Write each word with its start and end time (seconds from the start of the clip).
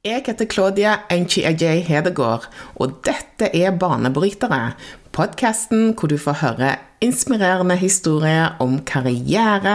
Jeg 0.00 0.22
heter 0.24 0.46
Claudia 0.48 0.94
Enchi-Ajay 1.12 1.82
Hedegaard, 1.84 2.46
og 2.80 3.02
dette 3.04 3.50
er 3.52 3.74
Banebrytere. 3.76 4.70
Podkasten 5.12 5.90
hvor 5.92 6.08
du 6.08 6.14
får 6.16 6.38
høre 6.40 6.70
inspirerende 7.04 7.76
historier 7.76 8.54
om 8.64 8.78
karriere 8.88 9.74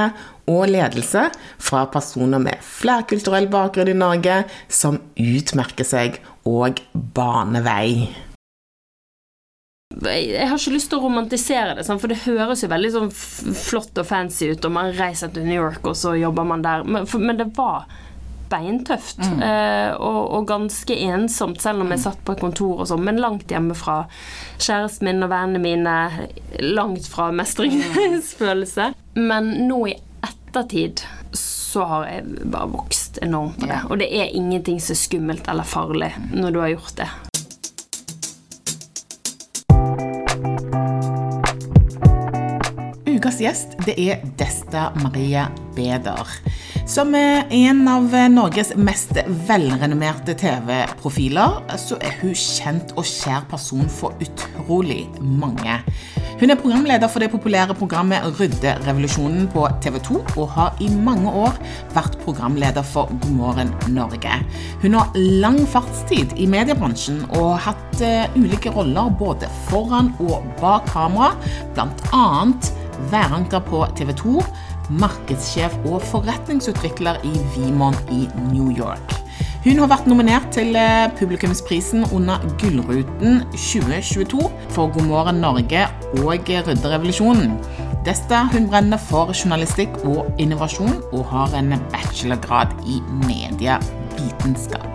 og 0.49 0.63
ledelse 0.71 1.27
fra 1.61 1.83
personer 1.93 2.41
med 2.41 2.57
flerkulturell 2.65 3.45
bakgrunn 3.53 3.91
i 3.93 3.95
Norge 3.99 4.39
som 4.65 4.97
utmerker 5.13 5.85
seg 5.85 6.17
og 6.49 6.81
baner 7.13 7.61
vei. 7.67 8.09
Jeg 10.09 10.49
har 10.49 10.57
ikke 10.57 10.73
lyst 10.73 10.89
til 10.89 11.03
å 11.03 11.05
romantisere 11.05 11.77
det, 11.77 11.85
for 11.85 12.09
det 12.09 12.23
høres 12.25 12.65
jo 12.65 12.71
veldig 12.73 12.93
sånn 12.97 13.13
flott 13.13 14.01
og 14.01 14.09
fancy 14.09 14.49
ut, 14.55 14.65
og 14.65 14.73
man 14.73 14.89
reiser 14.97 15.29
til 15.29 15.45
New 15.45 15.61
York, 15.61 15.85
og 15.85 15.93
så 15.93 16.17
jobber 16.17 16.49
man 16.49 16.65
der, 16.65 16.81
men 16.81 17.37
det 17.37 17.51
var 17.53 17.85
beintøft 18.55 19.21
mm. 19.21 19.43
eh, 19.43 19.91
og, 19.99 20.21
og, 20.23 20.47
ganske 20.49 20.97
ensomt, 21.09 21.61
selv 21.63 21.83
om 21.83 21.91
jeg 21.93 22.03
satt 22.05 22.23
på 22.25 22.35
et 22.35 22.43
kontor 22.43 22.83
og 22.83 22.89
sånn, 22.89 23.03
men 23.05 23.21
langt 23.21 23.51
hjemme 23.51 23.75
fra 23.77 24.03
kjæresten 24.57 25.09
min 25.09 25.25
og 25.25 25.31
vennene 25.33 25.61
mine. 25.61 25.95
Langt 26.63 27.07
fra 27.11 27.29
mestringsfølelse. 27.35 28.93
Men 29.19 29.51
nå 29.69 29.85
i 29.91 29.95
ettertid 30.25 31.03
så 31.35 31.83
har 31.89 32.07
jeg 32.07 32.49
bare 32.51 32.71
vokst 32.71 33.19
enormt 33.23 33.59
på 33.59 33.67
det. 33.67 33.81
Og 33.89 33.99
det 33.99 34.07
er 34.15 34.35
ingenting 34.35 34.79
som 34.79 34.95
er 34.95 35.01
skummelt 35.01 35.49
eller 35.51 35.67
farlig 35.67 36.13
når 36.31 36.55
du 36.55 36.61
har 36.63 36.75
gjort 36.75 37.01
det. 37.01 37.09
Ukas 43.15 43.41
gjest 43.43 43.75
det 43.87 43.97
er 43.99 44.23
Desta 44.39 44.89
Marie 45.03 45.43
Beder. 45.75 46.39
Som 46.85 47.15
en 47.15 47.87
av 47.87 48.11
Norges 48.29 48.75
mest 48.77 49.17
velrenommerte 49.47 50.35
TV-profiler, 50.37 51.55
så 51.81 51.97
er 51.97 52.13
hun 52.19 52.35
kjent 52.37 52.91
og 52.93 53.07
kjær 53.09 53.47
person 53.49 53.87
for 53.89 54.13
utrolig 54.21 55.07
mange. 55.17 55.79
Hun 56.37 56.53
er 56.53 56.59
programleder 56.59 57.09
for 57.09 57.23
det 57.23 57.31
populære 57.33 57.73
programmet 57.79 58.27
Rydderevolusjonen 58.37 59.47
på 59.49 59.65
TV 59.81 59.97
2, 60.05 60.19
og 60.35 60.53
har 60.53 60.77
i 60.83 60.91
mange 60.93 61.33
år 61.33 61.57
vært 61.95 62.19
programleder 62.21 62.85
for 62.85 63.09
God 63.23 63.33
morgen 63.33 63.73
Norge. 63.95 64.37
Hun 64.83 64.99
har 64.99 65.17
lang 65.41 65.57
fartstid 65.73 66.37
i 66.37 66.45
mediebransjen 66.45 67.23
og 67.31 67.55
har 67.55 67.65
hatt 67.71 68.05
uh, 68.05 68.37
ulike 68.37 68.75
roller 68.77 69.09
både 69.17 69.49
foran 69.71 70.13
og 70.21 70.45
bak 70.61 70.85
kamera, 70.93 71.33
bl.a. 71.73 72.25
væranker 73.09 73.65
på 73.65 73.81
TV 73.97 74.13
2 74.21 74.37
markedssjef 74.89 75.75
og 75.85 76.01
forretningsutvikler 76.11 77.21
i 77.27 77.33
Vimon 77.55 77.97
i 78.11 78.25
New 78.51 78.71
York. 78.75 79.15
Hun 79.65 79.79
har 79.81 79.89
vært 79.89 80.05
nominert 80.05 80.51
til 80.53 80.75
eh, 80.77 81.07
publikumsprisen 81.17 82.05
under 82.13 82.43
Gullruten 82.61 83.41
2022 83.55 84.43
for 84.75 84.93
God 84.93 85.09
morgen 85.09 85.41
Norge 85.41 85.87
og 86.21 86.51
Rydderevolusjonen. 86.69 87.57
Desta 88.05 88.43
hun 88.53 88.69
brenner 88.69 89.01
for 89.01 89.33
journalistikk 89.33 89.97
og 90.05 90.29
innovasjon, 90.37 90.99
og 91.11 91.25
har 91.33 91.57
en 91.57 91.73
bachelorgrad 91.89 92.77
i 92.85 93.01
medievitenskap. 93.25 94.94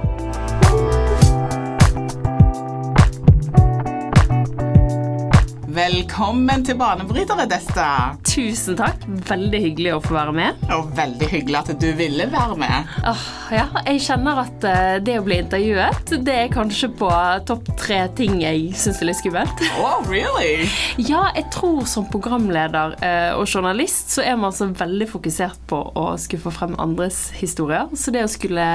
Velkommen 5.80 6.60
til 6.66 6.76
Banebrytere, 6.76 7.46
Desta. 7.48 7.84
Tusen 8.26 8.76
takk. 8.76 9.00
Veldig 9.30 9.60
hyggelig 9.62 9.94
å 9.94 10.00
få 10.04 10.12
være 10.12 10.34
med. 10.36 10.58
Og 10.74 10.90
veldig 10.98 11.28
hyggelig 11.30 11.56
at 11.56 11.70
du 11.80 11.86
ville 11.96 12.26
være 12.28 12.58
med. 12.60 12.90
Oh, 13.08 13.22
ja, 13.54 13.64
jeg 13.86 14.02
kjenner 14.04 14.42
at 14.42 14.66
uh, 14.66 14.98
det 15.00 15.14
å 15.16 15.24
bli 15.24 15.38
intervjuet, 15.40 16.12
det 16.26 16.36
er 16.42 16.52
kanskje 16.52 16.90
på 17.00 17.08
topp 17.48 17.72
tre 17.80 18.02
ting 18.18 18.42
jeg 18.42 18.74
syns 18.76 19.00
er 19.00 19.08
litt 19.08 19.20
skummelt. 19.22 19.64
Oh, 19.80 20.04
really? 20.10 20.68
ja, 21.00 21.30
jeg 21.38 21.48
tror 21.54 21.88
som 21.88 22.04
programleder 22.12 22.98
uh, 23.00 23.40
og 23.40 23.46
journalist 23.48 24.18
så 24.18 24.26
er 24.26 24.36
man 24.42 24.52
så 24.52 24.68
veldig 24.68 25.08
fokusert 25.14 25.64
på 25.70 25.80
å 25.96 26.10
skulle 26.20 26.44
få 26.44 26.52
frem 26.60 26.76
andres 26.82 27.30
historier. 27.40 27.88
Så 27.96 28.12
det 28.12 28.26
å 28.26 28.34
skulle 28.36 28.66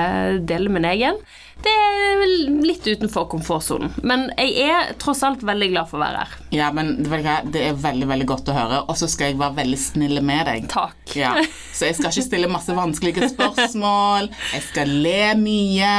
dele 0.42 0.74
min 0.74 0.90
egen 0.96 1.22
det 1.64 1.72
er 1.72 2.24
litt 2.66 2.88
utenfor 2.88 3.26
komfortsonen. 3.32 3.94
Men 4.04 4.28
jeg 4.38 4.68
er 4.68 4.92
tross 5.02 5.24
alt 5.26 5.44
veldig 5.46 5.70
glad 5.72 5.90
for 5.90 6.00
å 6.00 6.04
være 6.04 6.24
her. 6.24 6.34
Ja, 6.54 6.70
men 6.76 6.92
det 7.04 7.62
er 7.62 7.78
veldig 7.80 8.10
veldig 8.12 8.28
godt 8.30 8.52
å 8.52 8.56
høre. 8.56 8.82
Og 8.86 8.98
så 9.00 9.10
skal 9.12 9.32
jeg 9.32 9.40
være 9.40 9.58
veldig 9.62 9.80
snill 9.80 10.22
med 10.26 10.46
deg. 10.50 10.68
Takk. 10.72 11.16
Ja. 11.18 11.34
Så 11.76 11.90
jeg 11.90 11.98
skal 11.98 12.12
ikke 12.12 12.26
stille 12.28 12.50
masse 12.52 12.76
vanskelige 12.76 13.30
spørsmål. 13.34 14.30
Jeg 14.54 14.66
skal 14.70 14.94
le 15.06 15.34
mye. 15.40 15.94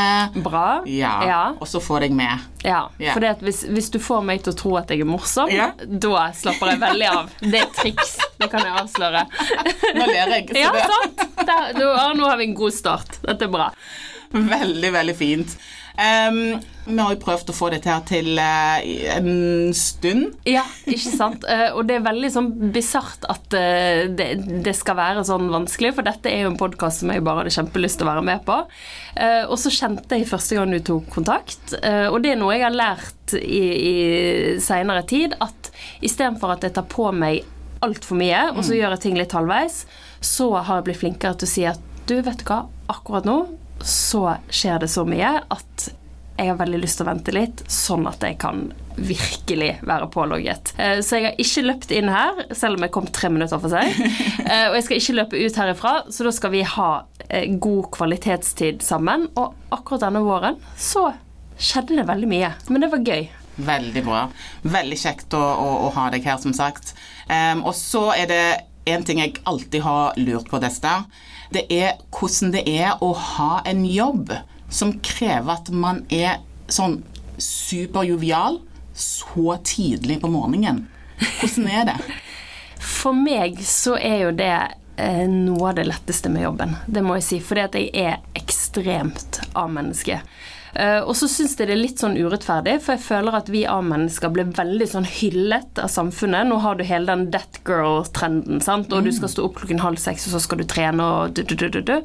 Bra. 0.44 0.66
Ja. 0.90 1.14
ja. 1.26 1.42
Og 1.58 1.68
så 1.70 1.82
få 1.82 2.00
deg 2.04 2.14
med. 2.16 2.46
Ja, 2.66 2.86
ja. 2.98 3.14
for 3.14 3.44
hvis, 3.46 3.62
hvis, 3.70 3.90
du 3.94 4.00
får 4.02 4.24
meg 4.26 4.42
til 4.42 4.54
å 4.54 4.58
tro 4.58 4.72
at 4.78 4.90
jeg 4.90 5.04
er 5.04 5.08
morsom, 5.08 5.50
da 5.50 6.24
slapper 6.34 6.72
jeg 6.72 6.82
veldig 6.82 7.10
av. 7.12 7.30
Det 7.42 7.62
er 7.62 7.70
triks. 7.76 8.16
Det 8.40 8.50
kan 8.52 8.64
jeg 8.66 8.74
avsløre. 8.82 9.22
Nå 9.96 10.10
ler 10.10 10.34
jeg. 10.38 10.50
Ja, 10.58 10.74
sant. 10.90 11.22
Der, 11.46 11.72
nå 11.78 12.26
har 12.26 12.38
vi 12.40 12.50
en 12.50 12.58
god 12.58 12.74
start. 12.74 13.18
Dette 13.26 13.46
er 13.46 13.52
bra. 13.52 13.70
Veldig, 14.56 14.92
veldig 14.92 15.16
fint. 15.16 15.58
Um, 15.96 16.58
vi 16.84 16.98
har 17.00 17.14
jo 17.14 17.20
prøvd 17.22 17.50
å 17.50 17.54
få 17.56 17.70
dette 17.72 17.88
her 17.88 18.02
til 18.04 18.36
uh, 18.36 18.82
en 19.14 19.72
stund. 19.76 20.34
Ja, 20.44 20.66
ikke 20.84 21.12
sant. 21.14 21.46
Uh, 21.48 21.72
og 21.78 21.88
det 21.88 21.96
er 21.96 22.04
veldig 22.04 22.30
sånn 22.34 22.50
bisart 22.74 23.24
at 23.32 23.56
uh, 23.56 24.04
det, 24.12 24.28
det, 24.66 24.74
skal 24.76 24.98
være 24.98 25.24
sånn 25.24 25.48
vanskelig, 25.52 25.94
for 25.96 26.06
dette 26.06 26.28
er 26.28 26.44
jo 26.44 26.52
en 26.52 26.60
podkast 26.60 27.00
som 27.00 27.14
jeg 27.14 27.24
bare 27.24 27.42
hadde 27.42 27.54
kjempelyst 27.56 28.00
til 28.00 28.06
å 28.08 28.12
være 28.12 28.26
med 28.28 28.44
på. 28.44 28.58
og 29.48 29.56
så 29.60 29.72
kjente 29.72 30.18
jeg 30.18 30.28
første 30.28 30.58
gang 30.58 30.74
du 30.74 30.80
tok 30.84 31.08
kontakt, 31.14 31.72
og 32.12 32.18
det 32.22 32.34
er 32.34 32.40
noe 32.40 32.52
jeg 32.52 32.66
har 32.66 32.76
lært 32.76 33.34
i, 33.38 33.62
i 33.72 33.94
seinere 34.62 35.06
tid, 35.08 35.36
at 35.40 35.70
istedenfor 36.04 36.52
at 36.56 36.66
jeg 36.66 36.76
tar 36.76 36.84
på 36.92 37.08
meg 37.16 37.46
altfor 37.84 38.20
mye, 38.20 38.50
og 38.52 38.60
så 38.60 38.74
mm. 38.74 38.78
gjør 38.78 38.96
jeg 38.96 39.04
ting 39.06 39.16
litt 39.16 39.36
halvveis, 39.36 39.84
så 40.20 40.50
har 40.58 40.80
jeg 40.80 40.90
blitt 40.90 41.00
flinkere 41.00 41.38
til 41.40 41.48
å 41.48 41.54
si 41.54 41.64
at 41.70 41.80
du, 42.06 42.18
vet 42.20 42.42
du 42.42 42.50
hva, 42.50 42.66
akkurat 42.92 43.26
nå 43.28 43.40
så 43.84 44.36
skjer 44.48 44.82
det 44.84 44.90
så 44.92 45.04
mye 45.08 45.38
at 45.42 45.88
jeg 46.36 46.50
har 46.50 46.58
veldig 46.58 46.80
lyst 46.82 46.98
til 47.00 47.06
å 47.06 47.08
vente 47.08 47.32
litt, 47.32 47.62
sånn 47.72 48.04
at 48.10 48.24
jeg 48.24 48.36
kan 48.40 48.66
virkelig 48.96 49.70
være 49.88 50.08
pålogget. 50.12 50.72
Eh, 50.80 51.00
så 51.04 51.18
jeg 51.18 51.26
har 51.26 51.40
ikke 51.40 51.64
løpt 51.64 51.92
inn 51.96 52.10
her, 52.12 52.42
selv 52.56 52.76
om 52.76 52.84
jeg 52.84 52.92
kom 52.92 53.08
tre 53.08 53.30
minutter 53.32 53.60
for 53.62 53.72
seg. 53.72 53.92
Eh, 54.46 54.68
og 54.68 54.76
jeg 54.76 54.84
skal 54.86 55.00
ikke 55.00 55.14
løpe 55.16 55.38
ut 55.42 55.56
herifra, 55.58 55.92
så 56.12 56.22
da 56.22 56.30
skal 56.30 56.52
vi 56.52 56.60
ha 56.70 56.90
eh, 57.26 57.48
god 57.58 57.88
kvalitetstid 57.96 58.84
sammen. 58.84 59.24
Og 59.34 59.56
akkurat 59.74 60.04
denne 60.04 60.22
våren 60.22 60.60
så 60.78 61.08
skjedde 61.58 61.96
det 61.98 62.04
veldig 62.06 62.28
mye. 62.30 62.52
Men 62.70 62.84
det 62.84 62.92
var 62.92 63.02
gøy. 63.02 63.26
Veldig 63.66 64.04
bra. 64.06 64.20
Veldig 64.62 64.98
kjekt 65.00 65.34
å, 65.34 65.40
å, 65.42 65.66
å 65.88 65.90
ha 65.96 66.06
deg 66.14 66.28
her, 66.28 66.38
som 66.38 66.54
sagt. 66.54 66.94
Um, 67.26 67.64
og 67.66 67.74
så 67.74 68.04
er 68.14 68.30
det 68.30 68.42
en 68.86 69.02
ting 69.06 69.18
jeg 69.18 69.40
alltid 69.48 69.82
har 69.82 70.14
lurt 70.20 70.46
på, 70.52 70.62
Desta 70.62 71.00
det 71.54 71.66
er 71.72 71.96
hvordan 72.14 72.52
det 72.54 72.64
er 72.68 73.02
å 73.04 73.12
ha 73.14 73.60
en 73.68 73.84
jobb 73.86 74.32
som 74.72 74.96
krever 75.04 75.58
at 75.58 75.70
man 75.70 76.02
er 76.12 76.40
sånn 76.72 77.00
superjovial 77.38 78.60
så 78.96 79.58
tidlig 79.64 80.20
på 80.22 80.30
morgenen. 80.32 80.86
Hvordan 81.40 81.68
er 81.70 81.86
det? 81.92 81.96
For 82.96 83.16
meg 83.16 83.60
så 83.64 83.96
er 84.00 84.18
jo 84.26 84.34
det 84.36 84.54
eh, 84.96 85.24
noe 85.30 85.70
av 85.70 85.78
det 85.78 85.86
letteste 85.88 86.32
med 86.32 86.46
jobben. 86.46 86.76
Det 86.86 87.04
må 87.04 87.18
jeg 87.18 87.26
si. 87.28 87.40
Fordi 87.44 87.64
at 87.64 87.78
jeg 87.78 87.90
er 87.94 88.20
ekstremt 88.38 89.40
A-menneske. 89.56 90.20
Uh, 90.20 90.55
og 91.06 91.14
så 91.16 91.28
syns 91.30 91.54
jeg 91.56 91.68
det 91.70 91.74
er 91.76 91.80
litt 91.80 92.02
sånn 92.02 92.18
urettferdig, 92.18 92.78
for 92.84 92.96
jeg 92.96 93.04
føler 93.06 93.38
at 93.38 93.48
vi 93.52 93.62
A-mennesker 93.70 94.32
blir 94.34 94.50
veldig 94.56 94.88
sånn 94.90 95.06
hyllet 95.08 95.80
av 95.80 95.88
samfunnet. 95.92 96.48
Nå 96.50 96.58
har 96.64 96.76
du 96.76 96.84
hele 96.84 97.08
den 97.08 97.30
that 97.34 97.62
girl-trenden, 97.64 98.60
sant, 98.64 98.92
og 98.92 99.04
mm. 99.04 99.08
du 99.08 99.16
skal 99.16 99.32
stå 99.32 99.46
opp 99.46 99.56
klokken 99.60 99.80
halv 99.84 100.02
seks, 100.02 100.28
og 100.28 100.36
så 100.36 100.42
skal 100.44 100.60
du 100.60 100.66
trene 100.68 101.06
og 101.06 101.38
du, 101.38 101.42
du, 101.46 101.56
du, 101.56 101.80
du. 101.80 101.96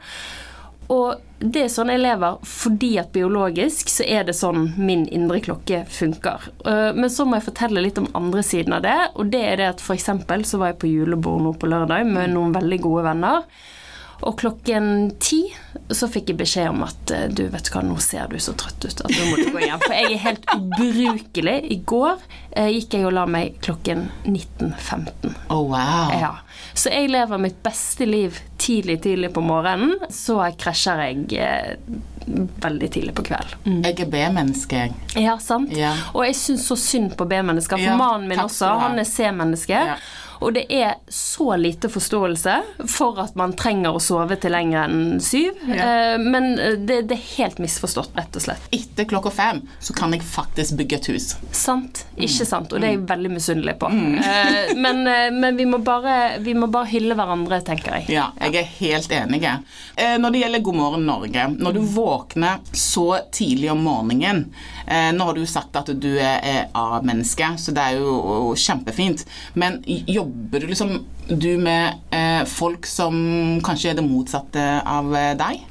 Og 0.92 1.20
det 1.40 1.64
er 1.66 1.70
sånn 1.74 1.90
jeg 1.90 2.02
lever 2.04 2.40
fordi 2.46 2.92
at 3.02 3.14
biologisk 3.16 3.90
så 3.90 4.06
er 4.06 4.26
det 4.28 4.36
sånn 4.38 4.74
min 4.78 5.06
indre 5.10 5.40
klokke 5.44 5.84
funker. 5.90 6.50
Uh, 6.66 6.92
men 6.98 7.10
så 7.10 7.26
må 7.26 7.40
jeg 7.40 7.48
fortelle 7.48 7.84
litt 7.86 8.02
om 8.02 8.10
andre 8.18 8.44
siden 8.46 8.76
av 8.78 8.84
det, 8.86 8.98
og 9.16 9.32
det 9.34 9.44
er 9.48 9.62
det 9.62 9.70
at 9.72 9.84
f.eks. 9.84 10.10
så 10.50 10.62
var 10.62 10.74
jeg 10.74 10.82
på 10.84 10.92
julebord 10.92 11.46
nå 11.46 11.54
på 11.58 11.70
lørdag 11.72 12.06
med 12.10 12.36
noen 12.36 12.54
veldig 12.56 12.82
gode 12.84 13.06
venner. 13.08 13.48
Og 14.22 14.38
klokken 14.40 15.12
ti 15.20 15.42
så 15.92 16.08
fikk 16.12 16.32
jeg 16.32 16.40
beskjed 16.40 16.70
om 16.72 16.84
at 16.86 17.14
eh, 17.14 17.26
du 17.34 17.44
vet 17.52 17.72
hva, 17.74 17.82
nå 17.86 17.98
ser 18.04 18.30
du 18.32 18.38
så 18.42 18.54
trøtt 18.58 18.86
ut 18.86 19.04
at 19.04 19.10
nå 19.12 19.26
må 19.30 19.40
du 19.40 19.50
gå 19.56 19.64
hjem. 19.64 19.82
For 19.82 19.98
jeg 19.98 20.14
er 20.14 20.24
helt 20.28 20.46
ubrukelig. 20.54 21.58
I 21.74 21.80
går 21.90 22.22
eh, 22.52 22.70
gikk 22.78 22.98
jeg 22.98 23.10
og 23.10 23.16
la 23.18 23.26
meg 23.30 23.58
klokken 23.66 24.08
19.15. 24.30 25.36
Oh, 25.50 25.66
wow. 25.72 26.14
Ja. 26.14 26.32
Så 26.78 26.94
jeg 26.94 27.12
lever 27.12 27.42
mitt 27.42 27.60
beste 27.66 28.08
liv 28.08 28.38
tidlig, 28.62 29.02
tidlig 29.04 29.34
på 29.34 29.44
morgenen. 29.44 29.98
Så 30.14 30.38
krasjer 30.62 31.06
jeg 31.08 31.42
eh, 31.42 32.00
veldig 32.62 32.92
tidlig 32.94 33.16
på 33.18 33.26
kveld. 33.32 33.56
Mm. 33.66 33.82
Jeg 33.84 34.00
er 34.06 34.12
B-menneske, 34.14 34.86
jeg. 34.86 35.24
Ja, 35.26 35.38
sant. 35.42 35.74
Ja. 35.76 35.96
Og 36.14 36.26
jeg 36.28 36.38
syns 36.40 36.68
så 36.70 36.78
synd 36.80 37.16
på 37.18 37.28
B-mennesker. 37.30 37.80
For 37.80 37.90
ja, 37.90 37.98
mannen 38.00 38.30
min 38.30 38.44
også, 38.44 38.70
han 38.86 39.02
er 39.02 39.10
C-menneske. 39.10 39.86
Ja. 39.94 39.98
Og 40.42 40.54
det 40.58 40.66
er 40.74 40.96
så 41.14 41.52
lite 41.60 41.90
forståelse 41.94 42.56
for 42.90 43.20
at 43.22 43.36
man 43.38 43.54
trenger 43.58 43.94
å 43.94 44.02
sove 44.02 44.36
til 44.42 44.54
lenger 44.56 44.88
enn 44.90 45.20
syv. 45.22 45.60
Ja. 45.70 45.86
Eh, 46.16 46.18
Men 46.22 46.56
det, 46.86 47.02
det 47.10 47.18
er 47.18 47.26
helt 47.38 47.60
misforstått, 47.62 48.12
rett 48.18 48.36
og 48.40 48.42
slett. 48.48 48.66
Etter 48.74 49.06
klokka 49.10 49.32
fem 49.34 49.62
så 49.80 49.94
kan 49.98 50.14
jeg 50.16 50.24
faktisk 50.26 50.78
bygge 50.80 50.98
et 51.02 51.10
hus. 51.14 51.30
Sant, 51.52 52.06
Mm. 52.12 52.24
ikke 52.28 52.46
sant, 52.46 52.74
og 52.74 52.82
det 52.82 52.88
er 52.90 52.92
jeg 52.98 53.06
veldig 53.10 53.30
misunnelig 53.32 53.74
på. 53.80 53.88
Mm. 53.90 54.78
Men, 54.82 55.00
eh, 55.08 55.30
men 55.34 55.58
vi, 55.58 55.66
må 55.66 55.78
bare, 55.86 56.38
vi 56.44 56.54
må 56.58 56.68
bare 56.72 56.90
hylle 56.92 57.16
hverandre, 57.18 57.62
tenker 57.66 57.96
jeg. 58.00 58.10
Ja, 58.18 58.28
jeg 58.42 58.56
er 58.62 58.68
helt 58.80 59.12
enig. 59.16 59.44
Eh, 59.96 60.18
når 60.22 60.32
det 60.36 60.42
gjelder 60.44 60.64
God 60.66 60.76
morgen 60.78 61.06
Norge, 61.08 61.46
når 61.58 61.74
du 61.78 61.82
våkner 61.96 62.60
så 62.78 63.08
tidlig 63.34 63.72
om 63.74 63.82
morgenen 63.86 64.44
eh, 64.88 65.12
Nå 65.16 65.26
har 65.30 65.34
du 65.38 65.42
jo 65.42 65.50
sagt 65.50 65.76
at 65.80 65.90
du 66.02 66.10
er, 66.18 66.68
A-menneske, 66.78 67.54
så 67.58 67.74
det 67.76 67.82
er 67.82 68.00
jo 68.02 68.54
kjempefint. 68.58 69.26
Men 69.58 69.80
jobber 70.32 70.68
liksom 70.68 71.06
du 71.28 71.58
med 71.58 72.00
eh, 72.12 72.46
folk 72.48 72.86
som 72.88 73.60
kanskje 73.66 73.92
er 73.92 74.00
det 74.00 74.08
motsatte 74.08 74.64
av 74.88 75.12
eh, 75.16 75.34
deg? 75.40 75.68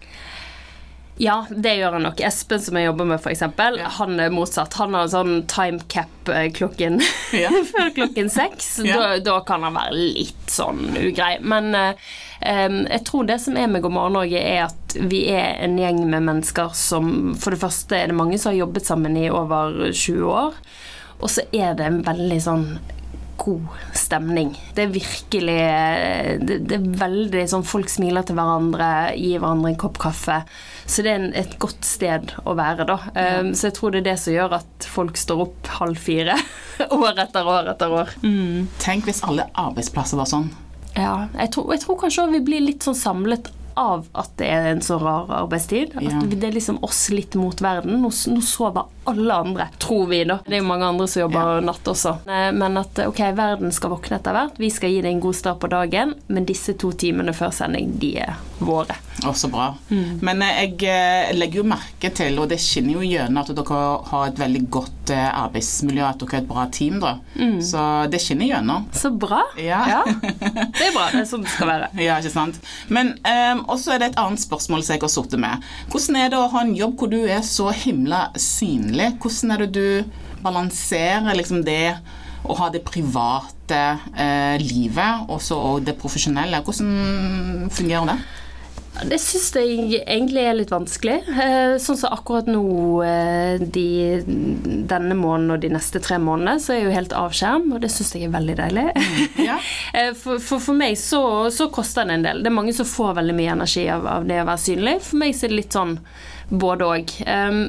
Ja, 1.20 1.42
det 1.52 1.74
gjør 1.76 1.98
han 1.98 2.06
nok. 2.06 2.20
Espen 2.24 2.62
som 2.64 2.78
jeg 2.78 2.86
jobber 2.86 3.04
med, 3.10 3.18
f.eks., 3.20 3.42
Ja. 3.44 3.88
han 3.98 4.14
er 4.24 4.30
motsatt. 4.32 4.72
Han 4.80 4.94
har 4.96 5.04
en 5.04 5.10
sånn 5.12 5.34
time 5.52 5.82
cap 5.92 6.28
eh, 6.32 6.46
klokken 6.56 6.96
Ja. 7.36 7.50
før 7.68 7.90
klokken 7.98 8.30
seks. 8.32 8.78
Ja. 8.88 8.96
Da, 8.96 9.18
da 9.26 9.34
kan 9.44 9.66
han 9.66 9.76
være 9.76 9.98
litt 10.16 10.48
sånn 10.48 10.94
ugrei. 10.96 11.34
Men 11.44 11.74
eh, 11.76 11.92
jeg 12.40 13.02
tror 13.04 13.28
det 13.28 13.36
som 13.44 13.58
er 13.60 13.68
med 13.68 13.84
God 13.84 13.92
morgen 13.98 14.16
Norge, 14.16 14.40
er 14.40 14.62
at 14.70 14.96
vi 15.12 15.26
er 15.28 15.58
en 15.66 15.76
gjeng 15.78 16.00
med 16.08 16.24
mennesker 16.24 16.72
som 16.74 17.34
For 17.38 17.52
det 17.52 17.60
første 17.60 17.98
er 18.00 18.08
det 18.10 18.16
mange 18.16 18.38
som 18.40 18.50
har 18.54 18.62
jobbet 18.62 18.88
sammen 18.88 19.18
i 19.20 19.26
over 19.28 19.76
20 19.92 20.24
år. 20.32 20.56
Og 21.20 21.28
så 21.36 21.44
er 21.52 21.76
det 21.76 21.84
en 21.84 22.00
veldig 22.06 22.40
sånn 22.48 22.64
god 23.40 23.66
stemning. 23.96 24.52
Det 24.76 24.84
er 24.84 24.92
virkelig 24.94 25.56
eh, 25.64 26.30
Det, 26.44 26.58
det 26.68 26.76
er 26.76 26.86
veldig 27.00 27.44
sånn 27.50 27.64
Folk 27.66 27.88
smiler 27.92 28.26
til 28.28 28.36
hverandre, 28.38 28.88
gir 29.16 29.40
hverandre 29.42 29.72
en 29.72 29.78
kopp 29.80 29.98
kaffe. 30.02 30.40
Så 30.84 31.04
det 31.06 31.12
er 31.14 31.20
en, 31.22 31.28
et 31.38 31.54
godt 31.62 31.84
sted 31.86 32.32
å 32.44 32.54
være, 32.58 32.86
da. 32.88 32.96
Um, 33.14 33.52
så 33.54 33.68
jeg 33.70 33.76
tror 33.78 33.94
det 33.94 34.02
er 34.02 34.08
det 34.10 34.16
som 34.22 34.34
gjør 34.34 34.56
at 34.58 34.88
folk 34.90 35.20
står 35.20 35.44
opp 35.46 35.70
halv 35.78 36.00
fire 36.00 36.34
år 37.02 37.22
etter 37.26 37.46
år 37.48 37.70
etter 37.74 37.94
år. 38.02 38.12
Tenk 38.82 39.06
hvis 39.08 39.22
alle 39.28 39.46
arbeidsplasser 39.60 40.20
var 40.20 40.28
sånn. 40.30 40.50
Ja, 40.96 41.28
jeg 41.38 41.52
tror, 41.54 41.70
jeg 41.74 41.84
tror 41.84 42.00
kanskje 42.00 42.28
vi 42.32 42.42
blir 42.44 42.64
litt 42.64 42.82
sånn 42.86 42.98
samlet 42.98 43.52
av 43.80 44.08
at 44.18 44.32
det 44.40 44.48
er 44.50 44.66
en 44.72 44.82
så 44.84 44.98
rar 45.00 45.30
arbeidstid. 45.44 45.94
At 45.96 46.02
Ja. 46.02 46.20
det 46.26 46.42
er 46.48 46.56
liksom 46.56 46.80
oss 46.84 47.04
litt 47.14 47.36
mot 47.38 47.60
verden. 47.62 48.00
Nå, 48.02 48.10
nå 48.10 48.42
sover 48.44 48.88
alle 49.10 49.34
andre, 49.44 49.66
tror 49.82 50.06
vi, 50.10 50.22
da. 50.28 50.38
Det 50.46 50.56
er 50.58 50.62
jo 50.62 50.68
mange 50.68 50.88
andre 50.88 51.06
som 51.10 51.22
jobber 51.24 51.60
natt 51.66 51.90
også. 51.92 52.16
Eh, 52.26 52.50
Men 52.56 52.78
at 52.80 52.98
ok, 53.06 53.20
verden 53.36 53.72
skal 53.74 53.92
våkne 53.94 54.18
etter 54.20 54.36
hvert. 54.36 54.58
Vi 54.60 54.70
skal 54.72 54.90
gi 54.94 55.00
det 55.04 55.12
en 55.12 55.20
god 55.22 55.36
start 55.38 55.60
på 55.62 55.70
dagen, 55.72 56.14
men 56.28 56.46
disse 56.48 56.74
to 56.78 56.92
timene 56.92 57.34
før 57.36 57.52
sending, 57.54 57.94
de 58.02 58.14
er 58.24 58.34
våre. 58.60 58.96
Å, 59.26 59.32
så 59.36 59.50
bra. 59.52 59.70
Men 59.90 60.42
eh, 60.46 60.62
jeg 60.64 60.88
eh, 60.88 61.34
legger 61.36 61.62
jo 61.62 61.68
merke 61.74 62.10
til, 62.16 62.38
og 62.40 62.48
det 62.52 62.60
skinner 62.62 62.98
jo 63.00 63.04
gjennom 63.04 63.42
at 63.42 63.52
dere 63.56 63.80
har 64.10 64.28
et 64.30 64.40
veldig 64.40 64.64
godt 64.72 65.10
arbeidsmiljø, 65.10 66.04
at 66.06 66.20
dere 66.22 66.36
er 66.38 66.42
et 66.44 66.48
bra 66.48 66.66
team, 66.72 67.00
da. 67.02 67.16
Så 67.66 67.82
det 68.12 68.20
skinner 68.22 68.46
gjennom. 68.46 68.84
Så 68.94 69.10
bra. 69.10 69.42
Ja. 69.58 70.04
Det 70.80 70.86
er 70.86 70.92
bra. 70.94 71.06
Det 71.12 71.22
er 71.24 71.26
sånn 71.28 71.42
det 71.44 71.50
skal 71.52 71.68
være. 71.68 71.88
Ja, 72.00 72.18
ikke 72.20 72.30
sant. 72.32 72.58
Men 72.92 73.10
um, 73.26 73.62
også 73.74 73.94
er 73.94 74.00
det 74.02 74.08
et 74.12 74.18
annet 74.20 74.40
spørsmål 74.42 74.84
som 74.86 74.94
jeg 74.94 75.02
har 75.02 75.12
sittet 75.12 75.40
med. 75.42 75.64
Hvordan 75.92 76.18
er 76.20 76.30
det 76.32 76.38
å 76.38 76.46
ha 76.52 76.62
en 76.64 76.72
jobb 76.78 76.94
hvor 77.00 77.10
du 77.12 77.18
er 77.24 77.42
så 77.46 77.68
himla 77.74 78.20
synlig? 78.40 78.99
Hvordan 79.20 79.54
er 79.56 79.64
det 79.64 79.70
du 79.76 80.44
balanserer 80.44 81.36
liksom 81.38 81.64
det 81.66 81.96
å 82.48 82.56
ha 82.56 82.70
det 82.72 82.80
private 82.88 83.80
eh, 84.16 84.56
livet 84.62 85.26
og 85.30 85.42
så 85.44 85.58
og 85.74 85.82
det 85.88 85.98
profesjonelle? 86.00 86.62
Hvordan 86.64 87.68
fungerer 87.72 88.14
det? 88.14 88.20
Det 89.06 89.16
syns 89.22 89.52
jeg 89.54 90.00
egentlig 90.02 90.42
er 90.44 90.56
litt 90.58 90.72
vanskelig. 90.74 91.20
Eh, 91.30 91.76
Sånn 91.80 91.96
som 92.00 92.10
akkurat 92.12 92.48
nå 92.50 92.62
eh, 93.06 93.60
de, 93.62 93.84
denne 94.90 95.14
måneden 95.16 95.54
og 95.54 95.62
de 95.62 95.70
neste 95.72 96.02
tre 96.02 96.18
månedene, 96.20 96.58
så 96.60 96.74
er 96.74 96.80
jeg 96.80 96.88
jo 96.88 96.96
helt 96.96 97.14
avskjerm, 97.16 97.68
og 97.76 97.84
det 97.84 97.92
syns 97.94 98.10
jeg 98.16 98.26
er 98.26 98.34
veldig 98.34 98.56
deilig. 98.64 98.86
Ja. 99.46 99.60
Eh, 99.96 100.10
For, 100.14 100.38
for, 100.42 100.60
for 100.62 100.76
meg 100.78 100.98
så, 101.00 101.22
så 101.54 101.66
koster 101.74 102.06
det 102.06 102.18
en 102.18 102.26
del. 102.26 102.42
Det 102.44 102.50
er 102.50 102.54
mange 102.58 102.74
som 102.76 102.86
får 102.86 103.16
veldig 103.20 103.34
mye 103.38 103.54
energi 103.56 103.86
av, 103.90 104.04
av 104.06 104.26
det 104.28 104.36
å 104.42 104.46
være 104.50 104.62
synlig. 104.62 104.98
For 105.06 105.18
meg 105.22 105.32
så 105.38 105.46
er 105.46 105.50
det 105.54 105.58
litt 105.62 105.74
sånn 105.78 105.96
både 106.50 106.86
òg. 106.86 107.12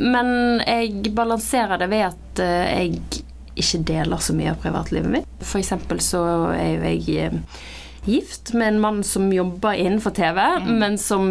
Men 0.02 0.62
jeg 0.66 1.14
balanserer 1.16 1.82
det 1.82 1.90
ved 1.92 2.08
at 2.12 2.42
eh, 2.44 2.72
jeg 2.82 3.26
ikke 3.62 3.84
deler 3.92 4.22
så 4.24 4.34
mye 4.36 4.54
av 4.54 4.64
privatlivet 4.64 5.12
mitt. 5.12 5.30
For 5.44 5.62
eksempel 5.62 6.02
så 6.04 6.24
er 6.56 6.72
jo 6.72 6.90
jeg 6.90 7.28
eh, 7.28 7.62
gift 8.06 8.54
med 8.58 8.68
en 8.68 8.80
mann 8.82 9.04
som 9.06 9.28
jobber 9.34 9.78
innenfor 9.78 10.16
TV, 10.18 10.40
men 10.66 10.98
som 10.98 11.28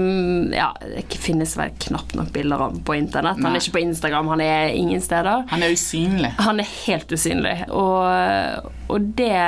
Ja, 0.54 0.70
det 0.80 1.18
finnes 1.18 1.56
vel 1.58 1.72
knapt 1.82 2.14
nok 2.14 2.30
bilder 2.34 2.66
av 2.68 2.78
på 2.86 2.94
internett. 2.94 3.42
Han 3.42 3.56
er 3.56 3.62
ikke 3.62 3.78
på 3.78 3.84
Instagram, 3.88 4.30
han 4.36 4.44
er 4.44 4.74
ingen 4.76 5.02
steder. 5.02 5.46
Han 5.50 5.66
er 5.66 5.74
usynlig. 5.74 6.32
Han 6.38 6.62
er 6.62 6.70
helt 6.86 7.12
usynlig, 7.12 7.56
og, 7.68 8.70
og 8.86 9.12
det 9.18 9.42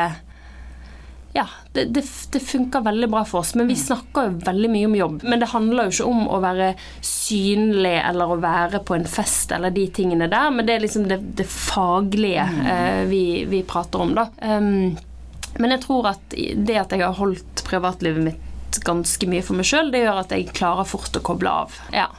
ja, 1.32 1.46
det, 1.72 1.84
det, 1.84 2.04
det 2.30 2.40
funker 2.40 2.80
veldig 2.84 3.08
bra 3.08 3.22
for 3.24 3.40
oss, 3.40 3.54
men 3.54 3.66
vi 3.66 3.76
snakker 3.76 4.26
jo 4.26 4.32
veldig 4.44 4.68
mye 4.70 4.88
om 4.88 4.96
jobb. 4.96 5.22
Men 5.24 5.40
det 5.40 5.48
handler 5.54 5.88
jo 5.88 5.94
ikke 5.94 6.08
om 6.10 6.26
å 6.28 6.40
være 6.44 6.66
synlig 7.00 7.94
eller 8.02 8.34
å 8.34 8.40
være 8.42 8.82
på 8.84 8.98
en 8.98 9.08
fest 9.08 9.54
eller 9.56 9.72
de 9.72 9.86
tingene 9.96 10.28
der, 10.32 10.50
men 10.52 10.68
det 10.68 10.76
er 10.76 10.84
liksom 10.84 11.06
det, 11.08 11.18
det 11.40 11.48
faglige 11.48 12.44
eh, 12.68 13.04
vi, 13.08 13.24
vi 13.48 13.62
prater 13.64 14.04
om, 14.04 14.12
da. 14.18 14.26
Um, 14.44 14.92
men 15.56 15.74
jeg 15.74 15.84
tror 15.86 16.10
at 16.12 16.36
det 16.36 16.76
at 16.80 16.92
jeg 16.92 17.04
har 17.04 17.16
holdt 17.16 17.64
privatlivet 17.68 18.28
mitt 18.28 18.80
ganske 18.84 19.28
mye 19.28 19.44
for 19.44 19.56
meg 19.56 19.68
sjøl, 19.68 19.88
det 19.92 20.04
gjør 20.04 20.22
at 20.26 20.36
jeg 20.36 20.52
klarer 20.52 20.88
fort 20.88 21.16
å 21.16 21.24
koble 21.24 21.56
av. 21.64 21.80
Ja. 21.96 22.10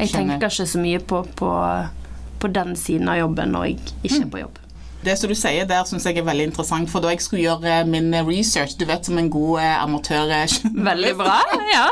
Jeg 0.00 0.14
tenker 0.16 0.48
ikke 0.48 0.66
så 0.68 0.80
mye 0.80 1.00
på, 1.04 1.22
på, 1.36 1.52
på 2.40 2.52
den 2.56 2.72
siden 2.80 3.12
av 3.12 3.20
jobben 3.20 3.52
når 3.52 3.68
jeg 3.68 3.80
ikke 4.00 4.24
er 4.24 4.32
på 4.32 4.44
jobb. 4.46 4.61
Det 5.02 5.16
som 5.18 5.30
du 5.30 5.34
sier 5.34 5.66
der, 5.66 5.82
syns 5.88 6.06
jeg 6.06 6.20
er 6.20 6.26
veldig 6.26 6.50
interessant. 6.52 6.90
For 6.90 7.02
da 7.02 7.10
jeg 7.10 7.24
skulle 7.24 7.42
gjøre 7.42 7.80
eh, 7.80 7.88
min 7.88 8.14
research, 8.26 8.76
du 8.78 8.86
vet 8.86 9.06
som 9.06 9.18
en 9.18 9.30
god 9.32 9.58
eh, 9.62 9.74
amatør 9.82 10.30
eh, 10.30 10.58
Veldig 10.90 11.14
bra. 11.18 11.40
Ja. 11.72 11.88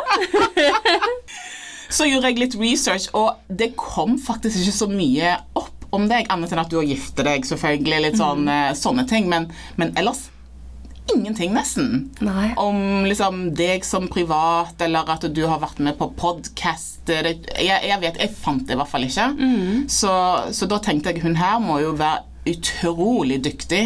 Så 1.90 2.06
gjorde 2.06 2.30
jeg 2.30 2.38
litt 2.38 2.54
research, 2.54 3.08
og 3.18 3.40
det 3.50 3.72
kom 3.74 4.14
faktisk 4.22 4.60
ikke 4.60 4.76
så 4.76 4.86
mye 4.86 5.32
opp 5.58 5.88
om 5.90 6.04
deg, 6.06 6.28
annet 6.30 6.52
enn 6.54 6.60
at 6.62 6.70
du 6.70 6.76
har 6.78 6.86
giftet 6.86 7.26
deg, 7.26 7.48
selvfølgelig, 7.48 8.02
litt 8.04 8.20
sånn, 8.20 8.44
mm. 8.46 8.76
sånne 8.78 9.04
ting, 9.10 9.26
men, 9.26 9.48
men 9.74 9.90
ellers 9.98 10.28
ingenting, 11.10 11.50
nesten. 11.50 12.12
Nei. 12.22 12.52
Om 12.62 13.08
liksom 13.10 13.48
deg 13.58 13.82
som 13.82 14.06
privat, 14.06 14.78
eller 14.86 15.10
at 15.10 15.26
du 15.34 15.42
har 15.50 15.58
vært 15.62 15.82
med 15.82 15.98
på 15.98 16.12
podkast. 16.14 17.10
Jeg, 17.10 17.40
jeg 17.58 17.98
vet, 18.04 18.22
jeg 18.22 18.34
fant 18.38 18.62
det 18.68 18.76
i 18.76 18.78
hvert 18.78 18.92
fall 18.92 19.08
ikke. 19.08 19.26
Så, 19.90 20.14
så 20.54 20.70
da 20.70 20.78
tenkte 20.84 21.10
jeg 21.10 21.24
hun 21.24 21.38
her 21.40 21.58
må 21.58 21.80
jo 21.82 21.96
være 21.98 22.29
utrolig 22.48 23.40
dyktig 23.44 23.84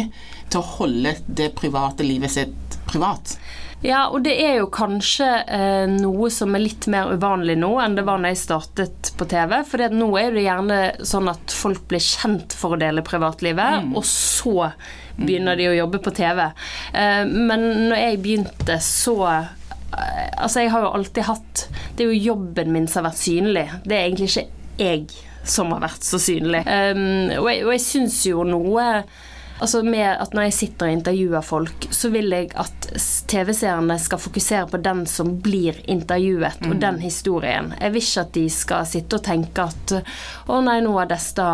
til 0.51 0.61
å 0.61 0.69
holde 0.77 1.15
det 1.27 1.51
private 1.57 2.05
livet 2.05 2.31
sitt 2.37 2.79
privat. 2.87 3.37
Ja, 3.85 4.07
og 4.09 4.23
det 4.25 4.33
er 4.41 4.55
jo 4.61 4.69
kanskje 4.73 5.27
eh, 5.51 5.83
noe 5.91 6.29
som 6.33 6.55
er 6.55 6.63
litt 6.63 6.87
mer 6.89 7.11
uvanlig 7.13 7.57
nå 7.59 7.73
enn 7.83 7.97
det 7.97 8.05
var 8.07 8.21
når 8.21 8.33
jeg 8.33 8.41
startet 8.41 9.11
på 9.19 9.27
TV. 9.29 9.59
For 9.67 9.83
nå 9.93 10.07
er 10.17 10.33
det 10.33 10.45
gjerne 10.45 10.79
sånn 11.05 11.29
at 11.29 11.53
folk 11.53 11.83
blir 11.91 12.01
kjent 12.01 12.55
for 12.57 12.75
å 12.75 12.79
dele 12.81 13.05
privatlivet, 13.05 13.91
og 13.93 14.07
så 14.07 14.71
begynner 15.19 15.59
de 15.59 15.69
å 15.69 15.75
jobbe 15.75 16.01
på 16.03 16.15
TV. 16.15 16.41
Eh, 16.95 17.21
men 17.29 17.67
når 17.91 18.01
jeg 18.01 18.23
begynte, 18.25 18.81
så 18.83 19.19
eh, 19.29 19.53
Altså, 19.95 20.59
jeg 20.59 20.73
har 20.73 20.81
jo 20.83 20.89
alltid 20.97 21.23
hatt 21.23 21.61
Det 21.95 22.03
er 22.03 22.09
jo 22.09 22.33
jobben 22.33 22.73
min 22.73 22.87
som 22.89 23.05
har 23.05 23.13
vært 23.13 23.21
synlig. 23.21 23.63
Det 23.85 23.95
er 23.95 24.01
egentlig 24.09 24.27
ikke 24.27 24.81
jeg 24.81 25.05
som 25.45 25.71
har 25.75 25.81
vært 25.85 26.03
så 26.03 26.19
synlig. 26.21 26.63
Um, 26.67 27.31
og 27.39 27.47
jeg, 27.51 27.63
og 27.65 27.71
jeg 27.75 27.81
syns 27.85 28.19
jo 28.29 28.43
noe 28.47 28.89
Altså 29.55 29.79
med 29.87 30.03
at 30.19 30.33
Når 30.35 30.49
jeg 30.49 30.53
sitter 30.53 30.89
og 30.89 30.91
intervjuer 30.97 31.43
folk, 31.47 31.85
så 31.95 32.09
vil 32.11 32.27
jeg 32.35 32.49
at 32.59 32.87
TV-seerne 33.31 33.95
skal 34.03 34.19
fokusere 34.19 34.67
på 34.67 34.81
den 34.83 35.05
som 35.07 35.29
blir 35.39 35.77
intervjuet, 35.87 36.59
og 36.67 36.75
den 36.81 36.99
historien. 36.99 37.69
Jeg 37.79 37.93
vil 37.95 38.03
ikke 38.03 38.25
at 38.25 38.33
de 38.35 38.43
skal 38.51 38.83
sitte 38.91 39.15
og 39.15 39.23
tenke 39.23 39.63
at 39.63 39.93
Å 40.51 40.59
nei, 40.65 40.81
nå 40.83 40.91
har 40.99 41.07
Desta 41.07 41.47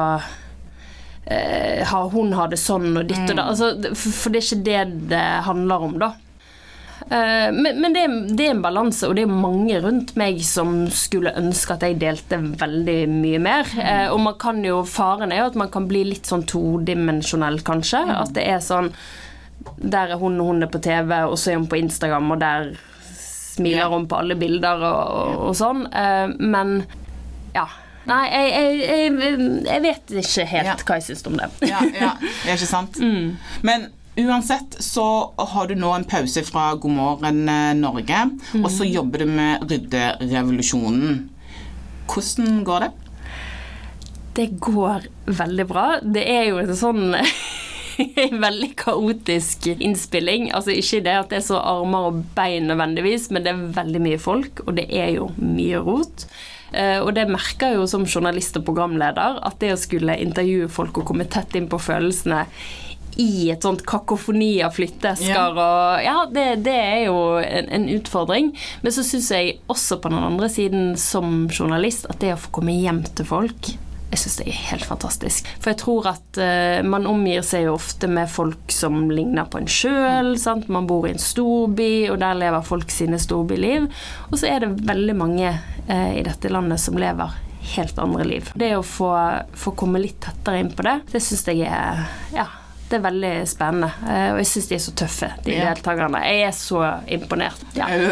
eh, 1.26 1.86
har- 1.86 2.10
Hun 2.10 2.34
har 2.34 2.48
det 2.50 2.58
sånn 2.58 2.98
og 2.98 3.06
ditt 3.08 3.30
og 3.30 3.36
da. 3.38 3.44
Altså, 3.54 3.72
for, 3.94 4.12
for 4.18 4.30
det 4.34 4.42
er 4.42 4.48
ikke 4.50 4.64
det 4.66 5.10
det 5.14 5.24
handler 5.46 5.86
om, 5.92 5.98
da. 6.02 6.12
Eh, 7.10 7.48
Men, 7.56 7.80
men 7.82 7.94
det, 7.96 8.04
det 8.38 8.46
er 8.48 8.52
en 8.56 8.62
balanse, 8.64 9.08
og 9.10 9.16
det 9.18 9.24
er 9.26 9.32
mange 9.34 9.80
rundt 9.84 10.14
meg 10.20 10.42
som 10.46 10.86
skulle 10.94 11.34
ønske 11.40 11.74
at 11.76 11.82
jeg 11.88 12.00
delte 12.02 12.38
veldig 12.62 13.00
mye 13.10 13.40
mer. 13.42 13.66
Mm. 13.76 14.12
Og 14.14 14.20
man 14.28 14.38
kan 14.42 14.62
jo, 14.66 14.84
faren 14.88 15.32
er 15.34 15.42
jo 15.44 15.50
at 15.52 15.60
man 15.60 15.72
kan 15.74 15.88
bli 15.90 16.04
litt 16.12 16.30
sånn 16.30 16.46
todimensjonell, 16.50 17.62
kanskje. 17.68 18.04
At 18.16 18.34
det 18.38 18.46
er 18.48 18.60
sånn 18.64 18.92
Der 19.78 20.10
er 20.16 20.18
hun, 20.18 20.40
og 20.42 20.48
hun 20.56 20.64
er 20.66 20.70
på 20.74 20.80
TV, 20.82 21.12
og 21.30 21.36
så 21.38 21.52
er 21.52 21.60
hun 21.60 21.68
på 21.70 21.78
Instagram, 21.78 22.32
og 22.34 22.40
der 22.42 22.72
smiler 23.12 23.84
Ja. 23.84 23.90
hun 23.92 24.08
på 24.10 24.18
alle 24.18 24.34
bilder 24.40 24.82
og, 24.82 25.12
og, 25.22 25.40
og 25.50 25.56
sånn. 25.60 25.84
Eh, 25.94 26.28
Men 26.40 26.84
ja. 27.54 27.68
Nei, 28.10 28.24
jeg, 28.32 28.48
jeg, 28.50 29.12
jeg, 29.22 29.40
jeg 29.68 29.82
vet 29.84 30.14
ikke 30.24 30.46
helt 30.50 30.66
Ja. 30.72 30.74
hva 30.88 30.96
jeg 30.98 31.04
syns 31.12 31.28
om 31.30 31.36
det. 31.38 31.50
Ja, 31.70 31.84
ja, 31.94 32.14
det 32.18 32.50
er 32.50 32.56
ikke 32.58 32.72
sant? 32.72 32.98
Men 33.68 33.86
uansett 34.28 34.78
så 34.84 35.06
har 35.38 35.70
du 35.70 35.76
nå 35.80 35.92
en 35.96 36.08
pause 36.08 36.44
fra 36.48 36.72
God 36.76 36.96
morgen 36.98 37.46
Norge, 37.46 38.02
Norge, 38.02 38.24
og 38.62 38.70
så 38.74 38.88
jobber 38.88 39.24
du 39.24 39.32
med 39.32 39.66
rydderevolusjonen. 39.70 41.24
Hvordan 42.12 42.62
går 42.68 42.86
det? 42.86 42.92
Det 44.36 44.48
går 44.64 45.08
veldig 45.26 45.66
bra. 45.68 45.86
Det 46.02 46.24
er 46.28 46.46
jo 46.50 46.62
en 46.62 46.78
sånn 46.78 47.04
veldig 48.46 48.72
kaotisk 48.80 49.68
innspilling. 49.74 50.50
Altså 50.56 50.76
Ikke 50.76 51.04
det 51.04 51.18
at 51.18 51.34
det 51.34 51.42
er 51.42 51.48
så 51.50 51.60
armer 51.60 52.12
og 52.12 52.24
bein 52.36 52.70
nødvendigvis, 52.72 53.30
men 53.32 53.46
det 53.46 53.54
er 53.54 53.68
veldig 53.82 54.04
mye 54.08 54.22
folk, 54.22 54.64
og 54.66 54.76
det 54.80 54.88
er 54.88 55.16
jo 55.18 55.32
mye 55.38 55.84
rot. 55.84 56.28
Uh, 56.72 57.04
og 57.04 57.12
det 57.18 57.28
merker 57.28 57.74
jeg 57.74 57.82
jo 57.82 57.88
som 57.92 58.08
journalist 58.08 58.56
og 58.56 58.64
programleder, 58.70 59.42
at 59.44 59.60
det 59.60 59.74
å 59.74 59.80
skulle 59.80 60.16
intervjue 60.24 60.72
folk 60.72 61.02
og 61.02 61.10
komme 61.10 61.28
tett 61.28 61.58
inn 61.60 61.68
på 61.72 61.82
følelsene 61.82 62.46
i 63.22 63.52
et 63.54 63.64
sånt 63.64 63.84
kakofoni 63.88 64.56
av 64.66 64.74
flytteesker 64.76 65.30
yeah. 65.30 65.62
og 65.62 66.02
Ja, 66.06 66.18
det, 66.32 66.48
det, 66.66 66.76
er 66.76 67.06
jo 67.08 67.20
en, 67.42 67.70
en 67.78 67.88
utfordring. 67.94 68.52
Men 68.82 68.96
så 68.96 69.06
syns 69.06 69.30
jeg 69.34 69.60
også 69.72 70.02
på 70.02 70.12
den 70.12 70.24
andre 70.24 70.50
siden 70.52 70.92
som 71.00 71.46
journalist 71.52 72.10
at 72.12 72.22
det 72.24 72.36
å 72.36 72.42
få 72.42 72.56
komme 72.60 72.76
hjem 72.82 73.04
til 73.16 73.28
folk 73.30 73.74
jeg 74.12 74.20
syns 74.20 74.38
det 74.42 74.46
er 74.52 74.58
helt 74.68 74.84
fantastisk. 74.84 75.48
For 75.64 75.72
jeg 75.72 75.80
tror 75.80 76.08
at 76.12 76.40
uh, 76.42 76.82
man 76.84 77.08
omgir 77.08 77.46
seg 77.48 77.70
jo 77.70 77.78
ofte 77.78 78.10
med 78.12 78.28
folk 78.32 78.74
som 78.74 79.06
ligner 79.12 79.48
på 79.48 79.62
en 79.62 79.70
sjøl. 79.72 80.34
Man 80.68 80.90
bor 80.90 81.08
i 81.08 81.14
en 81.14 81.22
storby, 81.22 82.10
og 82.12 82.20
der 82.20 82.36
lever 82.42 82.66
folk 82.68 82.92
sine 82.92 83.20
storbyliv. 83.22 83.88
Og 84.28 84.36
så 84.42 84.52
er 84.52 84.66
det 84.66 84.74
veldig 84.90 85.16
mange 85.16 85.54
uh, 85.56 86.12
i 86.12 86.26
dette 86.28 86.52
landet 86.52 86.84
som 86.84 87.00
lever 87.00 87.38
helt 87.78 88.00
andre 88.04 88.26
liv. 88.28 88.52
Det 88.58 88.74
å 88.76 88.84
få, 88.84 89.14
få 89.56 89.76
komme 89.80 90.02
litt 90.02 90.20
tettere 90.26 90.60
inn 90.60 90.74
på 90.76 90.84
det, 90.84 90.98
det 91.14 91.24
syns 91.24 91.46
jeg 91.48 91.64
er 91.70 92.04
ja, 92.36 92.50
det 92.92 93.00
er 93.00 93.06
veldig 93.08 93.34
spennende. 93.50 93.92
Eh, 94.06 94.28
og 94.36 94.42
jeg 94.44 94.52
syns 94.52 94.70
de 94.70 94.78
er 94.78 94.84
så 94.86 94.96
tøffe, 95.02 95.32
de 95.46 95.58
ja. 95.58 95.72
deltakerne. 95.72 96.24
Jeg 96.28 96.48
er 96.48 96.56
så 96.56 96.84
imponert. 97.12 97.66
Ja, 97.78 97.90
er 97.90 98.08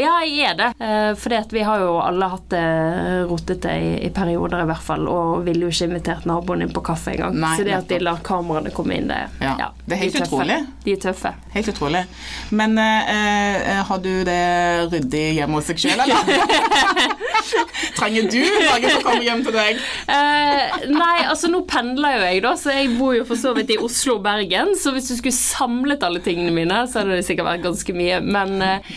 ja 0.00 0.16
jeg 0.26 0.50
er 0.50 0.60
det. 0.62 0.72
For 1.20 1.26
fordi 1.26 1.36
at 1.36 1.52
vi 1.52 1.62
har 1.66 1.80
jo 1.82 1.96
alle 1.98 2.28
hatt 2.30 2.44
det 2.50 3.26
rotete 3.26 3.72
i, 3.82 3.88
i 4.06 4.10
perioder, 4.14 4.62
i 4.62 4.68
hvert 4.70 4.84
fall. 4.84 5.08
Og 5.10 5.42
ville 5.46 5.66
jo 5.66 5.72
ikke 5.72 5.88
invitert 5.90 6.26
naboen 6.28 6.62
inn 6.62 6.74
på 6.74 6.82
kaffe 6.86 7.16
engang. 7.16 7.34
Så 7.56 7.66
det 7.66 7.74
at 7.74 7.88
de 7.90 7.98
lar 7.98 8.20
kameraene 8.26 8.70
komme 8.74 9.00
inn, 9.00 9.08
det, 9.10 9.18
ja. 9.42 9.56
ja 9.58 9.68
det 9.86 9.96
er 9.96 10.02
helt 10.04 10.14
de 10.14 10.20
er 10.20 10.28
utrolig. 10.28 10.58
De 10.84 10.94
er 10.94 11.00
tøffe. 11.02 11.32
Helt 11.56 11.70
utrolig. 11.72 12.04
Men 12.54 12.78
uh, 12.78 13.82
har 13.88 14.02
du 14.04 14.12
det 14.28 14.42
ryddig 14.92 15.24
hjemme 15.40 15.58
hos 15.58 15.70
deg 15.72 15.82
sjøl, 15.82 16.04
eller? 16.04 16.30
Trenger 17.98 18.30
du 18.30 18.38
noen 18.38 18.86
som 18.86 19.02
kommer 19.02 19.26
hjem 19.26 19.42
til 19.46 19.56
deg? 19.56 19.82
Uh, 20.06 20.86
nei, 20.92 21.18
altså 21.26 21.50
nå 21.50 21.64
pendler 21.66 22.20
jo 22.20 22.24
jeg, 22.28 22.42
da, 22.46 22.54
så 22.60 22.76
jeg 22.76 22.94
bor 23.00 23.16
jo 23.16 23.26
for 23.26 23.40
så 23.40 23.54
vidt 23.56 23.74
i 23.74 23.80
Oslo 23.82 23.95
Oslo 23.96 24.18
og 24.18 24.24
Bergen, 24.26 24.74
så 24.76 24.90
hvis 24.92 25.06
du 25.08 25.14
skulle 25.16 25.32
samlet 25.32 26.02
alle 26.04 26.20
tingene 26.20 26.52
mine, 26.52 26.82
så 26.84 27.00
hadde 27.00 27.14
det 27.16 27.24
sikkert 27.24 27.46
vært 27.48 27.62
ganske 27.64 27.94
mye. 27.96 28.18
Men 28.20 28.58
eh, 28.60 28.90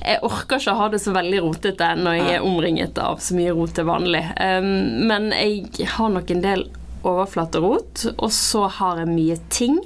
jeg 0.00 0.22
orker 0.24 0.62
ikke 0.62 0.72
å 0.72 0.78
ha 0.78 0.86
det 0.94 1.00
så 1.02 1.12
veldig 1.12 1.42
rotete 1.44 1.90
når 2.00 2.14
jeg 2.16 2.30
er 2.38 2.46
omringet 2.46 3.00
av 3.02 3.20
så 3.20 3.36
mye 3.36 3.52
rot 3.52 3.74
til 3.76 3.84
vanlig. 3.84 4.22
Um, 4.40 4.70
men 5.10 5.28
jeg 5.36 5.90
har 5.92 6.14
nok 6.14 6.32
en 6.32 6.40
del 6.46 6.64
overflaterot, 7.04 8.06
og 8.16 8.32
så 8.32 8.64
har 8.78 9.02
jeg 9.02 9.12
mye 9.12 9.36
ting. 9.52 9.76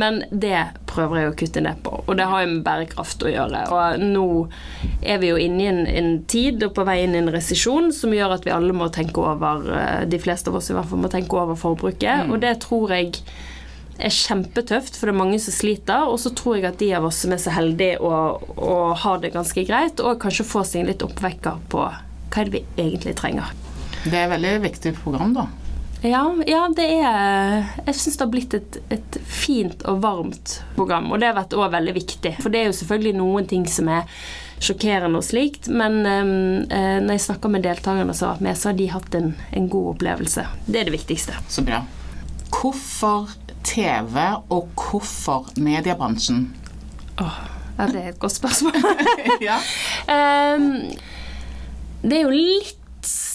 Men 0.00 0.24
det 0.30 0.58
prøver 0.90 1.20
jeg 1.20 1.30
å 1.30 1.36
kutte 1.38 1.62
ned 1.62 1.78
på, 1.86 2.00
og 2.02 2.18
det 2.18 2.26
har 2.30 2.42
jo 2.42 2.50
med 2.50 2.64
bærekraft 2.66 3.22
å 3.26 3.30
gjøre. 3.30 3.62
Og 3.74 4.02
nå 4.02 4.26
er 5.02 5.22
vi 5.22 5.30
jo 5.30 5.38
inne 5.38 5.62
i 5.62 5.68
en, 5.70 5.84
en 5.86 6.10
tid 6.30 6.66
og 6.66 6.74
på 6.74 6.86
vei 6.88 7.00
inn 7.04 7.14
i 7.14 7.22
en 7.22 7.30
resesjon 7.30 7.92
som 7.94 8.14
gjør 8.14 8.34
at 8.40 8.46
vi 8.46 8.54
alle 8.54 8.74
må 8.74 8.90
tenke 8.90 9.22
over, 9.22 9.70
eh, 9.78 10.02
de 10.10 10.18
fleste 10.22 10.50
av 10.50 10.58
oss 10.58 10.70
i 10.70 10.76
hvert 10.78 10.90
fall 10.90 11.02
må 11.06 11.10
tenke 11.14 11.38
over 11.38 11.58
forbruket, 11.58 12.26
mm. 12.26 12.34
og 12.34 12.42
det 12.42 12.56
tror 12.66 12.94
jeg 12.96 13.22
er 14.00 14.14
kjempetøft, 14.14 14.96
for 14.96 15.08
det 15.08 15.14
er 15.14 15.20
mange 15.20 15.40
som 15.42 15.54
sliter. 15.54 16.08
Og 16.10 16.20
så 16.22 16.32
tror 16.36 16.58
jeg 16.58 16.68
at 16.70 16.80
de 16.82 16.90
av 16.96 17.06
oss 17.08 17.22
som 17.24 17.34
er 17.34 17.42
så 17.42 17.54
heldige 17.54 18.00
og, 18.02 18.50
og 18.56 18.96
har 19.04 19.22
det 19.22 19.34
ganske 19.36 19.64
greit, 19.68 20.02
og 20.02 20.20
kanskje 20.22 20.48
får 20.48 20.68
seg 20.70 20.82
en 20.82 20.92
litt 20.92 21.06
oppvekker 21.06 21.64
på 21.72 21.86
hva 22.30 22.42
er 22.42 22.50
det 22.50 22.60
vi 22.60 22.84
egentlig 22.84 23.16
trenger. 23.18 23.50
Det 24.04 24.14
er 24.14 24.28
et 24.28 24.34
veldig 24.36 24.52
viktig 24.64 24.94
program, 25.02 25.34
da. 25.36 25.48
Ja, 26.00 26.22
ja 26.48 26.62
det 26.72 26.86
er 27.02 27.66
Jeg 27.84 27.96
syns 27.98 28.16
det 28.16 28.24
har 28.24 28.30
blitt 28.32 28.54
et, 28.56 28.78
et, 28.92 29.18
fint 29.26 29.82
og 29.88 30.00
varmt 30.04 30.60
program, 30.76 31.10
og 31.12 31.20
det 31.20 31.28
har 31.28 31.36
vært 31.36 31.56
òg 31.58 31.74
veldig 31.74 31.96
viktig. 31.98 32.36
For 32.40 32.52
det 32.52 32.62
er 32.62 32.70
jo 32.70 32.78
selvfølgelig 32.78 33.18
noen 33.18 33.50
ting 33.50 33.66
som 33.68 33.90
er 33.92 34.08
sjokkerende 34.60 35.20
og 35.20 35.24
slikt, 35.24 35.70
men 35.72 36.00
um, 36.04 36.32
når 36.68 37.14
jeg 37.14 37.26
snakker 37.30 37.52
med 37.52 37.64
deltakerne 37.64 38.12
som 38.16 38.28
har 38.28 38.34
vært 38.36 38.46
med, 38.48 38.58
så 38.60 38.70
har 38.70 38.80
de 38.80 38.88
hatt 38.92 39.16
en, 39.16 39.30
en 39.56 39.68
god 39.72 39.94
opplevelse. 39.94 40.44
Det 40.66 40.82
er 40.82 40.88
det 40.88 40.96
viktigste. 40.98 41.36
Så 41.48 41.64
bra. 41.64 41.80
Hvorfor 42.52 43.30
TV, 43.66 44.18
og 44.50 44.68
hvorfor 44.76 45.50
mediebransjen? 45.60 46.48
Oh, 47.20 47.40
ja, 47.76 47.86
det 47.86 48.02
er 48.02 48.12
et 48.14 48.20
godt 48.20 48.38
spørsmål. 48.38 48.76
ja. 49.48 49.60
um, 50.08 50.68
det 52.02 52.16
er 52.18 52.22
jo 52.24 52.34
litt 52.34 52.76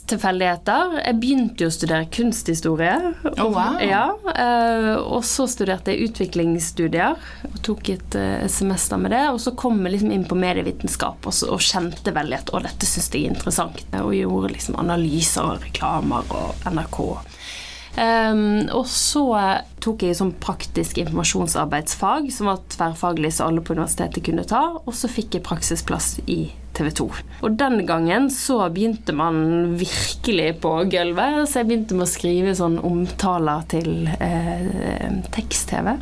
tilfeldigheter. 0.09 0.99
Jeg 1.01 1.17
begynte 1.21 1.65
jo 1.65 1.69
å 1.71 1.73
studere 1.73 2.07
kunsthistorie. 2.13 2.95
Oh, 3.41 3.49
wow. 3.53 3.79
ja, 3.81 4.03
uh, 4.13 4.91
og 5.01 5.25
så 5.25 5.47
studerte 5.49 5.93
jeg 5.93 6.11
utviklingsstudier 6.11 7.17
og 7.49 7.57
tok 7.65 7.89
et 7.95 8.17
uh, 8.19 8.45
semester 8.51 9.01
med 9.01 9.15
det. 9.15 9.23
Og 9.33 9.41
så 9.41 9.55
kom 9.57 9.81
jeg 9.85 9.95
liksom 9.95 10.13
inn 10.13 10.27
på 10.29 10.37
medievitenskap 10.39 11.25
og, 11.25 11.33
så, 11.35 11.49
og 11.53 11.63
kjente 11.65 12.13
veldig 12.15 12.41
at 12.41 12.53
å, 12.53 12.61
dette 12.65 12.89
syns 12.89 13.09
jeg 13.11 13.25
er 13.25 13.33
interessant. 13.33 13.81
Og 14.01 14.13
gjorde 14.17 14.53
liksom 14.53 14.77
analyser 14.81 15.55
og 15.55 15.65
reklamer 15.65 16.29
og 16.35 16.69
NRK. 16.69 17.01
Um, 17.95 18.67
og 18.75 18.83
så 18.91 19.23
tok 19.83 20.03
jeg 20.03 20.17
sånn 20.19 20.33
praktisk 20.43 20.99
informasjonsarbeidsfag, 20.99 22.27
som 22.33 22.49
var 22.51 22.63
tverrfaglig 22.73 23.31
så 23.37 23.47
alle 23.47 23.63
på 23.63 23.75
universitetet 23.77 24.25
kunne 24.27 24.43
ta, 24.47 24.65
og 24.81 24.95
så 24.97 25.07
fikk 25.11 25.37
jeg 25.37 25.45
praksisplass 25.47 26.17
i 26.27 26.49
TV 26.75 26.91
2. 26.91 27.07
Og 27.47 27.55
den 27.55 27.85
gangen 27.87 28.27
så 28.33 28.59
begynte 28.73 29.15
man 29.15 29.77
virkelig 29.79 30.57
på 30.65 30.73
gulvet, 30.91 31.45
så 31.47 31.61
jeg 31.61 31.69
begynte 31.69 31.95
med 31.95 32.07
å 32.07 32.11
skrive 32.11 32.57
sånn 32.57 32.77
omtaler 32.83 33.63
til 33.71 34.09
eh, 34.19 35.23
tekst-TV. 35.35 35.95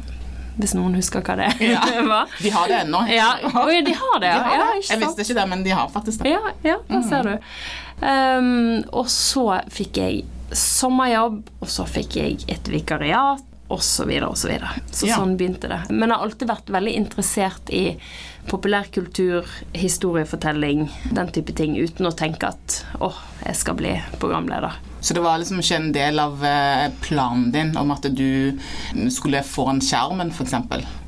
Hvis 0.53 0.75
noen 0.77 0.93
husker 0.97 1.23
hva 1.25 1.37
det 1.39 1.49
ja. 1.73 1.81
var. 2.13 2.33
De 2.41 2.51
har 2.53 2.69
det 2.69 2.81
ennå. 2.83 3.05
Ja. 3.13 3.31
Oh, 3.53 3.69
ja, 3.73 3.81
de 3.85 3.95
har 3.97 4.19
det. 4.21 4.33
De 4.33 4.43
har 4.49 4.59
det. 4.59 4.59
Ja, 4.59 4.67
jeg 4.89 5.01
visste 5.05 5.25
ikke 5.25 5.39
det, 5.41 5.47
men 5.53 5.65
de 5.65 5.73
har 5.77 5.89
faktisk 5.93 6.25
det. 6.25 6.33
Ja, 6.33 6.53
ja 6.65 6.77
da 6.89 7.01
ser 7.05 7.29
du. 7.29 7.57
Um, 8.03 8.81
og 8.91 9.07
så 9.13 9.45
fikk 9.71 10.01
jeg 10.01 10.23
sommerjobb, 10.57 11.41
og 11.59 11.71
så 11.71 11.87
fikk 11.89 12.19
jeg 12.19 12.43
et 12.51 12.69
vikariat, 12.71 13.43
osv. 13.73 14.03
Så, 14.03 14.05
videre, 14.05 14.27
og 14.27 14.37
så, 14.37 14.47
videre. 14.47 14.69
så 14.91 15.07
ja. 15.07 15.17
sånn 15.17 15.35
begynte 15.37 15.69
det. 15.71 15.79
Men 15.89 16.11
jeg 16.11 16.17
har 16.17 16.27
alltid 16.27 16.49
vært 16.49 16.71
veldig 16.75 16.93
interessert 16.99 17.69
i 17.73 17.83
populærkultur, 18.49 19.47
historiefortelling, 19.71 20.89
den 21.15 21.31
type 21.33 21.55
ting, 21.55 21.77
uten 21.79 22.09
å 22.09 22.11
tenke 22.11 22.51
at 22.51 22.81
å, 22.99 23.13
jeg 23.45 23.55
skal 23.57 23.77
bli 23.79 23.93
programleder. 24.19 24.75
Så 25.03 25.15
det 25.15 25.23
var 25.23 25.39
liksom 25.39 25.59
ikke 25.63 25.79
en 25.79 25.89
del 25.95 26.19
av 26.19 26.43
eh, 26.47 26.85
planen 27.03 27.49
din 27.51 27.73
om 27.79 27.91
at 27.95 28.05
du 28.11 28.59
skulle 29.11 29.43
få 29.47 29.67
en 29.73 29.81
skjermen, 29.83 30.31
f.eks.? 30.31 30.55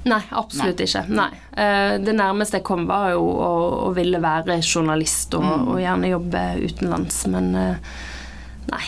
Nei, 0.05 0.21
absolutt 0.31 0.81
Nei. 0.81 0.87
ikke. 0.87 1.05
Nei. 1.11 1.29
Eh, 1.51 1.93
det 2.03 2.15
nærmeste 2.15 2.59
jeg 2.59 2.67
kom, 2.67 2.87
var 2.89 3.13
jo 3.15 3.23
å, 3.23 3.53
å 3.87 3.93
ville 3.95 4.19
være 4.23 4.61
journalist 4.61 5.35
og, 5.37 5.47
mm. 5.47 5.65
og 5.71 5.81
gjerne 5.83 6.13
jobbe 6.15 6.45
utenlands, 6.65 7.25
men 7.31 7.51
eh, 7.59 7.97
nei 8.71 8.85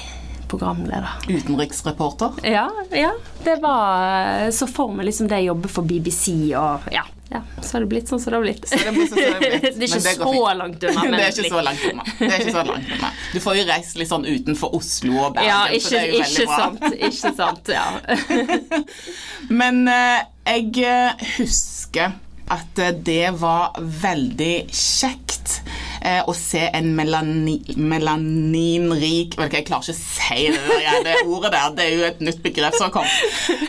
programleder. 0.49 1.19
Utenriksreporter? 1.27 2.39
Ja, 2.43 2.69
ja. 2.91 3.13
Det 3.43 3.59
var 3.63 4.51
Så 4.51 4.67
for 4.67 4.91
meg 4.93 5.07
liksom 5.09 5.29
det 5.29 5.41
jeg 5.41 5.51
jobbe 5.51 5.71
for 5.71 5.87
BBC 5.87 6.33
og 6.57 6.89
ja. 6.91 7.05
Ja, 7.29 7.41
så 7.61 7.75
har 7.75 7.81
det 7.83 7.87
blitt 7.91 8.07
sånn 8.07 8.21
som 8.23 8.31
det 8.31 8.37
har 8.37 8.43
blitt. 8.45 8.69
det, 8.71 8.91
blitt 8.95 9.09
sånn 9.11 9.19
det, 9.19 9.39
blitt. 9.39 9.63
det, 9.63 9.67
er 9.67 9.81
ikke 9.87 9.99
så 9.99 10.53
langt 10.55 10.83
unna. 10.83 11.01
det 11.11 11.23
er 11.25 11.33
ikke 11.33 11.49
så 11.51 11.63
langt 11.65 11.83
unna. 11.89 12.05
Det 12.19 12.29
er 12.29 12.37
ikke 12.37 12.53
så 12.53 12.63
langt 12.69 12.93
unna. 12.95 13.09
Du 13.33 13.39
får 13.43 13.57
jo 13.57 13.65
reist 13.67 13.99
litt 13.99 14.11
sånn 14.11 14.27
utenfor 14.27 14.77
Oslo 14.77 15.17
og 15.25 15.35
Bergen, 15.35 15.49
ja, 15.49 15.59
ikke, 15.67 15.83
så 15.83 15.91
det 15.91 15.99
er 15.99 16.07
jo 16.07 16.21
veldig 16.21 16.45
bra. 16.47 16.61
Sant, 16.61 16.85
ikke 17.09 17.33
sant, 17.41 17.73
ja. 17.75 18.77
Men 19.59 19.83
uh, 19.91 20.21
jeg 20.47 20.71
eh, 20.87 21.27
husker 21.35 22.15
at 22.47 22.79
eh, 22.79 22.95
det 22.95 23.33
var 23.41 23.75
veldig 23.75 24.55
kjekt 24.71 25.59
eh, 26.07 26.21
å 26.23 26.33
se 26.35 26.63
en 26.73 26.87
melani, 26.95 27.57
melaninrik 27.75 29.35
Jeg 29.37 29.65
klarer 29.67 29.83
ikke 29.83 29.93
å 29.93 29.97
si 29.97 30.47
det, 30.53 30.61
der, 30.69 30.99
det 31.05 31.15
ordet 31.25 31.51
der. 31.53 31.75
Det 31.77 31.85
er 31.85 31.93
jo 31.93 32.05
et 32.07 32.23
nytt 32.23 32.41
begrep 32.45 32.77
som 32.77 32.93
kommet. 32.93 33.11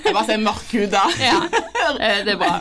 Jeg 0.04 0.14
bare 0.14 0.24
sier 0.28 0.42
mørkhuda. 0.44 1.04
Ja, 1.22 1.40
eh, 1.98 2.22
det 2.26 2.36
er 2.36 2.40
bra. 2.40 2.56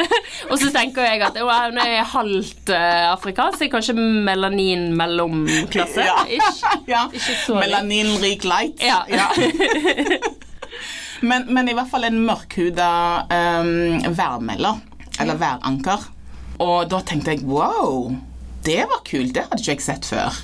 Og 0.50 0.56
så 0.60 0.70
tenker 0.74 1.06
jeg 1.06 1.22
at 1.26 1.38
når 1.40 1.80
jeg 1.80 1.98
er 2.00 2.12
halvt 2.14 2.72
uh, 2.74 3.06
afrikansk, 3.14 3.66
kanskje 3.72 3.96
melanin 3.96 4.90
mellomklasse. 4.98 6.06
Ja. 6.06 6.20
Ikke, 6.26 6.76
ja. 6.94 7.06
ikke 7.14 7.58
Melaninrik 7.60 8.46
light. 8.48 8.82
Ja. 8.84 9.02
ja. 9.10 9.30
Men, 11.20 11.44
men, 11.52 11.68
i 11.68 11.74
hvert 11.76 11.90
fall 11.90 12.06
en 12.08 12.22
mørkhuda 12.24 12.86
um, 13.28 14.14
værmelder, 14.16 14.78
eller 15.20 15.36
væranker. 15.36 16.06
Og 16.64 16.86
da 16.88 17.02
tenkte 17.04 17.34
jeg 17.34 17.44
wow, 17.44 18.08
det 18.66 18.80
var 18.90 19.04
kult. 19.06 19.34
Det 19.36 19.44
hadde 19.46 19.60
ikke 19.62 19.76
jeg 19.76 19.84
sett 19.84 20.08
før. 20.10 20.40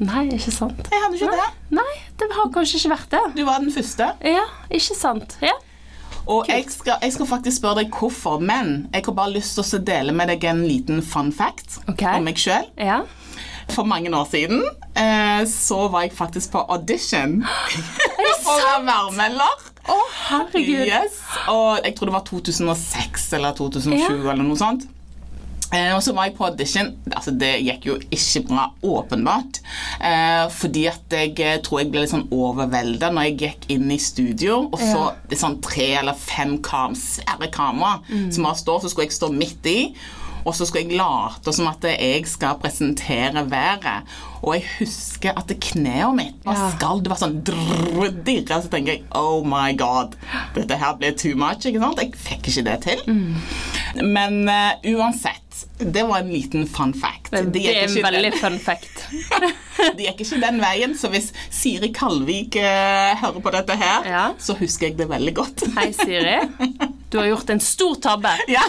Nei, 0.00 0.26
ikke 0.32 0.52
sant. 0.54 0.86
Jeg 0.88 1.02
hadde 1.02 1.18
ikke 1.18 1.32
Nei. 1.32 1.40
det. 1.40 1.74
Nei, 1.76 1.96
det 2.20 2.30
har 2.32 2.52
kanskje 2.54 2.78
ikke 2.80 2.92
vært 2.94 3.10
det. 3.12 3.24
Du 3.36 3.42
var 3.48 3.60
den 3.60 3.72
første. 3.74 4.12
Ja, 4.24 4.46
ikke 4.72 4.96
sant. 4.96 5.36
Ja. 5.44 5.56
Og 6.30 6.48
jeg 6.48 6.66
skal, 6.72 6.98
jeg 7.02 7.14
skal 7.14 7.28
faktisk 7.28 7.60
spørre 7.60 7.82
deg 7.82 7.94
hvorfor, 7.96 8.40
men 8.40 8.90
jeg 8.94 9.04
har 9.06 9.16
bare 9.16 9.34
lyst 9.34 9.56
til 9.56 9.80
å 9.80 9.82
dele 9.84 10.14
med 10.16 10.30
deg 10.32 10.44
en 10.48 10.62
liten 10.66 11.00
fun 11.04 11.32
fact 11.34 11.80
okay. 11.88 12.20
om 12.20 12.28
meg 12.28 12.40
sjøl. 12.40 12.68
Ja. 12.80 13.02
For 13.70 13.86
mange 13.86 14.10
år 14.16 14.26
siden 14.30 14.64
eh, 14.98 15.42
så 15.48 15.84
var 15.92 16.06
jeg 16.06 16.14
faktisk 16.16 16.54
på 16.56 16.64
audition 16.74 17.40
for 18.44 18.56
å 18.56 18.56
være 18.62 18.86
værmelder. 18.88 19.66
Å, 19.90 19.98
herregud. 20.28 20.86
Yes, 20.86 21.20
og 21.50 21.80
jeg 21.84 21.96
tror 21.96 22.10
det 22.10 22.16
var 22.18 22.24
2006 22.28 23.28
eller 23.38 23.56
2007 23.58 23.96
Ja. 23.96 24.10
eller 24.32 24.44
noe 24.44 24.60
sånt. 24.60 24.86
Eh, 25.72 25.92
og 25.94 26.00
så 26.02 26.12
var 26.16 26.24
jeg 26.26 26.34
på 26.34 26.44
audition. 26.48 26.88
Altså, 27.14 27.30
det 27.38 27.52
gikk 27.62 27.84
jo 27.86 27.94
ikke 28.10 28.40
bra, 28.48 28.64
åpenbart. 28.82 29.60
Eh, 30.02 30.46
fordi 30.50 30.86
at 30.90 31.14
jeg 31.14 31.36
eh, 31.38 31.60
tror 31.62 31.80
jeg 31.84 31.92
ble 31.92 32.02
litt 32.02 32.10
sånn 32.14 32.26
overvelda 32.34 33.12
når 33.14 33.28
jeg 33.28 33.36
gikk 33.44 33.68
inn 33.76 33.90
i 33.94 33.98
studio 34.02 34.64
og 34.72 34.78
så 34.80 35.04
Ja. 35.04 35.10
det 35.30 35.38
sånn 35.38 35.60
tre 35.62 35.92
eller 36.00 36.14
fem 36.18 36.56
kam, 36.62 36.94
svære 36.98 37.50
kamera 37.54 38.00
som 38.32 38.42
bare 38.48 38.58
står, 38.58 38.80
så 38.82 38.90
skulle 38.90 39.06
jeg 39.06 39.18
stå 39.20 39.30
midt 39.32 39.66
i. 39.70 39.78
Og 40.40 40.54
så 40.56 40.64
skulle 40.64 40.86
jeg 40.88 40.96
late 40.96 41.52
som 41.52 41.66
at 41.68 41.82
jeg 41.84 42.24
skal 42.26 42.56
presentere 42.62 43.42
været. 43.50 44.06
Og 44.42 44.54
jeg 44.56 44.64
husker 44.78 45.36
at 45.36 45.52
kneet 45.60 46.14
mitt 46.16 46.38
var 46.46 46.54
Ja. 46.56 46.70
skall. 46.78 47.02
Det 47.04 47.10
var 47.12 47.18
sånn 47.20 47.42
dirra. 47.44 48.62
Så 48.62 48.70
tenker 48.72 48.94
jeg 48.94 49.02
oh 49.14 49.44
my 49.44 49.74
god, 49.76 50.16
dette 50.54 50.78
her 50.80 50.96
ble 50.96 51.12
too 51.12 51.36
much. 51.36 51.66
ikke 51.66 51.78
sant? 51.78 52.00
Jeg 52.00 52.14
fikk 52.16 52.48
ikke 52.48 52.64
det 52.64 52.78
til. 52.82 53.36
Men 54.02 54.48
uh, 54.48 54.72
uansett, 54.96 55.44
det 55.78 56.02
var 56.08 56.18
en 56.22 56.30
liten 56.32 56.66
fun 56.68 56.92
fact. 56.94 57.30
Det, 57.30 57.62
er 57.66 57.84
en 57.86 57.94
veldig 58.04 58.22
den- 58.30 58.38
fun 58.40 58.58
fact. 58.62 59.04
det 59.96 60.06
gikk 60.06 60.20
ikke 60.24 60.40
den 60.42 60.60
veien, 60.62 60.94
så 60.98 61.08
hvis 61.12 61.30
Siri 61.50 61.88
Kalvik 61.96 62.56
eh, 62.60 63.14
hører 63.22 63.40
på 63.44 63.52
dette 63.54 63.76
her, 63.80 64.04
Ja. 64.10 64.24
så 64.38 64.56
husker 64.58 64.88
jeg 64.90 64.98
det 64.98 65.08
veldig 65.10 65.34
godt. 65.38 65.64
Hei, 65.78 65.88
Siri. 65.96 66.36
Du 67.12 67.18
har 67.18 67.26
gjort 67.32 67.50
en 67.50 67.60
stor 67.64 67.94
tabbe, 68.04 68.32
ja. 68.56 68.62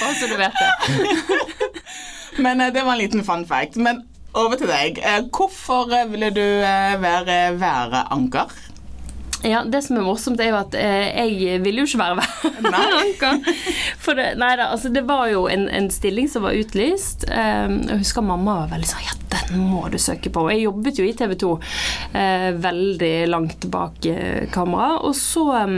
bare 0.00 0.14
så 0.16 0.26
du 0.30 0.36
vet 0.40 0.52
det. 0.60 0.70
Men 2.44 2.60
eh, 2.60 2.72
det 2.72 2.82
var 2.86 2.92
en 2.92 2.98
liten 3.02 3.24
fun 3.24 3.46
fact. 3.46 3.76
Men 3.76 4.04
over 4.38 4.56
til 4.60 4.70
deg. 4.70 5.00
Eh, 5.02 5.22
hvorfor 5.34 5.90
ville 6.12 6.30
du 6.34 6.44
være 7.02 7.40
væranker? 7.60 8.52
Ja, 9.42 9.62
Det 9.64 9.80
som 9.82 9.96
er 9.96 10.04
morsomt, 10.04 10.40
er 10.40 10.50
jo 10.50 10.58
at 10.58 10.74
eh, 10.76 11.16
jeg 11.16 11.62
ville 11.64 11.80
jo 11.80 11.88
ikke 11.88 12.00
være. 12.02 12.24
For 14.04 14.18
det, 14.18 14.34
nei 14.40 14.50
da, 14.60 14.68
altså 14.74 14.90
det 14.92 15.06
var 15.08 15.30
jo 15.32 15.46
en, 15.48 15.64
en 15.72 15.88
stilling 15.92 16.28
som 16.28 16.44
var 16.44 16.58
utlyst. 16.58 17.24
Eh, 17.30 17.72
jeg 17.88 18.02
husker 18.02 18.26
mamma 18.26 18.58
var 18.62 18.74
veldig 18.74 18.90
sånn 18.90 19.06
Ja, 19.06 19.16
den 19.36 19.64
må 19.70 19.86
du 19.92 19.96
søke 20.02 20.32
på. 20.34 20.44
Jeg 20.52 20.66
jobbet 20.66 21.00
jo 21.00 21.08
i 21.08 21.16
TV 21.16 21.34
2 21.40 21.54
eh, 22.20 22.50
veldig 22.60 23.14
langt 23.32 23.64
bak 23.72 24.10
eh, 24.12 24.44
kamera. 24.52 24.98
Og 25.08 25.16
så 25.16 25.46
eh, 25.62 25.74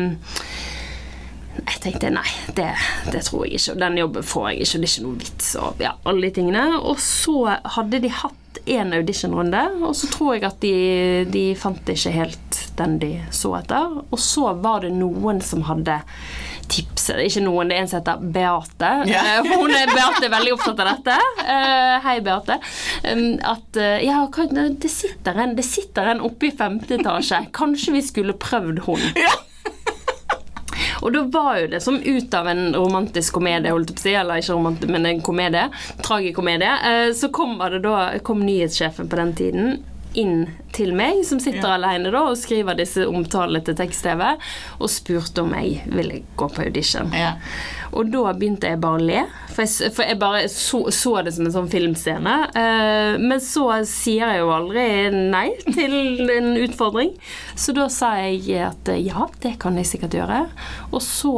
jeg 1.62 1.82
tenkte 1.84 2.10
nei, 2.10 2.26
det, 2.56 2.70
det 3.14 3.22
tror 3.28 3.46
jeg 3.46 3.60
ikke. 3.60 3.76
Og 3.76 3.82
den 3.84 4.02
jobben 4.02 4.26
får 4.26 4.50
jeg 4.50 4.66
ikke. 4.66 4.74
og 4.74 4.82
Det 4.82 4.88
er 4.90 4.94
ikke 4.96 5.06
noe 5.06 5.22
vits. 5.22 5.54
Og 5.62 5.86
ja, 5.86 5.94
alle 6.10 6.26
de 6.26 6.34
tingene. 6.40 6.66
Og 6.82 6.98
så 7.04 7.38
hadde 7.76 8.02
de 8.02 8.10
hatt 8.10 8.38
en 8.72 8.92
auditionrunde, 8.94 9.62
og 9.82 9.94
så 9.98 10.06
tror 10.12 10.36
jeg 10.36 10.44
at 10.46 10.60
de, 10.62 10.74
de 11.32 11.46
fant 11.58 11.88
ikke 11.90 12.12
helt 12.14 12.61
den 12.78 12.98
de 13.02 13.12
så 13.34 13.56
etter. 13.58 14.00
Og 14.08 14.20
så 14.20 14.52
var 14.62 14.84
det 14.84 14.92
noen 14.96 15.40
som 15.44 15.64
hadde 15.68 16.00
tipset. 16.72 17.20
Ikke 17.26 17.44
noen, 17.44 17.70
det 17.70 17.76
er 17.76 17.84
en 17.84 17.90
som 17.90 18.00
heter 18.00 18.24
Beate. 18.34 18.90
Yeah. 19.10 19.44
For 19.46 19.64
Hun 19.64 19.76
er 19.76 19.92
Beate 19.92 20.30
veldig 20.32 20.56
opptatt 20.56 20.82
av 20.82 20.90
dette. 20.92 21.18
Eh, 21.44 21.94
hei, 22.06 22.16
Beate. 22.24 22.58
Um, 23.06 23.24
At 23.52 23.78
eh, 23.80 24.02
ja, 24.06 24.24
det 24.82 24.92
sitter 24.92 25.44
en, 25.44 25.56
det 25.58 25.66
sitter 25.68 26.14
en 26.14 26.24
oppe 26.24 26.48
i 26.48 26.54
femte 26.56 26.96
etasje. 26.98 27.46
Kanskje 27.54 27.96
vi 27.98 28.04
skulle 28.06 28.38
prøvd 28.38 28.84
hun. 28.88 29.08
Ja. 29.18 29.32
Og 31.02 31.10
da 31.10 31.22
var 31.34 31.56
jo 31.58 31.70
det 31.72 31.80
som 31.82 31.96
ut 31.98 32.34
av 32.34 32.46
en 32.46 32.68
romantisk 32.76 33.34
komedie, 33.34 33.72
holdt 33.74 33.90
på 33.90 33.98
å 33.98 34.04
si, 34.04 34.12
eller 34.14 34.38
ikke 34.38 34.54
romantisk, 34.54 34.92
men 34.94 35.08
en 35.10 35.22
komedie, 35.24 35.64
tragikomedie, 36.06 36.74
eh, 36.90 37.08
så 37.18 37.30
kom, 37.34 37.56
det 37.58 37.82
da, 37.82 37.96
kom 38.22 38.44
nyhetssjefen 38.46 39.10
på 39.10 39.18
den 39.18 39.34
tiden 39.38 39.72
inn 40.18 40.46
til 40.72 40.94
meg, 40.96 41.24
som 41.28 41.40
sitter 41.40 41.68
Ja. 41.68 41.74
alene 41.76 42.10
da 42.12 42.22
og 42.30 42.36
skriver 42.36 42.76
disse 42.76 43.06
omtalene 43.08 43.62
til 43.64 43.76
tekst-TV, 43.76 44.22
og 44.80 44.90
spurte 44.90 45.42
om 45.42 45.52
jeg 45.54 45.82
ville 45.86 46.22
gå 46.36 46.48
på 46.48 46.62
audition. 46.64 47.12
Ja. 47.12 47.34
Og 47.92 48.10
da 48.12 48.32
begynte 48.32 48.68
jeg 48.70 48.80
bare 48.80 48.98
å 49.00 49.04
le, 49.04 49.24
for 49.52 49.64
jeg, 49.66 49.92
for 49.92 50.04
jeg 50.08 50.18
bare 50.18 50.46
så, 50.48 50.90
så 50.90 51.22
det 51.24 51.34
som 51.36 51.46
en 51.46 51.52
sånn 51.52 51.68
filmscene. 51.72 52.36
Uh, 52.56 53.18
men 53.20 53.40
så 53.40 53.66
sier 53.88 54.32
jeg 54.32 54.40
jo 54.40 54.52
aldri 54.54 54.86
nei 55.12 55.48
til 55.66 56.30
en 56.32 56.54
utfordring. 56.56 57.12
Så 57.54 57.74
da 57.76 57.88
sa 57.92 58.14
jeg 58.22 58.48
at 58.64 58.88
eh, 58.88 59.02
ja, 59.08 59.28
det 59.44 59.58
kan 59.60 59.76
jeg 59.76 59.90
sikkert 59.90 60.16
gjøre. 60.16 60.46
Og 60.92 61.02
så 61.04 61.34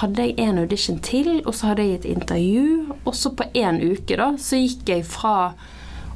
hadde 0.00 0.22
jeg 0.26 0.38
en 0.38 0.58
audition 0.62 0.98
til, 1.02 1.40
og 1.44 1.54
så 1.54 1.70
hadde 1.72 1.86
jeg 1.86 2.00
et 2.00 2.08
intervju. 2.16 2.96
Og 3.04 3.14
så 3.14 3.32
på 3.34 3.46
én 3.58 3.80
uke 3.82 4.18
da, 4.18 4.32
så 4.38 4.58
gikk 4.58 4.90
jeg 4.90 5.06
fra 5.06 5.52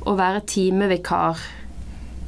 å 0.04 0.14
være 0.18 0.42
timevikar 0.50 1.40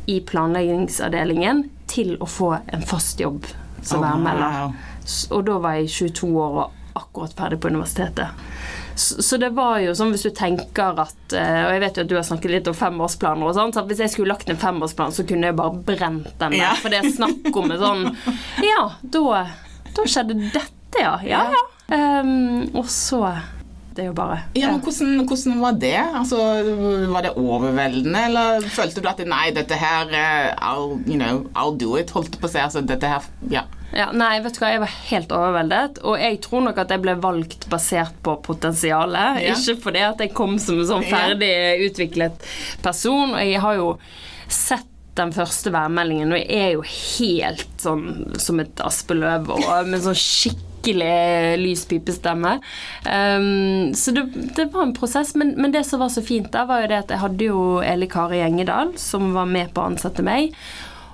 i 0.07 0.21
planleggingsavdelingen 0.27 1.64
til 1.90 2.16
å 2.23 2.29
få 2.31 2.53
en 2.73 2.83
fast 2.87 3.21
jobb 3.21 3.47
som 3.83 4.01
Oh, 4.01 4.07
værmelder. 4.07 4.75
Og 5.31 5.45
da 5.47 5.59
var 5.62 5.79
jeg 5.79 5.90
22 6.11 6.31
år 6.42 6.59
og 6.64 6.73
akkurat 6.97 7.35
ferdig 7.37 7.59
på 7.61 7.69
universitetet. 7.71 8.29
Så, 8.97 9.23
så 9.23 9.37
det 9.37 9.51
var 9.55 9.79
jo 9.85 9.92
sånn 9.95 10.14
hvis 10.14 10.25
du 10.25 10.31
tenker 10.33 10.97
at 11.03 11.35
eh, 11.37 11.66
Og 11.66 11.75
jeg 11.75 11.83
vet 11.83 11.99
jo 11.99 12.05
at 12.07 12.09
du 12.09 12.14
har 12.16 12.25
snakket 12.25 12.55
litt 12.55 12.71
om 12.71 12.77
femårsplaner 12.79 13.51
og 13.51 13.53
sånn, 13.59 13.75
så 13.77 13.85
hvis 13.85 14.01
jeg 14.01 14.14
skulle 14.14 14.33
lagt 14.33 14.49
en 14.49 14.61
femårsplan, 14.61 15.12
så 15.12 15.27
kunne 15.29 15.51
jeg 15.51 15.59
bare 15.59 15.83
brent 15.90 16.31
den 16.40 16.57
der. 16.57 16.62
Ja. 16.62 16.73
For 16.81 16.95
det 16.95 17.03
er 17.03 17.11
snakk 17.12 17.51
om 17.53 17.75
en 17.75 17.83
sånn 17.83 18.07
Ja, 18.71 18.87
da, 19.03 19.42
da 19.92 20.09
skjedde 20.09 20.38
dette, 20.49 21.03
ja. 21.03 21.19
Ja, 21.29 21.45
ja. 21.53 21.64
Um, 21.87 22.64
og 22.75 22.88
så 22.90 23.21
Det 23.96 24.04
er 24.04 24.11
jo 24.11 24.16
bare 24.16 24.42
Ja, 24.59 24.70
men 24.74 24.82
hvordan, 24.85 25.22
hvordan 25.24 25.61
var 25.62 25.78
det? 25.80 25.96
Altså, 25.96 26.38
var 27.12 27.24
det 27.24 27.32
overveldende, 27.40 28.26
eller 28.28 28.66
følte 28.68 29.00
du 29.00 29.09
at 29.09 29.22
nei, 29.24 29.46
dette 29.56 29.78
her 29.80 30.12
eh, 30.12 30.50
I'll, 30.61 30.98
you 31.09 31.16
know, 31.16 31.46
I'll 31.56 31.76
do 31.80 31.94
it, 31.96 32.12
holdt 32.16 32.37
på 32.40 32.48
å 32.48 32.52
si. 32.52 32.61
Altså, 32.61 32.85
dette 32.87 33.11
her 33.11 33.26
Ja. 33.52 33.64
Ja, 33.96 34.11
nei, 34.12 34.40
vet 34.44 34.56
du 34.56 34.61
hva, 34.61 34.72
jeg 34.74 34.80
var 34.82 34.92
helt 35.09 35.30
overveldet. 35.32 36.00
Og 36.04 36.18
jeg 36.20 36.40
tror 36.44 36.64
nok 36.66 36.80
at 36.82 36.90
jeg 36.92 37.00
ble 37.04 37.14
valgt 37.22 37.68
basert 37.72 38.18
på 38.26 38.35
potensialet. 38.44 39.38
Ja. 39.46 39.54
Ikke 39.54 39.76
fordi 39.87 40.02
at 40.04 40.20
jeg 40.20 40.35
kom 40.37 40.59
som 40.61 40.82
en 40.82 40.90
sånn 40.90 41.06
ferdig 41.06 41.54
utviklet 41.87 42.44
person. 42.85 43.32
Og 43.32 43.40
jeg 43.40 43.62
har 43.62 43.78
jo 43.78 43.88
sett 44.52 44.90
den 45.16 45.32
første 45.32 45.72
værmeldingen, 45.72 46.35
og 46.35 46.42
jeg 46.42 46.61
er 46.61 46.72
jo 46.74 46.82
helt 46.85 47.68
sånn 47.80 48.35
som 48.42 48.61
et 48.61 48.82
aspeløv 48.85 49.48
og 49.54 49.64
med 49.88 50.02
sånn 50.04 50.18
skikkelig 50.87 51.59
lyspipestemme. 51.59 52.61
Um, 53.38 53.94
så 53.94 54.11
det, 54.11 54.27
det 54.57 54.64
var 54.72 54.83
en 54.83 54.94
prosess, 54.94 55.35
men, 55.35 55.55
men 55.57 55.72
det 55.72 55.85
som 55.85 56.01
var 56.01 56.09
så 56.09 56.22
fint 56.22 56.53
da, 56.53 56.64
var 56.64 56.83
jo 56.83 56.88
det 56.88 57.01
at 57.05 57.11
jeg 57.11 57.22
hadde 57.22 57.49
jo 57.49 57.62
Eli 57.83 58.07
Kari 58.07 58.40
Gjengedal, 58.40 58.96
som 58.99 59.33
var 59.35 59.46
med 59.46 59.72
på 59.75 59.83
å 59.83 59.90
ansette 59.90 60.22
meg. 60.22 60.55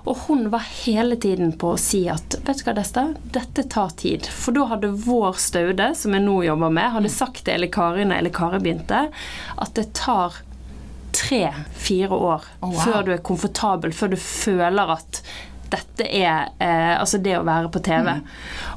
Og 0.05 0.19
hun 0.27 0.49
var 0.51 0.65
hele 0.83 1.15
tiden 1.17 1.53
på 1.55 1.75
å 1.75 1.79
si 1.79 2.09
at 2.11 2.35
vet 2.43 2.59
du 2.59 2.65
hva, 2.67 2.75
Desta, 2.75 3.05
dette 3.35 3.63
tar 3.71 3.93
tid. 3.97 4.27
For 4.27 4.55
da 4.55 4.67
hadde 4.73 4.91
vår 5.05 5.39
Staude, 5.39 5.93
som 5.95 6.17
jeg 6.17 6.25
nå 6.25 6.41
jobber 6.43 6.73
med, 6.75 6.91
hadde 6.97 7.13
sagt 7.13 7.45
til 7.47 7.55
Eli 7.55 7.71
Kari 7.71 8.09
når 8.09 8.25
Eli 8.25 8.33
Kari 8.35 8.59
begynte, 8.65 9.05
at 9.63 9.77
det 9.79 9.93
tar 9.95 10.43
tre-fire 11.13 12.17
år 12.17 12.45
Oh, 12.63 12.73
wow. 12.73 12.81
før 12.83 13.07
du 13.07 13.13
er 13.15 13.23
komfortabel, 13.23 13.93
før 13.95 14.15
du 14.15 14.19
føler 14.19 14.95
at 14.97 15.23
dette 15.73 16.07
er 16.07 16.53
eh, 16.63 16.95
Altså 17.01 17.19
det 17.23 17.37
å 17.39 17.45
være 17.47 17.71
på 17.73 17.83
TV. 17.85 18.09
Mm. 18.19 18.25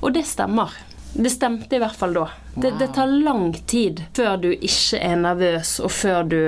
Og 0.01 0.13
det 0.15 0.25
stemmer. 0.27 0.73
Det 1.15 1.31
stemte 1.31 1.77
i 1.77 1.79
hvert 1.79 1.95
fall 1.95 2.15
da. 2.15 2.25
Det, 2.55 2.73
det 2.79 2.89
tar 2.95 3.07
lang 3.07 3.53
tid 3.67 4.01
før 4.17 4.37
du 4.43 4.49
ikke 4.55 4.99
er 4.99 5.15
nervøs, 5.19 5.77
og 5.83 5.91
før 5.91 6.23
du 6.27 6.39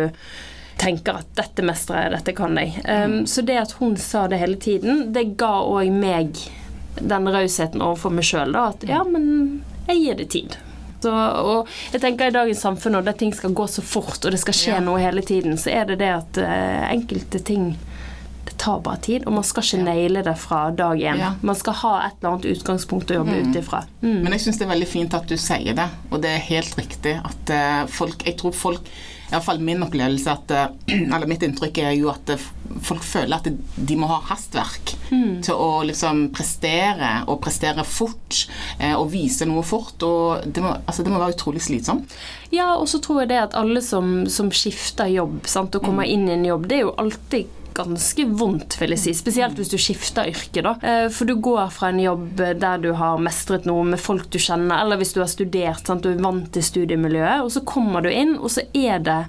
tenker 0.78 1.22
at 1.22 1.30
'dette 1.36 1.64
mestrer 1.66 2.04
jeg, 2.04 2.12
dette 2.18 2.34
kan 2.38 2.58
jeg'. 2.60 2.76
Um, 2.86 3.26
så 3.26 3.42
det 3.42 3.56
at 3.58 3.72
hun 3.80 3.96
sa 3.98 4.28
det 4.28 4.38
hele 4.38 4.60
tiden, 4.62 5.08
det 5.14 5.38
ga 5.40 5.56
òg 5.66 5.90
meg 5.92 6.38
den 7.00 7.28
rausheten 7.34 7.82
overfor 7.82 8.14
meg 8.14 8.28
sjøl, 8.28 8.54
da. 8.54 8.68
At 8.76 8.84
ja, 8.90 9.04
men 9.08 9.64
jeg 9.88 10.04
gir 10.04 10.20
det 10.20 10.30
tid. 10.36 10.58
Så, 11.02 11.14
og 11.14 11.68
jeg 11.94 12.02
tenker 12.02 12.28
i 12.30 12.36
dagens 12.36 12.62
samfunn, 12.62 13.00
og 13.00 13.06
der 13.06 13.18
ting 13.18 13.34
skal 13.34 13.54
gå 13.58 13.68
så 13.70 13.82
fort, 13.86 14.20
og 14.26 14.32
det 14.34 14.40
skal 14.42 14.54
skje 14.58 14.76
Ja. 14.76 14.80
noe 14.84 15.00
hele 15.00 15.22
tiden, 15.22 15.58
så 15.58 15.70
er 15.72 15.86
det 15.86 16.00
det 16.02 16.10
at 16.14 16.40
uh, 16.42 16.92
enkelte 16.92 17.40
ting 17.40 17.78
tar 18.58 18.80
bare 18.86 19.02
tid, 19.06 19.26
og 19.28 19.38
man 19.38 19.46
skal 19.48 19.66
ikke 19.66 19.84
naile 19.86 20.24
det 20.26 20.36
fra 20.42 20.62
dag 20.76 21.02
én. 21.02 21.22
Ja. 21.22 21.34
Man 21.42 21.58
skal 21.58 21.78
ha 21.84 21.94
et 22.08 22.18
eller 22.20 22.36
annet 22.36 22.50
utgangspunkt 22.56 23.12
å 23.12 23.22
jobbe 23.22 23.42
ut 23.42 23.60
ifra. 23.60 23.84
Mm. 24.02 24.24
Men 24.24 24.36
jeg 24.36 24.48
syns 24.48 24.62
det 24.62 24.68
er 24.68 24.74
veldig 24.76 24.90
fint 24.90 25.18
at 25.18 25.30
du 25.30 25.38
sier 25.40 25.78
det, 25.78 25.90
og 26.12 26.24
det 26.24 26.34
er 26.34 26.50
helt 26.50 26.80
riktig 26.80 27.18
at 27.22 27.54
eh, 27.54 27.84
folk 27.92 28.26
Jeg 28.28 28.38
tror 28.40 28.56
folk 28.56 28.90
Iallfall 29.28 29.60
min 29.60 29.82
opplevelse 29.84 30.32
at 30.32 30.52
eh, 30.56 30.94
Eller 31.16 31.28
mitt 31.30 31.44
inntrykk 31.44 31.82
er 31.84 31.96
jo 31.98 32.10
at 32.12 32.32
eh, 32.34 32.46
folk 32.84 33.04
føler 33.04 33.38
at 33.38 33.48
de 33.50 33.98
må 34.00 34.10
ha 34.10 34.20
hastverk 34.30 34.96
til 35.08 35.54
å 35.56 35.84
liksom 35.88 36.26
prestere, 36.36 37.24
og 37.32 37.40
prestere 37.42 37.86
fort, 37.88 38.42
og 38.84 39.06
vise 39.14 39.48
noe 39.48 39.64
fort. 39.64 40.04
Og 40.04 40.44
det 40.44 40.62
må, 40.62 40.74
altså, 40.84 41.06
det 41.06 41.14
må 41.14 41.22
være 41.22 41.38
utrolig 41.38 41.64
slitsomt. 41.64 42.12
Ja, 42.52 42.74
og 42.76 42.90
så 42.92 43.00
tror 43.04 43.24
jeg 43.24 43.32
det 43.32 43.40
at 43.40 43.56
alle 43.58 43.80
som, 43.82 44.26
som 44.28 44.52
skifter 44.52 45.08
jobb 45.08 45.48
sant, 45.48 45.80
og 45.80 45.88
kommer 45.88 46.04
inn 46.04 46.28
i 46.28 46.36
en 46.36 46.46
jobb, 46.46 46.68
det 46.68 46.82
er 46.82 46.84
jo 46.84 46.94
alltid 47.00 47.57
ganske 47.78 48.26
vondt, 48.40 48.76
vil 48.82 48.96
jeg 48.96 49.04
si. 49.04 49.14
Spesielt 49.18 49.60
hvis 49.60 49.72
du 49.72 49.78
skifter 49.82 50.30
yrke, 50.32 50.64
da. 50.66 50.76
Eh, 50.82 51.08
For 51.14 51.30
du 51.30 51.36
går 51.44 51.70
fra 51.74 51.92
en 51.94 52.02
jobb 52.02 52.42
der 52.60 52.82
du 52.84 52.92
har 52.98 53.22
mestret 53.22 53.68
noe 53.70 53.86
med 53.88 54.02
folk 54.02 54.30
du 54.34 54.40
kjenner, 54.42 54.82
eller 54.82 55.00
hvis 55.00 55.14
du 55.16 55.22
har 55.22 55.32
studert, 55.32 55.86
sant, 55.88 56.04
du 56.04 56.12
er 56.12 56.22
vant 56.24 56.50
til 56.54 56.66
studiemiljøet, 56.66 57.46
og 57.46 57.54
så 57.54 57.64
kommer 57.68 58.04
du 58.06 58.10
inn, 58.12 58.36
og 58.38 58.52
så 58.54 58.66
er 58.74 59.00
det 59.06 59.20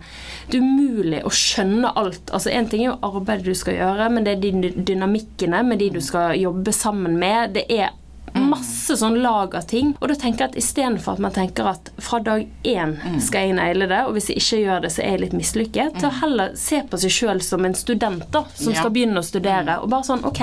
det 0.49 0.59
er 0.59 0.65
umulig 0.65 1.21
å 1.29 1.33
skjønne 1.35 1.93
alt. 2.01 2.31
Altså 2.33 2.51
En 2.55 2.69
ting 2.71 2.87
er 2.87 2.93
jo 2.95 2.99
arbeidet 3.05 3.45
du 3.45 3.55
skal 3.59 3.77
gjøre, 3.77 4.09
men 4.15 4.25
det 4.25 4.37
er 4.37 4.43
de 4.43 4.73
dynamikkene 4.93 5.61
med 5.67 5.83
de 5.83 5.91
du 5.99 6.01
skal 6.05 6.39
jobbe 6.41 6.73
sammen 6.73 7.19
med. 7.21 7.53
Det 7.59 7.67
er 7.69 7.93
masse 8.35 8.97
sånn 9.01 9.19
lag 9.23 9.55
av 9.59 9.67
ting. 9.71 9.95
Og 10.01 10.11
da 10.11 10.17
tenker 10.19 10.45
jeg 10.45 10.53
at 10.53 10.61
istedenfor 10.61 11.17
at 11.17 11.25
man 11.25 11.35
tenker 11.35 11.69
at 11.71 11.91
fra 12.03 12.21
dag 12.25 12.47
én 12.69 12.97
skal 13.25 13.49
jeg 13.49 13.59
naile 13.59 13.89
det, 13.91 14.01
og 14.07 14.17
hvis 14.17 14.31
jeg 14.33 14.43
ikke 14.43 14.63
gjør 14.65 14.85
det, 14.85 14.93
så 14.95 15.05
er 15.05 15.15
jeg 15.15 15.25
litt 15.25 15.37
mislykket, 15.39 15.99
til 15.99 16.11
å 16.11 16.17
heller 16.23 16.57
se 16.59 16.83
på 16.89 17.01
seg 17.03 17.15
sjøl 17.15 17.43
som 17.45 17.67
en 17.69 17.77
student 17.79 18.25
da, 18.35 18.45
som 18.55 18.75
skal 18.77 18.93
begynne 18.95 19.23
å 19.23 19.27
studere. 19.27 19.81
Og 19.83 19.93
bare 19.93 20.09
sånn 20.09 20.27
OK, 20.29 20.43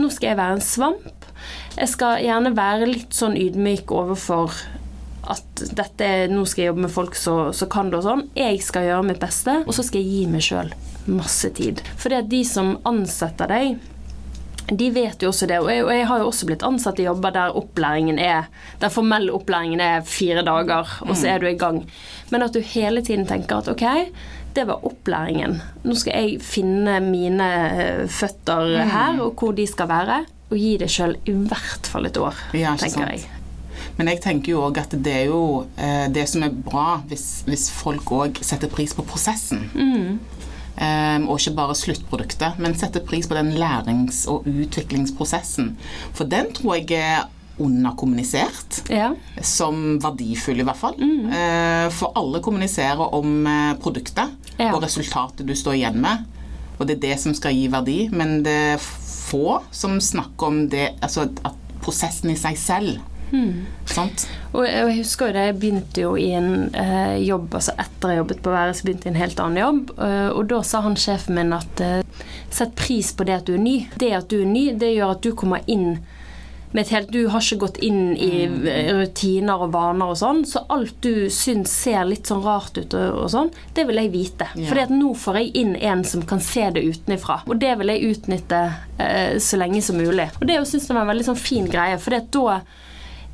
nå 0.00 0.10
skal 0.12 0.32
jeg 0.32 0.40
være 0.40 0.58
en 0.58 0.64
svamp. 0.64 1.28
Jeg 1.76 1.92
skal 1.92 2.24
gjerne 2.24 2.56
være 2.56 2.90
litt 2.90 3.16
sånn 3.16 3.36
ydmyk 3.38 3.92
overfor 3.92 4.54
at 5.26 5.62
dette, 5.74 6.08
nå 6.30 6.44
skal 6.46 6.62
jeg 6.62 6.70
jobbe 6.70 6.84
med 6.86 6.94
folk 6.94 7.16
som 7.18 7.70
kan 7.72 7.90
det 7.90 7.98
og 8.00 8.06
sånn. 8.06 8.26
Jeg 8.38 8.60
skal 8.62 8.86
gjøre 8.86 9.08
mitt 9.08 9.22
beste, 9.22 9.58
og 9.66 9.74
så 9.74 9.84
skal 9.86 10.02
jeg 10.02 10.12
gi 10.12 10.28
meg 10.30 10.44
sjøl 10.46 10.70
masse 11.06 11.50
tid. 11.54 11.82
For 11.98 12.10
det 12.10 12.18
er 12.18 12.30
de 12.30 12.42
som 12.46 12.76
ansetter 12.88 13.50
deg, 13.50 13.76
de 14.66 14.88
vet 14.90 15.22
jo 15.22 15.30
også 15.30 15.46
det. 15.46 15.58
Og 15.62 15.70
jeg, 15.70 15.84
og 15.84 15.92
jeg 15.94 16.06
har 16.10 16.22
jo 16.22 16.30
også 16.30 16.46
blitt 16.48 16.64
ansatt 16.66 16.98
i 16.98 17.06
jobber 17.06 17.34
der 17.34 17.54
opplæringen 17.58 18.18
er 18.18 18.48
Den 18.80 18.90
formelle 18.90 19.34
opplæringen 19.34 19.80
er 19.80 20.02
fire 20.06 20.42
dager, 20.46 20.90
og 21.06 21.14
så 21.16 21.34
er 21.34 21.38
du 21.42 21.46
i 21.46 21.58
gang. 21.58 21.84
Men 22.30 22.42
at 22.42 22.54
du 22.54 22.60
hele 22.60 23.02
tiden 23.06 23.26
tenker 23.26 23.62
at 23.62 23.68
ok, 23.70 23.84
det 24.56 24.66
var 24.66 24.84
opplæringen. 24.88 25.60
Nå 25.84 25.94
skal 25.94 26.16
jeg 26.16 26.40
finne 26.42 26.98
mine 27.04 27.46
eh, 27.70 28.04
føtter 28.08 28.82
her, 28.88 29.20
og 29.22 29.36
hvor 29.38 29.52
de 29.56 29.66
skal 29.68 29.88
være. 29.90 30.24
Og 30.50 30.58
gi 30.58 30.76
det 30.78 30.88
sjøl 30.92 31.16
i 31.26 31.34
hvert 31.34 31.88
fall 31.90 32.06
et 32.06 32.18
år, 32.22 32.36
Ja, 32.54 32.76
tenker 32.78 33.10
jeg. 33.10 33.24
Men 33.96 34.08
jeg 34.10 34.20
tenker 34.24 34.52
jo 34.52 34.62
òg 34.66 34.78
at 34.78 34.92
det 35.04 35.12
er 35.12 35.24
jo 35.30 35.66
eh, 35.76 36.06
det 36.12 36.26
som 36.30 36.44
er 36.46 36.52
bra 36.52 37.00
hvis, 37.08 37.42
hvis 37.48 37.68
folk 37.72 38.12
òg 38.12 38.40
setter 38.44 38.70
pris 38.72 38.94
på 38.96 39.04
prosessen. 39.08 39.66
Eh, 39.74 40.36
og 40.76 41.38
ikke 41.40 41.54
bare 41.56 41.74
sluttproduktet, 41.78 42.58
men 42.60 42.74
setter 42.76 43.00
pris 43.06 43.26
på 43.28 43.34
den 43.38 43.54
lærings- 43.56 44.26
og 44.28 44.44
utviklingsprosessen. 44.46 45.70
For 46.12 46.28
den 46.28 46.52
tror 46.52 46.76
jeg 46.76 46.92
er 47.00 47.24
underkommunisert. 47.58 48.82
Ja. 48.92 49.10
Som 49.40 49.98
verdifull, 50.02 50.60
i 50.60 50.66
hvert 50.66 50.76
fall. 50.76 50.96
Mm. 51.00 51.30
for 51.96 52.12
alle 52.18 52.40
kommuniserer 52.44 53.00
om 53.14 53.46
eh, 53.46 53.74
produktet 53.80 54.28
Ja. 54.58 54.72
og 54.74 54.82
resultatet 54.82 55.46
du 55.46 55.54
står 55.56 55.78
igjen 55.78 56.00
med. 56.00 56.24
Og 56.78 56.86
det 56.86 56.96
er 56.98 57.04
det 57.08 57.20
som 57.20 57.34
skal 57.36 57.54
gi 57.56 57.66
verdi, 57.72 58.08
men 58.12 58.42
det 58.44 58.56
er 58.74 58.78
få 59.26 59.62
som 59.72 59.96
snakker 60.00 60.46
om 60.46 60.68
det, 60.68 60.90
altså 61.02 61.30
at 61.44 61.54
prosessen 61.82 62.30
i 62.30 62.36
seg 62.36 62.56
selv. 62.60 62.98
Sant? 63.90 64.26
Og 64.52 64.66
jeg 64.66 64.98
husker 65.00 65.30
jo 65.30 65.36
det, 65.36 65.44
jeg 65.48 65.58
begynte 65.60 66.04
jo 66.04 66.12
i 66.20 66.28
en 66.38 66.50
eh, 66.74 67.16
jobb, 67.26 67.54
altså 67.58 67.74
etter 67.80 68.12
jeg 68.12 68.22
jobbet 68.22 68.42
på 68.44 68.52
Været, 68.54 68.78
så 68.78 68.86
begynte 68.86 69.08
jeg 69.08 69.14
i 69.14 69.16
en 69.16 69.22
helt 69.22 69.42
annen 69.44 69.62
jobb. 69.62 69.94
eh, 69.98 70.28
og 70.32 70.50
da 70.52 70.60
sa 70.66 70.82
han 70.86 70.98
sjefen 71.00 71.38
min 71.38 71.56
at 71.56 71.82
eh, 71.84 72.26
sett 72.50 72.76
pris 72.78 73.12
på 73.16 73.26
det 73.26 73.40
at 73.40 73.48
du 73.48 73.56
er 73.56 73.64
ny. 73.64 73.78
Det 73.98 74.12
at 74.16 74.30
du 74.30 74.40
er 74.42 74.50
ny, 74.50 74.68
det 74.78 74.94
gjør 74.94 75.16
at 75.16 75.26
du 75.26 75.34
kommer 75.36 75.66
inn 75.66 75.98
med 76.76 76.82
et 76.82 76.92
helt 76.92 77.12
Du 77.14 77.28
har 77.32 77.40
ikke 77.40 77.60
gått 77.62 77.78
inn 77.84 78.16
i 78.20 78.44
eh, 78.44 78.90
rutiner 78.96 79.62
og 79.64 79.72
vaner 79.74 80.12
og 80.12 80.18
sånn, 80.20 80.42
så 80.48 80.64
alt 80.72 80.98
du 81.04 81.28
syns 81.32 81.72
ser 81.72 82.04
litt 82.08 82.28
sånn 82.28 82.42
rart 82.44 82.76
ut 82.76 82.96
og, 82.96 83.20
og 83.22 83.30
sånn, 83.32 83.52
det 83.76 83.86
vil 83.88 84.00
jeg 84.02 84.12
vite. 84.12 84.48
Ja. 84.54 84.68
Fordi 84.70 84.84
at 84.86 84.94
nå 84.94 85.12
får 85.16 85.40
jeg 85.40 85.52
inn 85.62 85.76
en 85.76 86.04
som 86.04 86.24
kan 86.28 86.42
se 86.44 86.68
det 86.74 86.84
utenifra. 86.84 87.40
Og 87.46 87.60
det 87.62 87.72
vil 87.80 87.94
jeg 87.94 88.16
utnytte 88.16 88.64
eh, 89.02 89.38
så 89.42 89.60
lenge 89.60 89.82
som 89.84 89.98
mulig. 90.00 90.28
Og 90.40 90.50
det 90.50 90.58
syns 90.66 90.90
jeg 90.90 90.96
var 90.96 91.06
en 91.06 91.14
veldig 91.14 91.30
sånn 91.30 91.40
fin 91.40 91.70
greie, 91.70 91.96
for 92.02 92.18
da 92.34 92.58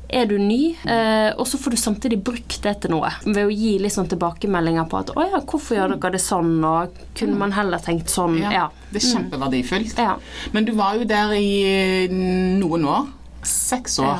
er 0.09 0.25
du 0.29 0.37
ny, 0.37 0.75
eh, 0.85 1.31
og 1.37 1.47
så 1.47 1.57
får 1.57 1.71
du 1.71 1.77
samtidig 1.77 2.19
brukt 2.23 2.59
det 2.61 2.73
til 2.81 2.91
noe. 2.91 3.09
Ved 3.25 3.45
å 3.47 3.51
gi 3.53 3.77
litt 3.81 3.93
sånn 3.95 4.09
tilbakemeldinger 4.11 4.85
på 4.89 4.99
at 4.99 5.09
'Å 5.15 5.25
ja, 5.31 5.39
hvorfor 5.39 5.75
gjør 5.77 5.95
dere 5.99 6.11
det 6.11 6.21
sånn?' 6.21 6.63
og 6.63 6.91
'Kunne 7.15 7.37
man 7.37 7.51
heller 7.51 7.77
tenkt 7.79 8.09
sånn?' 8.09 8.39
Ja, 8.41 8.51
Ja. 8.51 8.69
Det 8.91 9.03
er 9.03 9.07
kjempeverdifullt. 9.17 9.97
Ja. 9.97 10.17
Men 10.51 10.65
du 10.65 10.73
var 10.73 10.95
jo 10.95 11.03
der 11.05 11.31
i 11.33 12.07
noen 12.09 12.85
år. 12.85 13.07
Seks 13.43 13.97
år. 13.99 14.19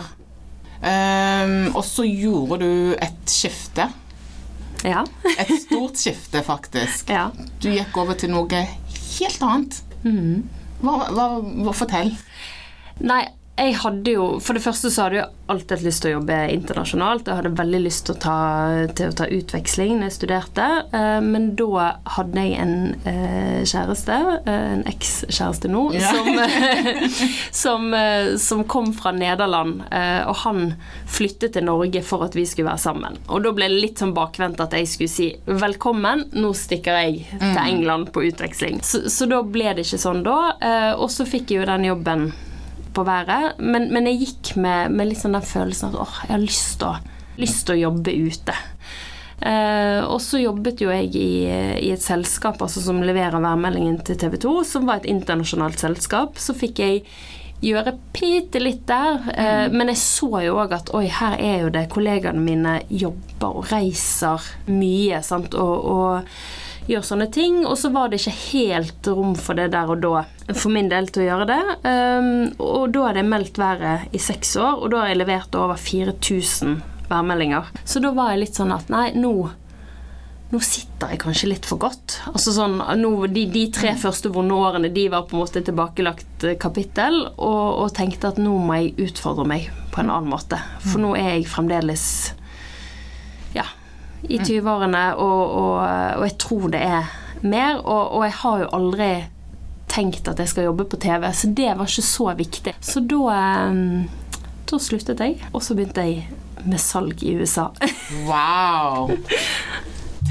Ehm, 0.83 1.75
og 1.75 1.83
så 1.83 2.03
gjorde 2.03 2.59
du 2.59 2.95
et 2.99 3.25
skifte. 3.29 3.89
ja. 4.83 5.03
Et 5.39 5.61
stort 5.61 5.95
skifte, 5.95 6.41
faktisk. 6.43 7.09
ja. 7.09 7.29
Du 7.61 7.69
gikk 7.69 7.95
over 7.97 8.13
til 8.15 8.29
noe 8.31 8.49
helt 8.49 9.41
annet. 9.41 9.81
Mm. 10.03 10.43
Hva, 10.81 11.07
hva, 11.11 11.27
hva, 11.41 11.71
fortell. 11.73 12.11
Nei, 12.99 13.27
jeg 13.53 13.75
hadde 13.77 14.13
jo 14.15 14.23
For 14.41 14.57
det 14.57 14.63
første 14.65 14.89
så 14.89 15.03
hadde 15.05 15.17
jeg 15.19 15.29
alltid 15.53 15.73
hatt 15.75 15.83
lyst 15.85 16.01
til 16.01 16.09
å 16.09 16.13
jobbe 16.15 16.35
internasjonalt. 16.49 17.27
Jeg 17.27 17.35
hadde 17.37 17.49
veldig 17.59 17.79
lyst 17.83 18.05
til 18.07 18.15
å 18.15 18.19
ta, 18.23 18.35
til 18.97 19.11
å 19.11 19.15
ta 19.19 19.25
utveksling 19.29 19.97
når 19.99 20.07
jeg 20.07 20.15
studerte. 20.15 20.67
eh, 20.95 21.19
Men 21.21 21.49
da 21.59 21.89
hadde 22.15 22.45
jeg 22.47 22.55
en 22.63 22.73
eh, 23.05 23.59
kjæreste, 23.69 24.15
eh, 24.47 24.69
en 24.77 24.83
ekskjæreste 24.89 25.69
nå, 25.69 25.83
Ja. 25.93 26.13
som, 26.15 26.39
som, 27.63 27.93
som 28.41 28.63
kom 28.63 28.93
fra 28.97 29.11
Nederland. 29.11 29.83
Og 30.31 30.35
han 30.45 30.73
flyttet 31.05 31.53
til 31.53 31.67
Norge 31.67 32.01
for 32.07 32.23
at 32.25 32.33
vi 32.39 32.45
skulle 32.49 32.71
være 32.71 32.81
sammen. 32.87 33.19
Og 33.27 33.43
da 33.45 33.51
ble 33.53 33.67
det 33.69 33.81
litt 33.83 34.01
sånn 34.01 34.15
bakvendt 34.15 34.63
at 34.63 34.73
jeg 34.73 34.87
skulle 34.87 35.09
si 35.13 35.27
'velkommen, 35.45 36.31
nå 36.33 36.53
stikker 36.57 36.97
jeg 37.03 37.27
til 37.37 37.61
England 37.67 38.09
på 38.15 38.23
utveksling'. 38.31 38.81
Så, 38.81 39.03
så 39.11 39.29
da 39.29 39.43
ble 39.43 39.75
det 39.75 39.85
ikke 39.85 40.01
sånn 40.01 40.23
da. 40.25 40.39
Og 40.97 41.11
så 41.11 41.27
fikk 41.27 41.51
jeg 41.51 41.61
jo 41.61 41.65
den 41.69 41.85
jobben 41.91 42.31
på 42.93 43.05
været. 43.07 43.59
Men, 43.59 43.89
men 43.93 44.09
jeg 44.09 44.21
gikk 44.23 44.53
med, 44.63 44.93
med 44.95 45.15
sånn 45.19 45.37
den 45.37 45.45
følelsen 45.47 45.91
at 45.91 45.99
åh, 46.05 46.21
jeg 46.27 46.35
har 46.35 46.45
lyst 46.45 46.79
til 46.81 46.91
å, 46.91 47.19
lyst 47.41 47.65
til 47.67 47.75
å 47.75 47.81
jobbe 47.87 48.15
ute. 48.29 48.57
Eh, 49.43 49.99
og 50.07 50.21
så 50.23 50.39
jobbet 50.39 50.81
jo 50.85 50.91
jeg 50.93 51.09
i, 51.19 51.29
i 51.83 51.89
et 51.91 52.03
selskap 52.03 52.61
altså, 52.63 52.79
som 52.83 53.01
leverer 53.03 53.43
værmeldingen 53.43 53.99
til 54.07 54.19
TV 54.21 54.37
2, 54.45 54.57
som 54.67 54.87
var 54.87 55.01
et 55.01 55.09
internasjonalt 55.11 55.81
selskap. 55.83 56.39
Så 56.39 56.55
fikk 56.55 56.79
jeg 56.83 57.01
gjøre 57.63 57.95
bitte 58.15 58.61
litt 58.61 58.85
der. 58.87 59.19
Eh, 59.33 59.65
Men 59.73 59.91
jeg 59.91 60.01
så 60.03 60.29
jo 60.45 60.57
òg 60.63 60.75
at 60.77 60.93
oi, 60.95 61.07
her 61.11 61.37
er 61.39 61.65
jo 61.65 61.73
det 61.73 61.87
kollegaene 61.91 62.43
mine 62.43 62.77
jobber 62.89 63.59
og 63.61 63.71
reiser 63.71 64.43
mye. 64.71 65.23
sant, 65.23 65.55
og, 65.59 65.87
og 65.91 66.62
gjør 66.89 67.05
sånne 67.07 67.29
ting. 67.33 67.61
Og 67.67 67.77
så 67.79 67.91
var 67.93 68.11
det 68.11 68.21
ikke 68.21 68.35
helt 68.51 69.09
rom 69.11 69.35
for 69.39 69.59
det 69.59 69.71
der 69.75 69.91
og 69.93 70.03
da, 70.03 70.23
for 70.51 70.73
min 70.73 70.91
del, 70.91 71.09
til 71.13 71.25
å 71.25 71.29
gjøre 71.31 71.49
det. 71.49 71.61
Um, 71.87 72.31
og 72.59 72.93
da 72.95 73.09
hadde 73.09 73.23
jeg 73.23 73.31
meldt 73.33 73.59
været 73.61 74.15
i 74.15 74.21
seks 74.21 74.55
år, 74.59 74.79
og 74.81 74.93
da 74.93 75.03
har 75.03 75.13
jeg 75.13 75.21
levert 75.23 75.59
over 75.59 75.79
4000 75.79 76.79
værmeldinger. 77.09 77.73
Så 77.85 78.01
da 78.03 78.13
var 78.15 78.33
jeg 78.33 78.45
litt 78.45 78.61
sånn 78.61 78.73
at 78.75 78.89
nei, 78.93 79.09
nå 79.17 79.35
nå 80.53 80.59
sitter 80.61 81.09
jeg 81.09 81.21
kanskje 81.23 81.47
litt 81.49 81.65
for 81.65 81.81
godt. 81.81 82.19
Altså 82.29 82.53
sånn, 82.53 82.75
nå, 82.99 83.09
de, 83.33 83.47
de 83.49 83.63
tre 83.73 83.95
første 83.97 84.29
vonde 84.33 84.53
årene 84.53 84.91
de 84.93 85.07
var 85.09 85.25
på 85.25 85.33
en 85.33 85.41
måte 85.41 85.63
tilbakelagt 85.65 86.45
eh, 86.45 86.57
kapittel, 86.61 87.23
og, 87.33 87.63
og 87.81 87.95
tenkte 87.97 88.29
at 88.29 88.37
nå 88.41 88.53
må 88.61 88.77
jeg 88.77 89.07
utfordre 89.07 89.47
meg 89.49 89.71
på 89.93 90.03
en 90.03 90.11
annen 90.13 90.29
måte. 90.29 90.59
For 90.85 91.01
nå 91.01 91.15
er 91.17 91.39
jeg 91.39 91.49
fremdeles 91.49 92.05
i 94.29 94.39
20-årene, 94.39 95.03
og, 95.19 95.41
og, 95.59 95.77
og 96.19 96.25
jeg 96.27 96.37
tror 96.41 96.67
det 96.73 96.81
er 96.85 97.11
mer. 97.43 97.79
Og, 97.81 98.17
og 98.17 98.25
jeg 98.27 98.35
har 98.39 98.63
jo 98.63 98.69
aldri 98.79 99.11
tenkt 99.93 100.27
at 100.31 100.39
jeg 100.41 100.49
skal 100.49 100.69
jobbe 100.69 100.87
på 100.89 100.99
TV, 101.01 101.27
så 101.35 101.49
det 101.53 101.71
var 101.77 101.89
ikke 101.89 102.05
så 102.07 102.29
viktig. 102.37 102.75
Så 102.81 103.03
da, 103.05 103.21
eh, 103.35 104.45
da 104.69 104.79
sluttet 104.81 105.21
jeg, 105.21 105.37
og 105.51 105.63
så 105.65 105.77
begynte 105.77 106.05
jeg 106.07 106.23
med 106.63 106.81
salg 106.81 107.23
i 107.23 107.35
USA. 107.37 107.69
Wow! 108.29 109.11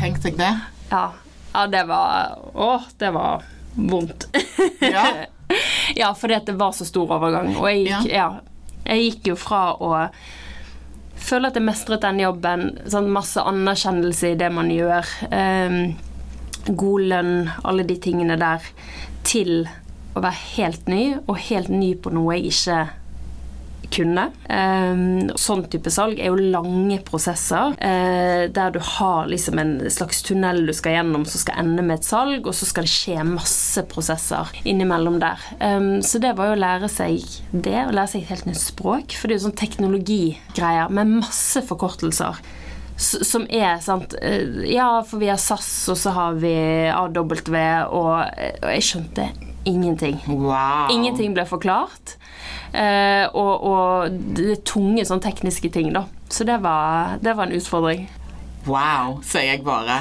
Tenk 0.01 0.23
deg 0.25 0.39
det. 0.41 0.53
Ja, 0.91 1.05
ja 1.53 1.67
det 1.71 1.83
var 1.87 2.39
Å, 2.55 2.71
det 2.99 3.13
var 3.15 3.45
vondt. 3.77 4.27
Ja. 4.81 5.05
ja, 6.01 6.13
fordi 6.17 6.39
at 6.41 6.49
det 6.49 6.57
var 6.59 6.73
så 6.77 6.87
stor 6.89 7.13
overgang. 7.19 7.53
Og 7.59 7.69
jeg 7.71 7.87
gikk, 7.87 8.09
ja. 8.13 8.29
jeg 8.89 9.07
gikk 9.07 9.33
jo 9.33 9.39
fra 9.39 9.67
å 9.77 9.93
føle 11.25 11.51
at 11.51 11.59
jeg 11.59 11.67
mestret 11.67 12.05
den 12.05 12.21
jobben, 12.23 12.69
sånn 12.91 13.11
masse 13.13 13.43
anerkjennelse 13.43 14.33
i 14.33 14.41
det 14.41 14.51
man 14.55 14.73
gjør, 14.73 15.15
Um, 15.33 15.79
god 16.79 17.07
lønn, 17.11 17.37
alle 17.67 17.83
de 17.89 17.97
tingene 17.99 18.37
der, 18.39 18.63
til 19.27 19.65
å 20.15 20.23
være 20.23 20.39
helt 20.57 20.91
ny, 20.91 21.05
og 21.27 21.41
helt 21.49 21.73
ny 21.73 21.95
på 21.99 22.13
noe 22.15 22.37
jeg 22.37 22.53
ikke 22.53 22.77
kunne. 23.93 24.29
Um, 24.49 25.31
sånn 25.39 25.65
type 25.73 25.93
salg 25.93 26.21
er 26.21 26.31
jo 26.31 26.51
lange 26.53 26.99
prosesser 27.07 27.77
eh, 27.83 28.49
der 28.53 28.73
du 28.75 28.81
har 28.83 29.29
liksom 29.31 29.61
en 29.61 29.75
slags 29.93 30.23
tunnel 30.27 30.65
du 30.69 30.73
skal 30.77 30.97
gjennom 30.99 31.27
som 31.29 31.43
skal 31.45 31.63
ende 31.63 31.85
med 31.87 32.01
et 32.01 32.09
salg, 32.09 32.47
og 32.47 32.57
så 32.57 32.69
skal 32.69 32.89
det 32.89 32.95
skje 32.95 33.19
masse 33.29 33.85
prosesser 33.93 34.51
innimellom 34.65 35.21
der. 35.23 35.43
Um, 35.61 36.01
så 36.05 36.23
det 36.23 36.35
var 36.39 36.51
jo 36.51 36.57
å 36.57 36.63
lære 36.63 36.91
seg 36.93 37.23
det, 37.53 37.79
å 37.85 37.95
lære 37.95 38.15
seg 38.15 38.25
et 38.25 38.35
helt 38.35 38.51
nytt 38.51 38.63
språk, 38.63 39.17
for 39.17 39.29
det 39.29 39.37
er 39.37 39.43
jo 39.43 39.47
sånn 39.49 39.61
teknologigreier 39.63 40.93
med 40.93 41.19
masse 41.23 41.65
forkortelser 41.69 42.43
som 43.03 43.47
er 43.51 43.81
sant 43.83 44.15
eh, 44.23 44.69
Ja, 44.71 45.03
for 45.07 45.23
vi 45.23 45.31
har 45.31 45.41
SAS, 45.41 45.71
og 45.91 45.99
så 45.99 46.13
har 46.15 46.37
vi 46.41 46.53
AW, 46.93 47.25
og, 47.25 48.13
eh, 48.37 48.55
og 48.61 48.69
jeg 48.77 48.87
skjønte 48.87 49.29
ingenting. 49.69 50.19
Wow. 50.29 50.91
Ingenting 50.91 51.35
ble 51.37 51.47
forklart. 51.49 52.17
Eh, 52.73 53.27
og, 53.37 53.65
og 53.69 54.15
det 54.37 54.63
tunge 54.69 55.05
sånn 55.05 55.21
tekniske 55.23 55.69
ting, 55.75 55.93
da. 55.93 56.07
Så 56.33 56.47
det 56.49 56.59
var, 56.65 57.19
det 57.21 57.35
var 57.37 57.49
en 57.49 57.57
utfordring. 57.59 58.07
Wow, 58.65 59.19
sier 59.27 59.51
jeg 59.51 59.65
bare. 59.67 60.01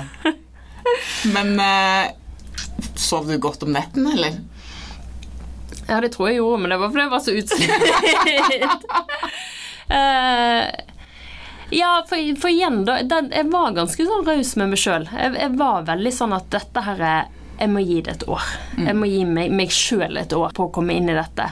Men 1.33 1.53
eh, 1.59 2.13
sov 2.95 3.27
du 3.27 3.35
godt 3.41 3.63
om 3.67 3.73
netten, 3.75 4.07
eller? 4.13 4.39
Ja, 5.87 5.99
det 6.01 6.13
tror 6.13 6.29
jeg 6.29 6.39
gjorde, 6.39 6.61
men 6.61 6.71
det 6.71 6.79
var 6.79 6.93
fordi 6.93 7.03
jeg 7.03 7.11
var 7.11 7.25
så 7.25 7.35
utslitt. 7.41 8.87
Eh, 9.91 10.65
ja, 11.75 12.05
for, 12.07 12.39
for 12.39 12.47
igjen, 12.47 12.85
da 12.87 13.01
den, 13.03 13.25
Jeg 13.35 13.49
var 13.51 13.73
ganske 13.75 14.05
sånn 14.07 14.23
raus 14.23 14.53
med 14.55 14.71
meg 14.71 14.79
sjøl. 14.79 15.03
Jeg, 15.11 15.33
jeg 15.35 15.57
var 15.59 15.83
veldig 15.89 16.13
sånn 16.15 16.35
at 16.37 16.47
dette 16.53 16.83
her 16.85 17.03
er 17.03 17.25
Jeg 17.57 17.73
må 17.73 17.83
gi 17.83 17.97
det 18.05 18.13
et 18.13 18.23
år. 18.31 18.45
Jeg 18.77 18.95
må 18.95 19.09
gi 19.11 19.25
meg, 19.27 19.51
meg 19.51 19.73
sjøl 19.75 20.15
et 20.21 20.31
år 20.37 20.55
på 20.55 20.69
å 20.69 20.71
komme 20.71 20.95
inn 20.95 21.11
i 21.11 21.17
dette. 21.17 21.49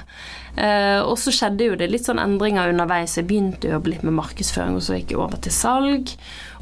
Eh, 0.57 0.99
og 1.03 1.15
så 1.21 1.31
skjedde 1.33 1.69
jo 1.69 1.77
det 1.79 1.89
litt 1.91 2.07
sånn 2.07 2.21
endringer 2.21 2.71
underveis. 2.73 3.17
Jeg 3.19 3.27
begynte 3.29 3.69
å 3.69 3.77
jobbe 3.77 3.93
litt 3.93 4.05
med 4.07 4.17
markedsføring, 4.17 4.77
og 4.79 4.85
så 4.85 4.99
gikk 4.99 5.13
jeg 5.13 5.21
over 5.21 5.41
til 5.43 5.55
salg. 5.55 6.13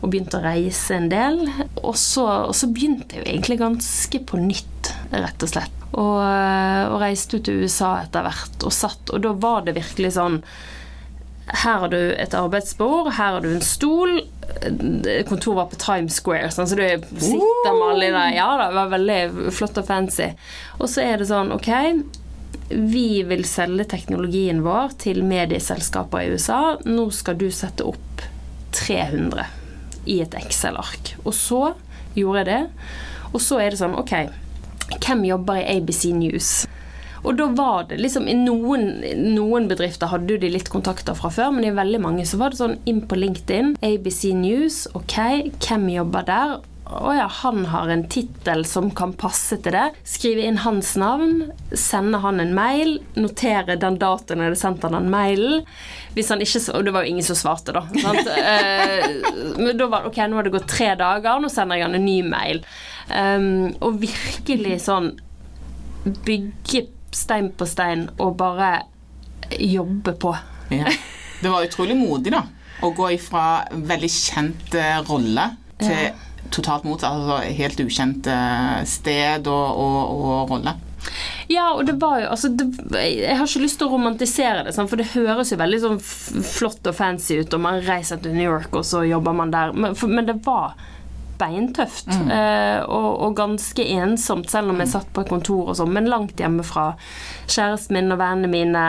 Og 0.02 0.12
begynte 0.13 0.39
å 0.39 0.45
reise 0.45 0.97
en 0.97 1.10
del. 1.12 1.43
Og 1.82 1.95
så, 2.00 2.26
og 2.50 2.56
så 2.58 2.69
begynte 2.69 3.17
jeg 3.17 3.23
jo 3.23 3.32
egentlig 3.32 3.60
ganske 3.63 4.23
på 4.30 4.41
nytt, 4.41 4.93
rett 5.13 5.45
og 5.45 5.54
slett. 5.54 5.84
Og, 5.93 6.17
eh, 6.21 6.84
og 6.91 7.00
reiste 7.02 7.39
ut 7.39 7.47
til 7.47 7.63
USA 7.63 7.97
etter 8.04 8.26
hvert 8.28 8.67
og 8.67 8.76
satt, 8.76 9.13
og 9.13 9.23
da 9.23 9.32
var 9.34 9.63
det 9.65 9.78
virkelig 9.80 10.17
sånn 10.17 10.41
her 11.47 11.78
har 11.80 11.88
du 11.88 12.12
et 12.19 12.34
arbeidsbord, 12.36 13.13
her 13.15 13.38
har 13.38 13.39
du 13.39 13.54
en 13.54 13.63
stol. 13.63 14.17
Kontoret 15.30 15.56
var 15.56 15.69
på 15.71 15.80
Times 15.80 16.17
Square, 16.19 16.50
sånn, 16.52 16.67
så 16.67 16.76
du 16.76 16.84
sitter 16.84 17.71
med 17.71 17.86
alle 17.88 18.10
de 18.10 18.12
der. 18.12 18.34
Ja 18.36 18.50
da, 18.60 18.65
det 18.67 18.76
var 18.76 18.91
veldig 18.91 19.52
flott 19.56 19.80
og 19.80 19.88
fancy. 19.88 20.28
Og 20.76 20.91
så 20.91 21.06
er 21.08 21.21
det 21.21 21.30
sånn, 21.32 21.54
ok 21.56 21.71
Vi 22.69 23.23
vil 23.23 23.45
selge 23.47 23.86
teknologien 23.93 24.60
vår 24.65 24.97
til 24.99 25.21
medieselskaper 25.27 26.25
i 26.25 26.34
USA. 26.36 26.62
Nå 26.84 27.08
skal 27.15 27.38
du 27.39 27.47
sette 27.53 27.86
opp 27.88 28.25
300 28.75 29.45
i 30.12 30.19
et 30.23 30.36
Excel-ark. 30.36 31.13
Og 31.23 31.36
så 31.36 31.62
gjorde 32.17 32.43
jeg 32.43 32.49
det. 32.49 32.63
Og 33.32 33.39
så 33.43 33.62
er 33.62 33.71
det 33.71 33.80
sånn, 33.82 33.95
ok 33.97 34.13
Hvem 35.03 35.25
jobber 35.27 35.60
i 35.60 35.65
ABC 35.77 36.13
News? 36.15 36.51
Og 37.27 37.36
da 37.36 37.49
var 37.51 37.89
det 37.89 37.97
liksom 37.99 38.27
I 38.30 38.36
noen, 38.39 39.01
noen 39.34 39.67
bedrifter 39.67 40.12
hadde 40.12 40.36
jo 40.36 40.39
de 40.39 40.51
litt 40.53 40.69
kontakter 40.71 41.17
fra 41.17 41.32
før, 41.34 41.51
men 41.56 41.67
i 41.67 41.73
veldig 41.75 41.99
mange 42.03 42.27
så 42.30 42.39
var 42.39 42.53
det 42.53 42.62
sånn 42.62 42.77
inn 42.88 43.01
på 43.03 43.19
LinkedIn. 43.19 43.75
ABC 43.84 44.32
News, 44.38 44.86
ok, 44.95 45.17
hvem 45.60 45.89
jobber 45.97 46.27
der? 46.30 46.58
Å 46.88 47.12
ja, 47.12 47.26
han 47.41 47.65
har 47.67 47.89
en 47.91 48.06
tittel 48.08 48.63
som 48.65 48.88
kan 48.95 49.12
passe 49.19 49.58
til 49.60 49.76
det. 49.76 49.89
Skrive 50.08 50.45
inn 50.47 50.62
hans 50.63 50.93
navn, 51.00 51.50
sende 51.76 52.21
han 52.23 52.39
en 52.39 52.54
mail, 52.56 52.93
notere 53.19 53.76
den 53.80 53.97
datoen 54.00 54.39
jeg 54.39 54.52
hadde 54.52 54.60
sendt 54.62 54.86
han 54.88 54.95
den 54.95 55.10
mailen. 55.12 55.65
Hvis 56.15 56.32
han 56.32 56.43
ikke, 56.43 56.62
Og 56.78 56.86
det 56.88 56.93
var 56.95 57.04
jo 57.04 57.12
ingen 57.12 57.28
som 57.28 57.39
svarte, 57.39 57.76
da. 57.76 57.84
Eh, 58.47 59.58
men 59.58 59.78
da 59.78 59.88
var 59.91 60.06
det 60.06 60.12
ok, 60.12 60.19
nå 60.30 60.38
har 60.38 60.47
det 60.47 60.54
gått 60.54 60.69
tre 60.71 60.91
dager, 61.00 61.41
nå 61.41 61.50
sender 61.52 61.80
jeg 61.80 61.88
han 61.88 61.97
en 61.97 62.06
ny 62.06 62.21
mail. 62.23 62.62
Um, 63.12 63.73
og 63.84 64.00
virkelig 64.02 64.82
sånn 64.86 65.12
bygge 66.28 66.86
stein 67.15 67.52
på 67.58 67.67
stein 67.67 68.08
og 68.17 68.38
bare 68.39 68.71
jobbe 69.60 70.13
på. 70.19 70.34
Ja. 70.71 70.91
Det 71.41 71.52
var 71.52 71.67
utrolig 71.67 71.97
modig, 72.00 72.32
da. 72.36 72.45
Å 72.84 72.91
gå 72.95 73.12
ifra 73.15 73.65
veldig 73.71 74.10
kjent 74.12 74.76
eh, 74.78 75.00
rolle 75.08 75.50
til 75.82 76.13
totalt 76.53 76.88
motsatt. 76.88 77.15
Altså 77.17 77.55
helt 77.60 77.81
ukjent 77.83 78.27
eh, 78.31 78.81
sted 78.89 79.47
og, 79.51 79.81
og, 79.83 80.12
og 80.17 80.53
rolle. 80.53 80.75
Ja, 81.47 81.69
og 81.71 81.86
det 81.88 81.95
var 82.01 82.19
jo 82.19 82.27
altså, 82.33 82.49
det, 82.51 82.65
Jeg 82.99 83.38
har 83.38 83.47
ikke 83.47 83.63
lyst 83.63 83.79
til 83.79 83.88
å 83.88 83.93
romantisere 83.93 84.65
det, 84.67 84.75
for 84.75 84.99
det 84.99 85.13
høres 85.13 85.53
jo 85.53 85.60
veldig 85.62 85.79
sånn 85.83 86.01
flott 86.03 86.89
og 86.89 86.97
fancy 86.97 87.39
ut, 87.39 87.55
og 87.55 87.63
man 87.63 87.79
reiser 87.86 88.19
til 88.21 88.36
New 88.36 88.49
York, 88.49 88.75
og 88.75 88.86
så 88.88 89.05
jobber 89.07 89.36
man 89.38 89.53
der. 89.53 89.71
Men, 89.73 89.95
for, 89.95 90.12
men 90.12 90.27
det 90.27 90.39
var 90.45 90.75
beintøft 91.38 92.10
eh, 92.10 92.79
og, 92.81 93.07
og 93.27 93.36
ganske 93.38 93.86
ensomt, 93.93 94.49
selv 94.51 94.73
om 94.73 94.81
jeg 94.81 94.91
satt 94.91 95.12
på 95.13 95.23
et 95.23 95.31
kontor 95.31 95.71
og 95.71 95.79
sånn, 95.79 95.93
men 95.93 96.10
langt 96.10 96.41
hjemmefra. 96.41 96.89
Kjæresten 97.45 97.97
min 97.97 98.15
og 98.15 98.21
vennene 98.21 98.51
mine, 98.51 98.86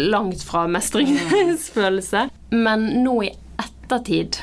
langt 0.00 0.42
fra 0.48 0.64
mestringsfølelse. 0.70 2.28
Men 2.56 2.88
nå 3.04 3.18
i 3.28 3.32
ettertid 3.60 4.40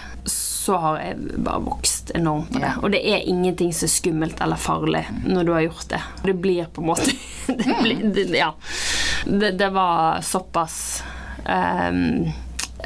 så 0.71 0.77
har 0.77 0.99
jeg 1.03 1.15
bare 1.43 1.59
vokst 1.65 2.13
enormt 2.15 2.53
på 2.53 2.59
det. 2.63 2.69
Og 2.79 2.93
det 2.93 3.01
er 3.11 3.25
ingenting 3.27 3.73
som 3.75 3.89
er 3.89 3.91
skummelt 3.91 4.39
eller 4.39 4.55
farlig 4.55 5.01
når 5.25 5.43
du 5.43 5.51
har 5.51 5.65
gjort 5.65 5.89
det. 5.91 5.99
Det 6.23 6.35
blir 6.45 6.69
på 6.71 6.79
en 6.79 6.87
måte 6.87 7.11
det 7.47 7.75
blir, 7.81 8.05
det, 8.15 8.23
Ja. 8.39 8.53
Det, 9.25 9.51
det 9.59 9.67
var 9.75 10.21
såpass 10.23 11.03
ehm, 11.43 12.31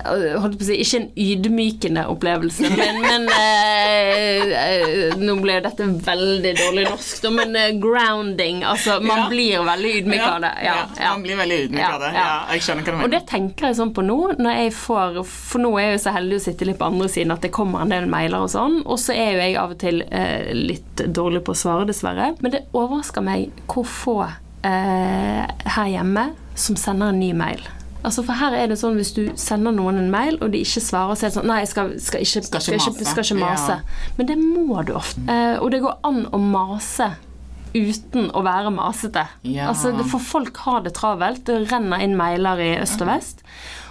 holdt 0.04 0.58
på 0.60 0.64
å 0.64 0.68
si, 0.68 0.76
Ikke 0.84 1.00
en 1.02 1.08
ydmykende 1.16 2.04
opplevelse, 2.12 2.70
men, 2.76 3.00
men 3.06 3.28
eh, 3.30 4.54
eh, 4.60 5.16
Nå 5.22 5.36
ble 5.42 5.58
dette 5.66 5.88
veldig 6.06 6.54
dårlig 6.60 6.86
norsk, 6.90 7.22
da, 7.24 7.32
men 7.36 7.56
eh, 7.60 7.72
grounding 7.82 8.64
Altså, 8.68 8.98
man 9.02 9.24
Ja. 9.26 9.28
blir 9.32 9.64
veldig 9.68 9.92
ydmyk 10.02 10.22
av 10.28 10.42
det. 10.44 10.52
Ja, 10.66 10.76
ja. 11.00 11.12
Man 11.16 11.24
blir 11.26 11.40
veldig 11.40 11.60
ydmyk 11.68 11.82
Ja, 11.84 11.92
av 11.96 12.04
det. 12.06 12.12
ja. 12.18 12.28
Jeg 12.54 12.66
skjønner 12.68 12.90
hva 12.90 12.98
du 13.00 13.06
Og 13.08 13.14
det 13.16 13.24
tenker 13.32 13.70
jeg 13.70 13.80
sånn 13.80 13.94
på 13.96 14.06
nå, 14.06 14.18
når 14.40 14.60
jeg 14.64 14.74
får 14.82 15.22
For 15.30 15.64
nå 15.64 15.74
er 15.80 15.88
jeg 15.90 15.98
jo 15.98 16.04
så 16.06 16.16
heldig 16.18 16.40
å 16.42 16.46
sitte 16.48 16.70
litt 16.70 16.80
på 16.82 16.90
andre 16.92 17.10
siden 17.12 17.36
at 17.36 17.42
det 17.46 17.54
kommer 17.56 17.86
en 17.86 17.94
del 17.94 18.08
mailer 18.12 18.46
og 18.46 18.52
sånn, 18.54 18.82
og 18.86 19.00
så 19.02 19.16
er 19.16 19.32
jo 19.36 19.40
jeg 19.44 19.58
av 19.62 19.74
og 19.76 19.80
til 19.82 20.02
eh, 20.10 20.52
litt 20.56 21.06
dårlig 21.16 21.44
på 21.48 21.54
å 21.56 21.60
svare, 21.60 21.86
dessverre. 21.90 22.34
Men 22.44 22.52
det 22.56 22.64
overrasker 22.76 23.24
meg 23.26 23.50
hvor 23.72 23.86
få 23.88 24.18
eh, 24.26 25.44
her 25.76 25.90
hjemme 25.92 26.30
som 26.56 26.78
sender 26.80 27.12
en 27.14 27.20
ny 27.20 27.32
mail. 27.38 27.62
Altså 28.06 28.24
For 28.26 28.38
her 28.38 28.56
er 28.56 28.70
det 28.70 28.78
sånn 28.80 28.98
hvis 29.00 29.14
du 29.16 29.24
sender 29.40 29.74
noen 29.76 30.00
en 30.00 30.12
mail, 30.14 30.38
og 30.40 30.54
de 30.54 30.62
ikke 30.64 30.84
svarer, 30.84 31.18
så 31.18 31.26
er 31.26 31.32
det 31.32 31.38
sånn 31.40 31.50
Nei, 31.50 31.62
jeg 31.64 31.72
skal, 31.74 31.94
skal, 32.02 32.26
ikke, 32.26 32.44
Skal 32.46 32.60
ikke 32.62 32.82
skal, 32.82 32.94
ikke, 32.94 33.12
skal 33.12 33.28
ikke 33.28 33.40
mase. 33.42 33.80
Men 34.20 34.30
det 34.30 34.38
må 34.42 34.84
du 34.86 34.94
ofte. 34.98 35.24
Eh, 35.32 35.56
og 35.60 35.72
det 35.74 35.82
går 35.86 35.98
an 36.08 36.28
å 36.30 36.42
mase 36.42 37.16
uten 37.76 38.30
å 38.32 38.44
være 38.46 38.72
masete. 38.72 39.26
Ja. 39.44 39.70
Altså, 39.72 39.92
det, 39.96 40.06
for 40.08 40.24
folk 40.24 40.58
har 40.64 40.86
det 40.86 40.96
travelt. 40.96 41.44
Det 41.48 41.66
renner 41.72 42.04
inn 42.04 42.16
mailer 42.20 42.62
i 42.64 42.70
øst 42.80 43.04
og 43.04 43.12
vest. 43.12 43.44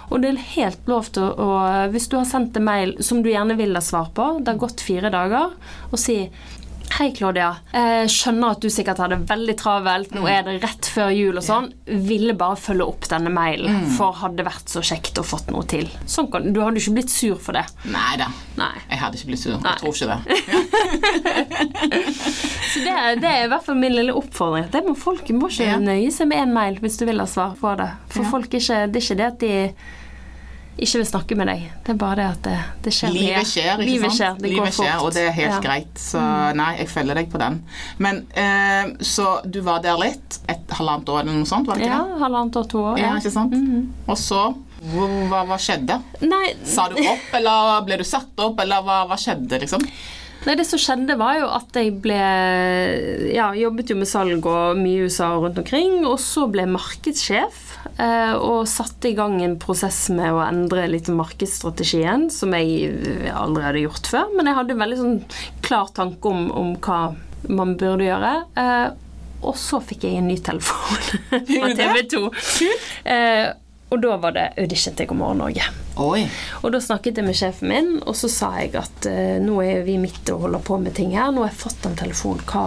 Og 0.09 0.21
det 0.21 0.31
er 0.31 0.41
helt 0.55 0.89
lov 0.89 1.07
til 1.15 1.31
å 1.41 1.47
Hvis 1.93 2.09
du 2.11 2.19
har 2.19 2.27
sendt 2.29 2.57
en 2.57 2.65
mail 2.67 2.93
som 3.05 3.23
du 3.25 3.31
gjerne 3.31 3.57
vil 3.57 3.73
ha 3.77 3.81
svar 3.81 4.11
på, 4.13 4.35
det 4.41 4.53
har 4.53 4.61
gått 4.61 4.83
fire 4.85 5.09
dager, 5.13 5.55
og 5.89 6.01
si 6.01 6.19
Hei, 6.95 7.09
Claudia. 7.11 7.49
Jeg 7.75 8.07
skjønner 8.13 8.53
at 8.55 8.61
du 8.63 8.69
sikkert 8.71 8.99
har 9.01 9.09
det 9.11 9.17
veldig 9.27 9.55
travelt. 9.59 10.13
Nå 10.15 10.21
er 10.31 10.45
det 10.47 10.53
rett 10.63 10.87
før 10.93 11.09
jul 11.11 11.35
og 11.35 11.43
sånn. 11.43 11.65
Ville 12.07 12.31
bare 12.39 12.55
følge 12.59 12.85
opp 12.87 13.07
denne 13.11 13.31
mailen, 13.35 13.81
for 13.97 14.15
hadde 14.21 14.45
vært 14.47 14.69
så 14.71 14.79
kjekt 14.85 15.19
å 15.19 15.23
fått 15.27 15.49
noe 15.51 15.65
til. 15.67 15.89
Sånn 16.07 16.29
kan, 16.31 16.47
du 16.55 16.61
hadde 16.63 16.79
ikke 16.79 16.95
blitt 16.95 17.11
sur 17.11 17.35
for 17.41 17.51
det. 17.57 17.65
Nei 17.91 18.15
da. 18.21 18.29
Jeg 18.55 18.99
hadde 19.01 19.17
ikke 19.19 19.27
blitt 19.33 19.43
sur. 19.43 19.57
Nei. 19.59 19.73
Jeg 19.73 19.79
tror 19.81 19.93
ikke 19.97 20.11
det. 20.13 20.19
Så 22.75 22.79
det, 22.85 22.95
det 23.23 23.29
er 23.33 23.43
i 23.45 23.49
hvert 23.51 23.65
fall 23.67 23.77
min 23.79 23.95
lille 23.95 24.13
oppfordring. 24.15 24.65
Det 24.71 24.81
må 24.87 24.93
Folk 24.99 25.29
må 25.35 25.47
ikke 25.51 25.75
nøye 25.83 26.11
seg 26.15 26.27
med 26.31 26.37
én 26.45 26.53
mail 26.55 26.75
hvis 26.83 26.97
du 27.01 27.05
vil 27.09 27.19
ha 27.21 27.27
svar 27.29 27.51
på 27.59 27.69
det. 27.79 27.89
For 28.13 28.21
Ja. 28.23 28.29
folk 28.31 28.49
er 28.55 28.59
ikke, 28.63 28.79
det 28.91 28.97
er 29.01 29.05
ikke 29.05 29.19
det 29.19 29.27
at 29.33 29.39
de 29.43 29.53
ikke 30.77 30.97
vil 30.99 31.05
snakke 31.07 31.35
med 31.39 31.47
deg. 31.47 31.61
Det 31.85 31.93
er 31.93 31.97
bare 32.01 32.15
det 32.19 32.25
at 32.33 32.41
det, 32.43 32.55
det 32.83 32.93
skjer. 32.93 33.13
Livet 33.15 33.47
skjer, 33.47 33.71
ikke 33.79 33.85
Livet 33.87 34.11
sant? 34.11 34.17
skjer, 34.19 34.33
det 34.41 34.49
går 34.49 34.55
Livet 34.55 34.73
skjer, 34.75 34.91
fort. 34.97 35.05
og 35.05 35.13
det 35.15 35.23
er 35.27 35.31
helt 35.31 35.53
Ja. 35.53 35.59
Mm. 35.59 35.63
greit. 35.67 35.93
Så 36.01 36.23
nei, 36.55 36.71
jeg 36.81 36.89
følger 36.89 37.15
deg 37.21 37.29
på 37.31 37.39
den. 37.39 37.61
Men 37.97 38.21
eh, 38.35 38.91
Så 39.01 39.27
du 39.49 39.61
var 39.61 39.79
der 39.85 39.97
litt? 39.97 40.39
Et 40.49 40.67
halvannet 40.79 41.07
år 41.09 41.21
eller 41.21 41.33
noe 41.33 41.45
sånt? 41.45 41.67
var 41.67 41.75
det 41.79 41.87
ikke 41.87 41.95
Ja, 41.95 42.03
det? 42.03 42.19
halvannet 42.25 42.55
år, 42.61 42.67
to 42.69 42.83
år. 42.83 42.97
Ja, 42.99 43.13
Ja. 43.13 43.15
ikke 43.21 43.31
sant? 43.31 43.53
Og 44.07 44.17
så 44.17 44.43
hva, 44.85 45.45
hva 45.47 45.57
skjedde? 45.57 46.01
Nei, 46.21 46.53
Sa 46.63 46.89
du 46.89 46.99
opp, 47.01 47.31
eller 47.33 47.81
ble 47.87 47.97
du 47.97 48.03
satt 48.03 48.37
opp, 48.37 48.59
eller 48.59 48.83
hva, 48.85 49.07
hva 49.07 49.15
skjedde, 49.17 49.57
liksom? 49.63 49.81
Nei, 50.45 50.53
det 50.59 50.65
som 50.67 50.77
skjedde 50.77 51.15
var 51.17 51.39
jo 51.39 51.47
at 51.49 51.71
jeg 51.73 51.95
ble 52.03 53.33
Ja, 53.33 53.47
jobbet 53.57 53.89
jo 53.89 53.95
med 53.97 54.07
salg 54.07 54.45
og 54.45 54.77
mye 54.77 54.99
i 54.99 55.07
USA 55.07 55.31
og 55.37 55.47
rundt 55.47 55.57
omkring, 55.63 56.03
og 56.05 56.19
så 56.21 56.45
ble 56.51 56.61
jeg 56.65 56.73
markedssjef. 56.75 57.64
Eh, 57.97 58.33
Og 58.35 58.67
satte 58.67 59.09
i 59.09 59.15
gang 59.17 59.37
en 59.43 59.57
prosess 59.61 60.09
med 60.09 60.31
å 60.33 60.41
endre 60.45 60.87
litt 60.91 61.07
markedsstrategien, 61.13 62.27
som 62.31 62.53
jeg 62.57 63.29
aldri 63.33 63.63
hadde 63.67 63.83
gjort 63.85 64.07
før. 64.11 64.31
Men 64.35 64.49
jeg 64.51 64.55
hadde 64.59 64.75
en 64.75 64.83
veldig 64.85 64.99
sånn 65.01 65.17
klar 65.65 65.91
tanke 65.95 66.31
om, 66.31 66.47
om 66.51 66.75
hva 66.85 66.99
man 67.49 67.75
burde 67.77 68.07
gjøre. 68.07 68.35
Eh, 68.57 68.87
Og 69.45 69.53
så 69.61 69.77
fikk 69.83 70.07
jeg 70.07 70.17
en 70.17 70.27
ny 70.31 70.37
telefon 70.41 70.97
fra? 71.29 71.67
TV 71.77 72.01
2. 72.09 72.21
Eh, 73.05 73.51
Og 73.93 73.99
da 74.01 74.15
var 74.17 74.33
det 74.33 74.45
audition 74.57 74.95
til 74.97 75.05
God 75.11 75.19
morgen 75.19 75.37
Norge. 75.43 75.65
Oi. 76.01 76.23
Og 76.65 76.71
da 76.73 76.79
snakket 76.81 77.19
jeg 77.21 77.27
med 77.27 77.37
sjefen 77.37 77.69
min, 77.69 77.91
og 78.03 78.15
så 78.17 78.27
sa 78.33 78.49
jeg 78.59 78.73
at 78.79 79.05
eh, 79.07 79.37
nå 79.43 79.59
er 79.63 79.83
vi 79.85 79.99
midt 80.01 80.27
og 80.33 80.47
holder 80.47 80.63
på 80.65 80.79
med 80.81 80.95
ting 80.97 81.13
her. 81.15 81.29
Nå 81.31 81.43
har 81.45 81.51
jeg 81.53 81.59
fått 81.61 81.85
en 81.87 81.95
telefon. 81.99 82.41
Hva, 82.49 82.65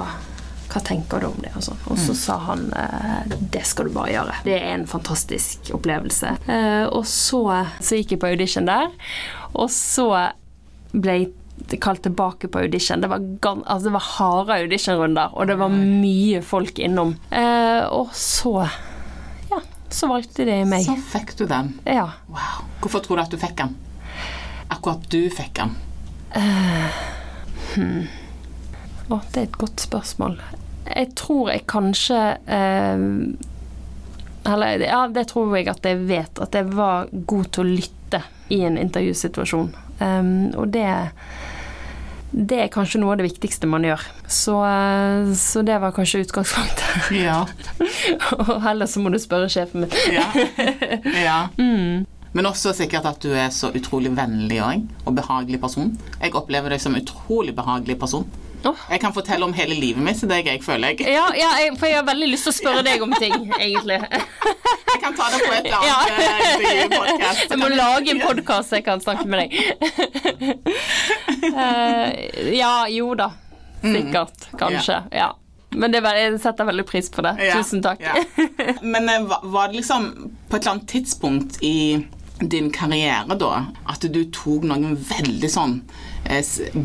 hva 0.79 0.85
tenker 0.87 1.21
du 1.21 1.27
om 1.27 1.41
det? 1.43 1.51
Sånn. 1.65 1.79
og 1.91 1.99
så 1.99 2.15
sa 2.15 2.37
han 2.47 2.69
eh, 2.79 3.35
det 3.51 3.65
skal 3.67 3.89
du 3.89 3.95
bare 3.97 4.13
gjøre. 4.15 4.37
Det 4.47 4.55
er 4.61 4.77
en 4.77 4.87
fantastisk 4.87 5.73
opplevelse. 5.75 6.37
Eh, 6.47 6.85
og 6.87 7.03
så, 7.11 7.43
så 7.83 7.99
gikk 7.99 8.15
jeg 8.15 8.23
på 8.23 8.31
audition 8.31 8.69
der, 8.69 8.93
og 9.59 9.67
så 9.75 10.07
ble 10.93 11.17
jeg 11.19 11.81
kalt 11.83 12.05
tilbake 12.07 12.47
på 12.53 12.61
audition. 12.63 13.03
Det 13.03 13.11
var, 13.11 13.25
altså 13.67 13.89
det 13.89 13.95
var 13.97 14.07
harde 14.13 14.61
auditionrunder, 14.63 15.35
og 15.35 15.51
det 15.51 15.59
var 15.59 15.75
mye 15.75 16.43
folk 16.47 16.79
innom. 16.79 17.17
Eh, 17.35 17.83
og 17.91 18.15
så 18.17 18.55
Ja, 19.51 19.59
så 19.91 20.07
valgte 20.13 20.47
de 20.47 20.61
meg. 20.69 20.87
Så 20.87 20.95
fikk 21.11 21.35
du 21.41 21.47
den. 21.51 21.75
Ja. 21.89 22.07
Wow. 22.31 22.63
Hvorfor 22.85 23.03
tror 23.03 23.19
du 23.19 23.25
at 23.27 23.35
du 23.35 23.41
fikk 23.43 23.59
den? 23.59 23.75
Akkurat 24.71 25.11
du 25.11 25.25
fikk 25.35 25.59
den. 25.59 25.75
Å, 29.09 29.19
det 29.33 29.41
er 29.41 29.47
et 29.49 29.59
godt 29.59 29.81
spørsmål. 29.81 30.39
Jeg 30.89 31.15
tror 31.19 31.51
jeg 31.53 31.67
kanskje 31.69 32.19
eh, 32.47 33.03
Eller 34.49 34.85
ja, 34.87 35.03
det 35.13 35.29
tror 35.33 35.57
jeg 35.59 35.69
at 35.69 35.85
jeg 35.85 36.01
vet. 36.09 36.41
At 36.41 36.57
jeg 36.57 36.71
var 36.73 37.11
god 37.13 37.53
til 37.53 37.65
å 37.65 37.77
lytte 37.83 38.23
i 38.55 38.63
en 38.65 38.79
intervjusituasjon. 38.81 39.71
Um, 39.99 40.51
og 40.57 40.71
det 40.73 40.89
det 42.31 42.59
er 42.61 42.69
kanskje 42.73 43.01
noe 43.01 43.15
av 43.15 43.21
det 43.21 43.29
viktigste 43.29 43.69
man 43.71 43.87
gjør. 43.87 44.03
Så, 44.29 44.59
eh, 44.69 45.31
så 45.39 45.63
det 45.65 45.79
var 45.81 45.95
kanskje 45.97 46.21
utgangspunktet. 46.27 47.09
Ja. 47.17 47.41
Og 48.43 48.59
heller 48.67 48.87
så 48.91 49.01
må 49.01 49.13
du 49.13 49.19
spørre 49.23 49.49
sjefen 49.53 49.87
min. 49.87 49.97
ja. 50.13 50.29
ja. 51.17 51.39
Men 52.37 52.47
også 52.47 52.75
sikkert 52.77 53.07
at 53.09 53.23
du 53.25 53.33
er 53.33 53.49
så 53.55 53.71
utrolig 53.75 54.13
vennlig 54.15 54.61
òg, 54.63 54.85
og 55.09 55.17
behagelig 55.17 55.63
person. 55.63 55.95
Jeg 56.21 56.37
opplever 56.37 56.75
deg 56.75 56.83
som 56.83 56.95
utrolig 56.99 57.55
behagelig 57.57 57.97
person. 57.99 58.27
Jeg 58.65 59.01
kan 59.01 59.15
fortelle 59.15 59.47
om 59.47 59.53
hele 59.55 59.77
livet 59.79 60.03
mitt 60.03 60.19
til 60.21 60.31
deg, 60.31 60.49
jeg 60.51 60.63
føler 60.65 60.95
jeg. 60.95 61.07
Ja, 61.15 61.29
ja 61.37 61.51
jeg, 61.63 61.77
for 61.79 61.91
jeg 61.91 62.01
har 62.01 62.07
veldig 62.09 62.29
lyst 62.33 62.49
til 62.49 62.55
å 62.55 62.57
spørre 62.59 62.85
deg 62.87 63.05
om 63.05 63.15
ting, 63.19 63.51
egentlig. 63.59 64.01
Jeg 64.89 65.03
kan 65.03 65.15
ta 65.15 65.27
det 65.31 65.39
på 65.45 65.53
et 65.53 65.67
eller 65.69 65.77
annet 65.79 66.63
ja. 66.65 66.87
podkast. 66.91 67.43
Jeg 67.53 67.59
må 67.61 67.69
lage 67.71 68.11
en 68.11 68.23
podkast 68.23 68.73
jeg 68.75 68.85
kan 68.87 69.03
snakke 69.05 69.27
med 69.31 69.45
deg. 69.45 69.51
Uh, 71.45 72.09
ja, 72.63 72.73
jo 72.91 73.13
da. 73.19 73.29
Sikkert. 73.85 74.49
Kanskje. 74.59 74.97
Ja. 75.15 75.29
Men 75.77 75.93
det, 75.93 76.01
jeg 76.03 76.41
setter 76.43 76.67
veldig 76.71 76.87
pris 76.89 77.13
på 77.13 77.23
det. 77.23 77.37
Tusen 77.53 77.85
takk. 77.85 78.03
Men 78.83 79.09
eh, 79.13 79.29
var- 79.29 79.69
det 79.69 79.83
liksom 79.83 80.09
på 80.49 80.57
et 80.57 80.63
eller 80.63 80.73
annet 80.73 80.89
tidspunkt 80.89 81.63
i 81.63 82.07
din 82.41 82.71
karriere 82.73 83.37
da 83.39 83.67
at 83.91 84.07
du 84.09 84.23
tok 84.35 84.65
noen 84.67 84.97
veldig 84.97 85.51
sånn 85.51 85.81
eh, 85.83 86.08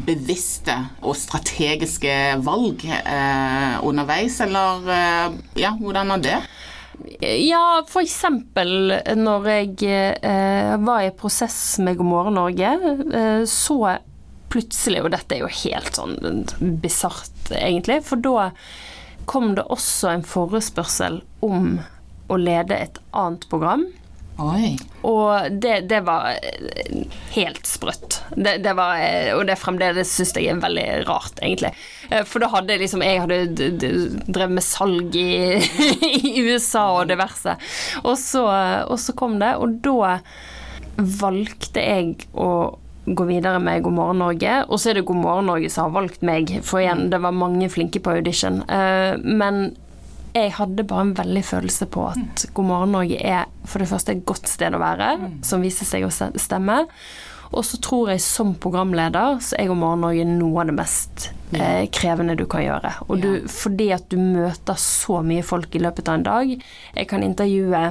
bevisste 0.08 0.76
og 1.04 1.18
strategiske 1.20 2.14
valg 2.46 2.86
eh, 2.88 3.76
underveis, 3.84 4.40
eller 4.46 4.88
eh, 4.88 5.40
Ja, 5.60 5.74
hvordan 5.80 6.16
er 6.16 6.24
det? 6.24 6.38
Ja, 7.24 7.82
eksempel 8.04 8.94
når 9.18 9.48
jeg 9.50 9.76
eh, 10.24 10.74
var 10.86 11.04
i 11.04 11.14
prosess 11.18 11.80
med 11.84 11.98
God 12.00 12.10
morgen 12.10 12.38
Norge, 12.40 12.74
eh, 13.12 13.44
så 13.50 13.80
plutselig, 14.54 15.02
og 15.02 15.12
dette 15.16 15.36
er 15.36 15.44
jo 15.44 15.52
helt 15.64 15.98
sånn 15.98 16.46
bisart 16.84 17.52
egentlig, 17.58 18.04
for 18.06 18.22
da 18.22 18.52
kom 19.30 19.54
det 19.58 19.66
også 19.72 20.12
en 20.14 20.26
forespørsel 20.28 21.22
om 21.44 21.78
å 22.32 22.40
lede 22.40 22.78
et 22.78 23.00
annet 23.16 23.48
program. 23.52 23.88
Oi. 24.42 24.74
Og 25.06 25.60
det, 25.62 25.84
det 25.92 26.00
var 26.08 26.32
eh, 26.34 27.04
helt 27.36 27.68
sprøtt. 27.70 28.18
Det, 28.34 28.56
det 28.66 28.74
var, 28.74 28.98
eh, 28.98 29.30
og 29.36 29.46
det 29.46 29.60
fremdeles 29.62 30.10
syns 30.10 30.34
jeg 30.34 30.50
er 30.50 30.62
veldig 30.64 30.86
rart, 31.06 31.38
egentlig. 31.44 31.74
Eh, 32.10 32.24
For 32.26 32.42
da 32.42 32.50
hadde 32.56 32.80
liksom 32.82 33.04
Jeg 33.06 33.22
hadde 33.22 33.70
drevet 33.78 34.56
med 34.58 34.66
salg 34.66 35.18
i, 35.20 35.60
i 36.34 36.34
USA 36.48 36.88
og 36.98 37.12
diverse. 37.14 37.58
Og 38.02 38.16
så, 38.18 38.46
og 38.88 38.98
så 39.02 39.14
kom 39.18 39.38
det, 39.44 39.54
og 39.62 39.78
da 39.86 40.18
valgte 40.98 41.82
jeg 41.84 42.26
å 42.34 42.50
gå 43.04 43.26
videre 43.28 43.60
med 43.62 43.84
God 43.86 43.98
morgen 44.00 44.22
Norge. 44.24 44.58
Og 44.66 44.82
så 44.82 44.92
er 44.92 45.00
det 45.00 45.08
God 45.10 45.22
morgen 45.22 45.50
Norge 45.52 45.70
som 45.70 45.90
har 45.92 45.98
valgt 46.02 46.26
meg, 46.26 46.58
for 46.66 46.82
igjen, 46.82 47.10
det 47.14 47.22
var 47.22 47.36
mange 47.38 47.70
flinke 47.70 48.02
på 48.02 48.18
audition. 48.18 48.62
Men 49.24 49.74
jeg 50.34 50.54
hadde 50.58 50.86
bare 50.90 51.08
en 51.08 51.18
veldig 51.18 51.44
følelse 51.46 51.88
på 51.94 52.08
at 52.10 52.48
God 52.58 52.66
morgen 52.66 52.96
Norge 52.96 53.20
er 53.22 53.46
for 53.70 53.84
det 53.84 53.90
første 53.92 54.16
et 54.16 54.26
godt 54.26 54.50
sted 54.50 54.74
å 54.74 54.82
være, 54.82 55.12
som 55.46 55.62
viser 55.64 55.88
seg 55.88 56.08
å 56.08 56.12
stemme. 56.12 56.80
Og 57.54 57.62
så 57.68 57.78
tror 57.86 58.10
jeg 58.10 58.24
som 58.26 58.56
programleder 58.58 59.38
så 59.46 59.58
er 59.62 59.70
God 59.70 59.82
morgen 59.84 60.02
Norge 60.08 60.26
noe 60.26 60.64
av 60.64 60.72
det 60.72 60.78
mest 60.80 61.28
eh, 61.54 61.86
krevende 61.94 62.38
du 62.40 62.48
kan 62.50 62.66
gjøre. 62.66 62.96
Og 63.08 63.22
du, 63.22 63.30
fordi 63.52 63.92
at 63.94 64.08
du 64.10 64.18
møter 64.18 64.80
så 64.82 65.22
mye 65.26 65.46
folk 65.46 65.78
i 65.78 65.84
løpet 65.84 66.10
av 66.10 66.18
en 66.18 66.26
dag. 66.26 66.56
Jeg 66.98 67.12
kan 67.12 67.26
intervjue 67.26 67.84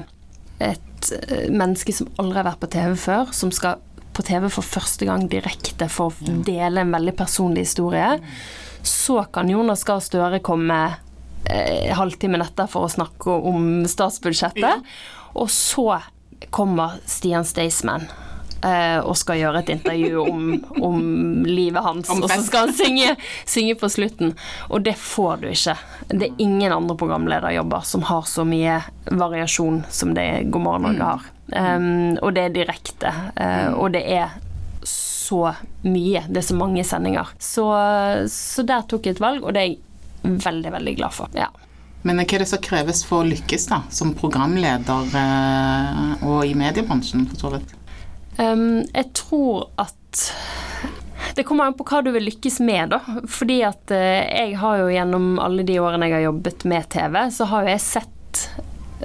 et 0.66 1.12
eh, 1.14 1.46
menneske 1.46 1.94
som 1.94 2.10
aldri 2.18 2.40
har 2.40 2.50
vært 2.50 2.62
på 2.64 2.72
TV 2.74 2.98
før, 2.98 3.30
som 3.36 3.54
skal 3.54 3.78
på 4.12 4.26
TV 4.26 4.48
for 4.52 4.66
første 4.66 5.06
gang 5.08 5.24
direkte 5.30 5.86
for 5.88 6.10
å 6.10 6.42
dele 6.44 6.82
en 6.82 6.92
veldig 6.92 7.14
personlig 7.16 7.68
historie. 7.68 8.18
Så 8.82 9.22
kan 9.32 9.48
Jonas 9.48 9.86
Gahr 9.88 10.02
Støre 10.04 10.42
komme 10.44 10.82
eh, 11.44 11.92
halvtimen 11.96 12.44
etter 12.44 12.70
for 12.70 12.86
å 12.86 12.92
snakke 12.92 13.38
om 13.52 13.86
statsbudsjettet. 13.88 14.92
Og 15.38 15.48
så 15.50 16.00
kommer 16.50 16.98
Stian 17.06 17.46
Staysman 17.46 18.06
eh, 18.64 18.98
og 19.00 19.16
skal 19.18 19.40
gjøre 19.40 19.62
et 19.62 19.72
intervju 19.74 20.22
om, 20.22 20.52
om 20.82 21.02
livet 21.46 21.82
hans. 21.84 22.10
Om 22.12 22.24
og 22.24 22.30
så 22.32 22.40
skal 22.46 22.68
han 22.68 22.76
synge, 22.76 23.16
synge 23.48 23.76
på 23.80 23.90
slutten. 23.92 24.34
Og 24.70 24.84
det 24.86 24.96
får 25.00 25.42
du 25.42 25.50
ikke. 25.52 25.76
Det 26.08 26.30
er 26.30 26.42
ingen 26.44 26.74
andre 26.74 26.96
programlederjobber 26.98 27.86
som 27.88 28.06
har 28.10 28.26
så 28.28 28.46
mye 28.48 28.80
variasjon 29.10 29.82
som 29.90 30.14
det 30.16 30.28
God 30.52 30.66
morgen 30.68 30.88
Norge 30.88 31.12
har. 31.14 31.28
Um, 31.52 32.16
og 32.22 32.32
det 32.36 32.48
er 32.48 32.54
direkte. 32.54 33.12
Uh, 33.36 33.74
og 33.76 33.92
det 33.96 34.06
er 34.08 34.32
så 34.88 35.54
mye. 35.84 36.24
Det 36.28 36.42
er 36.42 36.46
så 36.46 36.56
mange 36.58 36.84
sendinger. 36.86 37.32
Så, 37.42 37.66
så 38.32 38.64
der 38.66 38.84
tok 38.88 39.06
jeg 39.06 39.16
et 39.16 39.22
valg, 39.22 39.44
og 39.44 39.54
det 39.54 39.62
er 39.62 39.72
jeg 39.72 39.80
veldig, 40.22 40.72
veldig 40.72 40.96
glad 40.98 41.14
for. 41.16 41.32
Ja. 41.36 41.50
Men 42.02 42.18
hva 42.18 42.26
er 42.26 42.42
det 42.42 42.50
som 42.50 42.62
kreves 42.62 43.04
for 43.06 43.22
å 43.22 43.28
lykkes 43.28 43.68
da, 43.70 43.82
som 43.94 44.14
programleder 44.18 45.14
eh, 45.18 46.24
og 46.26 46.42
i 46.48 46.56
mediebransjen, 46.58 47.28
for 47.30 47.44
så 47.44 47.52
vidt? 47.54 47.76
Um, 48.40 48.82
jeg 48.88 49.12
tror 49.14 49.68
at 49.78 50.22
det 51.36 51.44
kommer 51.46 51.68
an 51.68 51.76
på 51.76 51.86
hva 51.86 52.02
du 52.04 52.10
vil 52.14 52.26
lykkes 52.26 52.58
med, 52.64 52.92
da. 52.92 53.00
Fordi 53.30 53.60
at 53.66 53.94
eh, 53.94 54.26
jeg 54.26 54.58
har 54.60 54.82
jo 54.82 54.90
gjennom 54.92 55.36
alle 55.42 55.64
de 55.68 55.78
årene 55.80 56.10
jeg 56.10 56.18
har 56.18 56.26
jobbet 56.26 56.66
med 56.68 56.90
TV, 56.92 57.18
så 57.32 57.48
har 57.52 57.64
jo 57.64 57.74
jeg 57.74 57.84
sett 57.86 58.46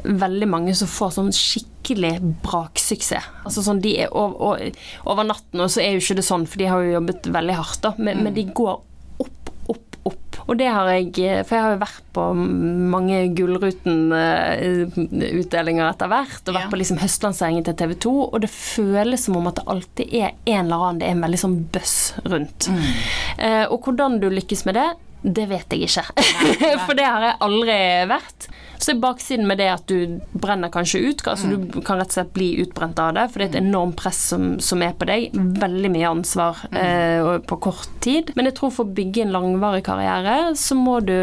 veldig 0.07 0.47
mange 0.49 0.73
som 0.77 0.89
får 0.89 1.15
sånn 1.17 1.31
skikkelig 1.35 2.17
braksuksess. 2.43 3.29
Altså 3.47 3.63
sånn 3.65 3.81
de 3.83 3.93
er 4.03 4.11
over, 4.11 4.35
over, 4.49 4.83
over 5.09 5.27
natten, 5.27 5.61
og 5.63 5.71
så 5.73 5.83
er 5.83 5.95
jo 5.95 6.03
ikke 6.03 6.19
det 6.19 6.27
sånn, 6.27 6.47
for 6.49 6.61
de 6.61 6.69
har 6.71 6.83
jo 6.83 6.97
jobbet 6.97 7.29
veldig 7.37 7.57
hardt, 7.61 7.81
da. 7.85 7.93
Men, 7.97 8.25
men 8.25 8.35
de 8.35 8.47
går. 8.57 8.81
Og 10.47 10.55
det 10.57 10.67
har 10.71 10.87
jeg 10.87 11.11
For 11.47 11.55
jeg 11.57 11.63
har 11.63 11.71
jo 11.75 11.79
vært 11.81 12.03
på 12.15 12.23
mange 12.35 13.17
Gullruten-utdelinger 13.35 15.89
etter 15.89 16.07
hvert, 16.11 16.41
og 16.47 16.53
vært 16.55 16.63
Ja. 16.63 16.69
på 16.71 16.77
liksom 16.79 16.97
høstlanseringen 17.01 17.63
til 17.67 17.73
TV 17.75 17.93
2, 17.95 18.13
og 18.33 18.41
det 18.41 18.49
føles 18.49 19.23
som 19.25 19.35
om 19.37 19.47
at 19.47 19.55
det 19.55 19.63
alltid 19.67 20.13
er 20.13 20.31
en 20.45 20.65
eller 20.65 20.77
annen 20.77 20.99
Det 20.99 21.07
er 21.07 21.11
en 21.11 21.21
veldig 21.21 21.39
sånn 21.43 21.63
buzz 21.71 22.13
rundt. 22.25 22.69
Eh, 23.37 23.65
og 23.69 23.81
hvordan 23.83 24.19
du 24.19 24.29
lykkes 24.29 24.65
med 24.65 24.75
det, 24.75 24.89
det 25.27 25.47
vet 25.49 25.73
jeg 25.75 25.87
ikke. 25.87 26.05
For 26.85 26.95
det 26.97 27.07
har 27.07 27.25
jeg 27.25 27.39
aldri 27.43 27.77
vært. 28.09 28.47
Så 28.77 28.93
er 28.93 28.99
baksiden 29.01 29.47
med 29.49 29.59
det 29.59 29.67
at 29.73 29.89
du 29.89 30.19
brenner 30.37 30.71
kanskje 30.71 31.01
ut. 31.09 31.23
Altså 31.27 31.49
Du 31.49 31.81
kan 31.81 31.99
rett 31.99 32.13
og 32.13 32.17
slett 32.19 32.33
bli 32.35 32.49
utbrent 32.61 32.99
av 33.01 33.15
det, 33.17 33.25
for 33.31 33.41
det 33.41 33.47
er 33.47 33.53
et 33.55 33.59
enormt 33.63 33.97
press 33.99 34.19
som, 34.31 34.47
som 34.63 34.83
er 34.85 34.93
på 34.95 35.07
deg. 35.09 35.33
Veldig 35.33 35.91
mye 35.95 36.11
ansvar 36.11 36.61
eh, 36.71 37.33
på 37.49 37.59
kort 37.63 37.89
tid. 38.05 38.31
Men 38.37 38.51
jeg 38.51 38.59
tror 38.59 38.73
for 38.75 38.87
å 38.87 38.97
bygge 38.99 39.25
en 39.25 39.33
langvarig 39.35 39.83
karriere, 39.87 40.53
så 40.55 40.77
må 40.77 40.99
du 41.05 41.17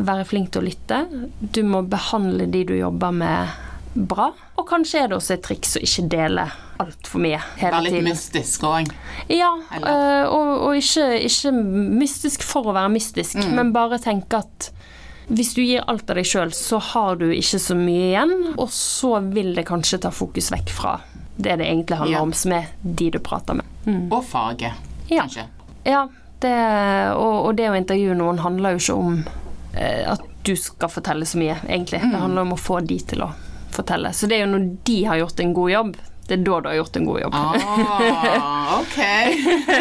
være 0.00 0.26
flink 0.26 0.50
til 0.52 0.64
å 0.64 0.66
lytte. 0.66 1.04
Du 1.40 1.62
må 1.66 1.84
behandle 1.86 2.48
de 2.50 2.64
du 2.72 2.74
jobber 2.76 3.14
med, 3.14 3.54
bra. 3.94 4.32
Og 4.58 4.66
kanskje 4.68 5.04
er 5.04 5.10
det 5.10 5.18
også 5.20 5.36
et 5.36 5.46
triks 5.46 5.78
å 5.78 5.84
ikke 5.86 6.10
dele 6.10 6.50
altfor 6.80 7.20
mye 7.22 7.38
hele 7.60 7.70
Vær 7.76 7.82
litt 7.86 7.92
tiden. 7.94 8.08
mystisk 8.10 8.64
òg. 8.68 8.90
Ja, 9.28 9.50
øh, 9.78 10.32
og, 10.32 10.50
og 10.68 10.76
ikke, 10.80 11.06
ikke 11.28 11.52
mystisk 12.00 12.42
for 12.46 12.70
å 12.70 12.74
være 12.76 12.92
mystisk, 12.96 13.36
Mm. 13.40 13.54
men 13.56 13.72
bare 13.72 13.98
tenke 14.02 14.38
at 14.42 14.70
hvis 15.30 15.52
du 15.54 15.60
gir 15.62 15.84
alt 15.86 16.08
av 16.10 16.16
deg 16.18 16.26
sjøl, 16.26 16.50
så 16.50 16.80
har 16.82 17.16
du 17.20 17.28
ikke 17.30 17.60
så 17.62 17.76
mye 17.78 18.08
igjen, 18.10 18.54
og 18.58 18.68
så 18.74 19.20
vil 19.32 19.52
det 19.54 19.66
kanskje 19.68 20.00
ta 20.02 20.10
fokus 20.10 20.50
vekk 20.50 20.68
fra 20.74 20.96
det 21.40 21.54
det 21.60 21.66
egentlig 21.70 21.96
handler 22.00 22.16
Ja. 22.18 22.22
om, 22.22 22.32
som 22.32 22.52
er 22.52 22.66
de 22.82 23.10
du 23.10 23.18
prater 23.18 23.54
med. 23.54 24.10
Og 24.12 24.24
faget, 24.24 24.72
Ja. 25.08 25.22
kanskje. 25.22 25.46
Ja, 25.86 26.08
det, 26.40 26.56
og, 27.16 27.46
og 27.46 27.56
det 27.56 27.68
å 27.70 27.76
intervjue 27.78 28.14
noen 28.18 28.38
handler 28.42 28.74
jo 28.76 28.82
ikke 28.82 28.98
om 28.98 29.24
eh, 29.74 30.02
at 30.10 30.20
du 30.44 30.54
skal 30.56 30.88
fortelle 30.88 31.22
så 31.28 31.38
mye, 31.38 31.56
egentlig. 31.68 32.00
Mm. 32.02 32.10
Det 32.12 32.20
handler 32.20 32.42
om 32.42 32.52
å 32.52 32.58
få 32.58 32.80
de 32.84 32.98
til 32.98 33.22
å 33.22 33.30
fortelle. 33.70 34.10
Så 34.12 34.26
det 34.28 34.38
er 34.40 34.46
jo 34.46 34.52
når 34.58 34.64
de 34.84 35.04
har 35.04 35.16
gjort 35.20 35.40
en 35.44 35.54
god 35.54 35.70
jobb, 35.70 35.96
det 36.30 36.38
er 36.38 36.44
da 36.46 36.58
du 36.62 36.68
har 36.70 36.76
gjort 36.78 36.96
en 37.00 37.06
god 37.08 37.20
jobb. 37.24 37.34
Ah, 37.34 38.72
ok. 38.78 38.98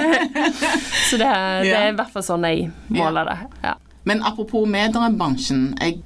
Så 1.09 1.17
det, 1.21 1.29
det 1.63 1.73
er 1.77 1.91
i 1.91 1.95
hvert 1.97 2.11
fall 2.13 2.25
sånn 2.25 2.45
jeg 2.49 2.69
måler 2.93 3.29
det. 3.29 3.37
Ja. 3.63 3.75
Men 4.09 4.23
apropos 4.25 4.65
mediebransjen. 4.69 5.73
Jeg 5.79 5.99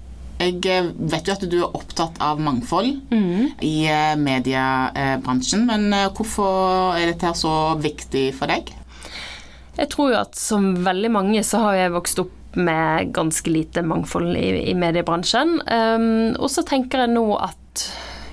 Jeg 0.43 0.65
eh, 0.65 0.87
vet 0.97 1.27
jo 1.29 1.33
at 1.37 1.43
du 1.47 1.53
er 1.61 1.75
opptatt 1.77 2.17
av 2.19 2.39
mangfold 2.41 2.97
Mm. 3.13 3.51
i 3.63 3.85
eh, 3.87 4.15
mediebransjen, 4.19 5.61
men 5.69 5.85
eh, 5.93 6.09
hvorfor 6.11 6.97
er 6.97 7.11
dette 7.13 7.29
her 7.29 7.37
så 7.37 7.51
viktig 7.79 8.25
for 8.35 8.49
deg? 8.51 8.73
Jeg 9.77 9.87
tror 9.93 10.11
jo 10.11 10.17
at 10.19 10.35
som 10.35 10.73
veldig 10.83 11.11
mange 11.13 11.43
så 11.47 11.61
har 11.63 11.77
jeg 11.77 11.93
vokst 11.95 12.19
opp 12.25 12.57
med 12.59 13.13
ganske 13.15 13.49
lite 13.49 13.85
mangfold 13.85 14.35
i, 14.35 14.49
i 14.69 14.75
mediebransjen. 14.77 15.55
Um, 15.69 16.35
og 16.37 16.49
så 16.53 16.65
tenker 16.67 17.05
jeg 17.05 17.13
nå 17.15 17.23
at 17.41 17.85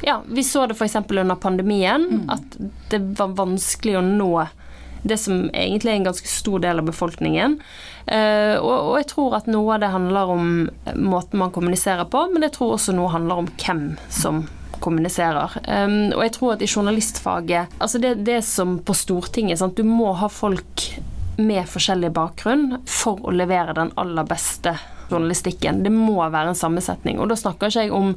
ja, 0.07 0.21
vi 0.27 0.45
så 0.47 0.67
det 0.67 0.77
f.eks. 0.79 0.97
under 0.97 1.35
pandemien, 1.41 2.25
at 2.31 2.59
det 2.91 3.01
var 3.19 3.37
vanskelig 3.39 3.99
å 4.01 4.05
nå 4.07 4.33
det 5.03 5.17
som 5.17 5.47
egentlig 5.57 5.93
er 5.93 5.97
en 5.97 6.09
ganske 6.11 6.29
stor 6.29 6.61
del 6.61 6.79
av 6.79 6.85
befolkningen. 6.85 7.57
Eh, 8.07 8.57
og, 8.61 8.97
jeg 9.01 9.09
tror 9.15 9.37
at 9.39 9.49
noe 9.49 9.77
av 9.77 9.83
det 9.83 9.93
handler 9.95 10.33
om 10.35 10.49
måten 10.97 11.41
man 11.41 11.53
kommuniserer 11.55 12.09
på, 12.11 12.27
men 12.33 12.45
jeg 12.45 12.57
tror 12.59 12.77
også 12.77 12.95
noe 12.97 13.13
handler 13.15 13.45
om 13.45 13.49
hvem 13.63 13.85
som 14.13 14.45
kommuniserer. 14.81 15.57
Um, 15.69 16.13
og 16.17 16.23
jeg 16.25 16.35
tror 16.37 16.55
at 16.55 16.63
i 16.65 16.69
journalistfaget 16.71 17.75
Altså 17.85 17.99
det, 18.01 18.15
det 18.25 18.39
som 18.49 18.79
på 18.81 18.95
Stortinget, 18.97 19.61
sant? 19.61 19.77
du 19.77 19.85
må 19.85 20.15
ha 20.17 20.29
folk 20.33 20.87
med 21.41 21.69
forskjellig 21.69 22.11
bakgrunn 22.17 22.79
for 22.89 23.21
å 23.25 23.33
levere 23.33 23.77
den 23.77 23.93
aller 24.01 24.25
beste 24.29 24.75
journalistikken. 25.11 25.83
Det 25.85 25.93
må 25.93 26.19
være 26.21 26.53
en 26.53 26.59
sammensetning. 26.59 27.21
Og 27.21 27.31
da 27.31 27.37
snakker 27.39 27.69
ikke 27.69 27.87
jeg 27.87 27.95
om 27.97 28.15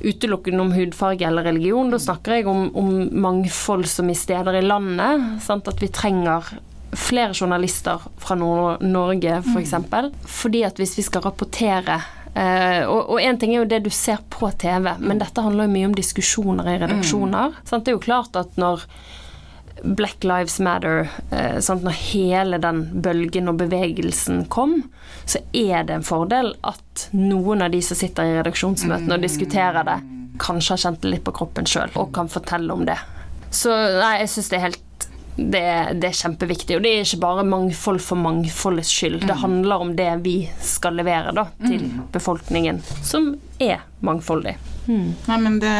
utelukkende 0.00 0.62
om 0.62 0.72
hudfarge 0.74 1.26
eller 1.26 1.46
religion. 1.46 1.92
Da 1.92 2.00
snakker 2.02 2.38
jeg 2.38 2.48
om, 2.50 2.68
om 2.76 2.92
mangfold 3.24 3.86
som 3.90 4.10
i 4.10 4.16
steder 4.18 4.58
i 4.58 4.64
landet. 4.64 5.28
Sant? 5.44 5.68
At 5.70 5.82
vi 5.82 5.90
trenger 5.92 6.50
flere 6.94 7.34
journalister 7.34 8.02
fra 8.22 8.36
Nor 8.38 8.82
Norge, 8.82 9.40
f.eks. 9.40 9.52
For 9.52 9.62
eksempel. 9.62 10.12
Fordi 10.26 10.64
at 10.66 10.78
hvis 10.80 10.98
vi 11.00 11.08
skal 11.08 11.26
rapportere 11.28 12.02
Uh, 12.34 12.82
og 12.90 13.20
én 13.22 13.36
ting 13.38 13.52
er 13.52 13.60
jo 13.60 13.66
det 13.70 13.84
du 13.84 13.92
ser 13.94 14.18
på 14.26 14.48
TV, 14.58 14.88
men 14.98 15.20
dette 15.20 15.38
handler 15.38 15.68
jo 15.68 15.70
mye 15.70 15.86
om 15.86 15.92
diskusjoner 15.94 16.66
i 16.66 16.80
redaksjoner. 16.82 17.60
Sant? 17.62 17.84
Det 17.86 17.92
er 17.92 17.94
jo 17.94 18.02
klart 18.02 18.34
at 18.34 18.56
når 18.58 18.82
Black 19.84 20.24
Lives 20.24 20.58
Matter, 20.64 21.08
eh, 21.30 21.58
sant? 21.60 21.84
når 21.84 21.96
hele 22.12 22.58
den 22.62 22.84
bølgen 23.04 23.50
og 23.52 23.58
bevegelsen 23.60 24.44
kom, 24.52 24.78
så 25.28 25.42
er 25.52 25.84
det 25.84 25.98
en 25.98 26.06
fordel 26.06 26.54
at 26.64 27.08
noen 27.12 27.64
av 27.64 27.74
de 27.74 27.82
som 27.84 27.98
sitter 27.98 28.30
i 28.30 28.38
redaksjonsmøtene 28.38 29.18
og 29.18 29.24
diskuterer 29.24 29.84
det, 29.86 29.98
kanskje 30.40 30.74
har 30.74 30.82
kjent 30.86 31.02
det 31.04 31.12
litt 31.12 31.26
på 31.26 31.34
kroppen 31.36 31.68
sjøl 31.68 31.92
og 32.00 32.14
kan 32.16 32.30
fortelle 32.32 32.72
om 32.74 32.86
det. 32.88 32.96
Så 33.54 33.70
nei, 33.70 34.16
jeg 34.24 34.32
syns 34.32 34.50
det 34.50 34.58
er 34.58 34.66
helt 34.68 34.80
det, 35.36 35.64
det 36.00 36.08
er 36.08 36.18
kjempeviktig. 36.18 36.76
Og 36.76 36.84
det 36.84 36.92
er 36.94 37.06
ikke 37.06 37.22
bare 37.24 37.46
mangfold 37.46 38.00
for 38.02 38.20
mangfoldets 38.20 38.92
skyld. 38.94 39.24
Det 39.26 39.40
handler 39.42 39.82
om 39.82 39.94
det 39.98 40.10
vi 40.26 40.36
skal 40.62 40.98
levere 40.98 41.34
da, 41.34 41.48
til 41.64 41.88
befolkningen, 42.14 42.80
som 43.02 43.34
er 43.62 43.82
mangfoldig. 44.06 44.56
Nei, 44.86 45.36
men 45.40 45.54
det, 45.62 45.70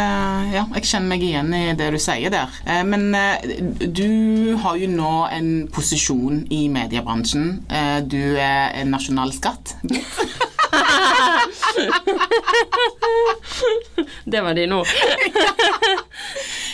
ja, 0.55 0.63
jeg 0.79 0.87
kjenner 0.89 1.11
meg 1.11 1.23
igjen 1.27 1.51
i 1.53 1.63
det 1.77 1.91
du 1.93 1.99
sier 2.01 2.33
der. 2.33 2.49
Eh, 2.65 2.81
Men 2.89 3.11
eh, 3.15 3.45
du 3.85 4.57
har 4.63 4.79
jo 4.81 4.89
nå 4.89 5.11
en 5.35 5.51
posisjon 5.75 6.47
i 6.51 6.63
mediebransjen. 6.73 7.51
Eh, 7.69 8.01
Du 8.01 8.21
er 8.41 8.73
en 8.81 8.91
nasjonal 8.95 9.33
skatt. 9.37 9.75
Det 14.25 14.41
var 14.41 14.55
de 14.55 14.67
nå. 14.67 14.85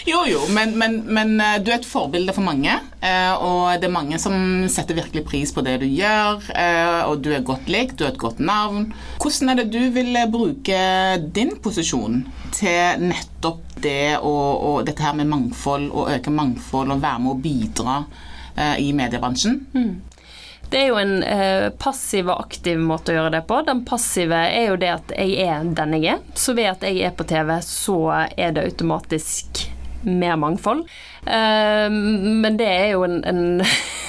Jo, 0.09 0.22
jo, 0.26 0.38
men, 0.57 0.70
men, 0.80 0.94
men 1.12 1.34
eh, 1.44 1.59
du 1.62 1.68
er 1.70 1.76
et 1.76 1.84
forbilde 1.86 2.32
for 2.34 2.42
mange. 2.42 2.72
eh, 3.05 3.32
Og 3.36 3.76
det 3.78 3.86
er 3.86 3.92
mange 3.94 4.16
som 4.18 4.32
setter 4.72 4.96
virkelig 4.96 5.22
pris 5.28 5.53
på 5.55 5.62
det 5.66 5.74
du 5.82 5.84
gjør. 5.86 6.40
eh, 6.57 7.03
Og 7.07 7.20
du 7.22 7.28
er 7.36 7.44
godt 7.46 7.68
likt, 7.70 7.98
du 8.01 8.07
har 8.07 8.14
et 8.14 8.18
godt 8.22 8.40
navn. 8.42 8.88
Hvordan 9.20 9.53
er 9.53 9.61
det 9.61 9.68
du 9.74 9.78
vil 9.94 10.16
bruke 10.32 10.80
din 11.36 11.53
posisjon 11.62 12.22
til 12.57 13.05
nettopp 13.12 13.61
det 13.84 14.16
og, 14.18 14.64
og 14.70 14.80
dette 14.88 15.05
her 15.05 15.14
med 15.20 15.28
mangfold, 15.30 15.90
og 15.92 16.11
øke 16.16 16.32
mangfold 16.34 16.96
og 16.96 17.05
være 17.05 17.22
med 17.26 17.34
å 17.36 17.40
bidra 17.44 18.01
i 18.80 18.90
mediebransjen? 18.96 19.61
Det 20.71 20.79
er 20.79 20.93
jo 20.93 21.01
en 21.01 21.16
eh, 21.27 21.66
passiv 21.83 22.29
og 22.31 22.45
aktiv 22.45 22.79
måte 22.79 23.11
å 23.11 23.16
gjøre 23.16 23.35
det 23.35 23.43
på. 23.49 23.59
Den 23.66 23.83
passive 23.89 24.39
er 24.55 24.68
jo 24.71 24.79
det 24.79 24.93
at 24.93 25.12
jeg 25.16 25.35
er 25.43 25.66
den 25.66 25.97
jeg 25.99 26.12
er. 26.14 26.21
Så 26.39 26.55
ved 26.55 26.71
at 26.71 26.87
jeg 26.87 27.03
er 27.09 27.16
på 27.16 27.27
TV, 27.27 27.57
så 27.66 27.99
er 28.31 28.55
det 28.55 28.68
automatisk 28.68 29.64
mer 30.07 30.37
mangfold. 30.41 30.85
Eh, 31.27 31.89
men 31.91 32.61
det 32.61 32.68
er 32.71 32.87
jo 32.93 33.03
en, 33.09 33.18
en 33.27 33.43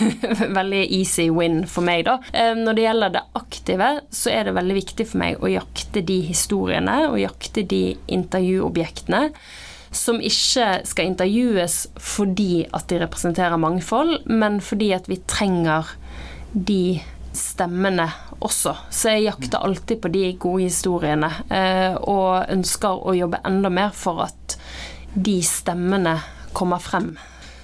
veldig 0.59 0.84
easy 0.99 1.32
win 1.34 1.64
for 1.66 1.86
meg, 1.88 2.05
da. 2.07 2.20
Eh, 2.30 2.53
når 2.57 2.78
det 2.78 2.86
gjelder 2.86 3.18
det 3.18 3.26
aktive, 3.41 3.89
så 4.14 4.36
er 4.36 4.45
det 4.45 4.55
veldig 4.59 4.78
viktig 4.78 5.09
for 5.09 5.24
meg 5.24 5.41
å 5.41 5.51
jakte 5.51 6.05
de 6.05 6.22
historiene 6.30 7.01
og 7.09 7.20
jakte 7.24 7.66
de 7.66 7.84
intervjuobjektene 8.05 9.26
som 9.91 10.22
ikke 10.24 10.86
skal 10.88 11.09
intervjues 11.09 11.82
fordi 11.99 12.64
at 12.72 12.88
de 12.88 13.01
representerer 13.01 13.59
mangfold, 13.59 14.22
men 14.30 14.62
fordi 14.64 14.93
at 14.95 15.09
vi 15.12 15.20
trenger 15.28 15.89
de 16.51 16.99
stemmene 17.33 18.07
også. 18.43 18.75
Så 18.91 19.15
jeg 19.15 19.29
jakter 19.29 19.63
alltid 19.63 20.01
på 20.03 20.11
de 20.11 20.25
gode 20.41 20.67
historiene, 20.67 21.29
eh, 21.49 21.95
og 21.95 22.51
ønsker 22.51 23.03
å 23.07 23.15
jobbe 23.15 23.41
enda 23.47 23.71
mer 23.73 23.93
for 23.95 24.25
at 24.27 24.57
de 25.13 25.39
stemmene 25.45 26.17
kommer 26.55 26.81
frem. 26.83 27.13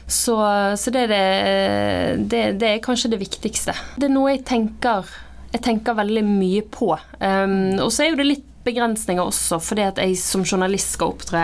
Så, 0.08 0.38
så 0.80 0.92
det, 0.96 1.04
er 1.04 1.12
det, 1.12 2.28
det, 2.32 2.44
det 2.62 2.68
er 2.70 2.84
kanskje 2.84 3.12
det 3.12 3.20
viktigste. 3.20 3.76
Det 4.00 4.08
er 4.08 4.14
noe 4.14 4.38
jeg 4.38 4.46
tenker, 4.48 5.10
jeg 5.52 5.64
tenker 5.66 5.98
veldig 5.98 6.24
mye 6.28 6.64
på. 6.72 6.94
Um, 7.20 7.76
og 7.84 7.92
så 7.92 8.06
er 8.06 8.14
jo 8.14 8.22
det 8.22 8.30
litt 8.30 8.46
begrensninger 8.68 9.24
også, 9.24 9.60
fordi 9.64 9.84
at 9.84 10.00
jeg 10.00 10.16
som 10.20 10.44
journalist 10.48 10.96
skal 10.96 11.12
opptre 11.14 11.44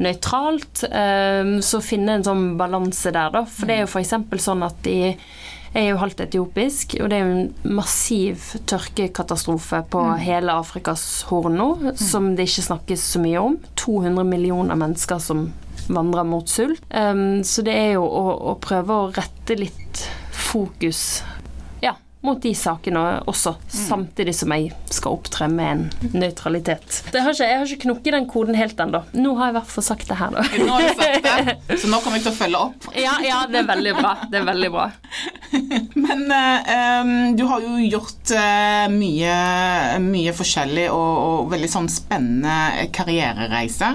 nøytralt. 0.00 0.86
Um, 0.88 1.58
så 1.64 1.82
finne 1.84 2.16
en 2.16 2.24
sånn 2.24 2.48
balanse 2.60 3.12
der, 3.12 3.32
da. 3.34 3.44
For 3.44 3.68
det 3.68 3.76
er 3.76 3.84
jo 3.84 3.92
f.eks. 3.92 4.16
sånn 4.44 4.64
at 4.64 4.80
de 4.88 4.98
jeg 5.74 5.84
er 5.84 5.90
jo 5.92 6.00
halvt 6.00 6.22
etiopisk, 6.24 6.96
og 7.02 7.10
det 7.10 7.18
er 7.18 7.26
jo 7.26 7.38
en 7.38 7.74
massiv 7.78 8.44
tørkekatastrofe 8.70 9.82
på 9.92 10.04
hele 10.22 10.54
Afrikas 10.56 11.04
horn 11.28 11.58
nå, 11.60 11.68
som 12.00 12.32
det 12.38 12.48
ikke 12.48 12.68
snakkes 12.70 13.08
så 13.14 13.22
mye 13.22 13.42
om. 13.42 13.58
200 13.80 14.24
millioner 14.28 14.78
mennesker 14.80 15.20
som 15.22 15.48
vandrer 15.88 16.26
mot 16.28 16.48
sult. 16.50 16.82
Um, 16.92 17.42
så 17.44 17.64
det 17.66 17.76
er 17.76 17.92
jo 17.96 18.04
å, 18.04 18.24
å 18.52 18.56
prøve 18.62 18.96
å 18.96 19.10
rette 19.12 19.56
litt 19.58 20.04
fokus 20.48 21.22
mot 22.28 22.40
de 22.42 22.52
sakene 22.56 23.02
også, 23.28 23.54
samtidig 23.72 24.34
som 24.36 24.52
jeg 24.54 24.72
skal 24.92 25.16
opptre 25.18 25.48
med 25.50 25.68
en 25.68 26.12
nøytralitet. 26.20 27.02
jeg 27.12 27.24
har 27.24 27.34
ikke, 27.34 27.74
ikke 27.74 27.82
knukket 27.86 28.16
den 28.16 28.28
koden 28.30 28.58
helt 28.58 28.80
ennå. 28.80 29.02
Nå 29.16 29.34
har 29.38 29.48
jeg 29.48 29.56
i 29.56 29.58
hvert 29.58 29.72
fall 29.72 29.86
sagt 29.88 30.08
det 30.10 30.18
her, 30.20 30.34
da. 30.36 30.44
Nå 30.60 30.74
har 30.74 30.86
du 30.86 31.02
sagt 31.02 31.28
det, 31.28 31.78
så 31.80 31.90
nå 31.90 32.00
kommer 32.04 32.20
jeg 32.20 32.26
til 32.28 32.34
å 32.34 32.38
følge 32.42 32.64
opp. 32.68 32.88
Ja, 32.98 33.14
ja, 33.22 33.44
det 33.48 33.60
er 33.62 33.68
veldig 33.68 33.92
bra. 33.94 34.10
Det 34.28 34.40
er 34.40 34.46
veldig 34.48 34.68
bra. 34.74 34.88
Men 36.06 36.24
um, 36.28 37.12
du 37.38 37.44
har 37.48 37.62
jo 37.64 37.78
gjort 37.86 38.32
eh, 38.36 38.86
mye, 38.92 39.34
mye 40.02 40.34
forskjellig 40.36 40.88
og, 40.92 41.12
og 41.28 41.52
veldig 41.54 41.70
sånn 41.72 41.88
spennende 41.92 42.88
karrierereise. 42.94 43.94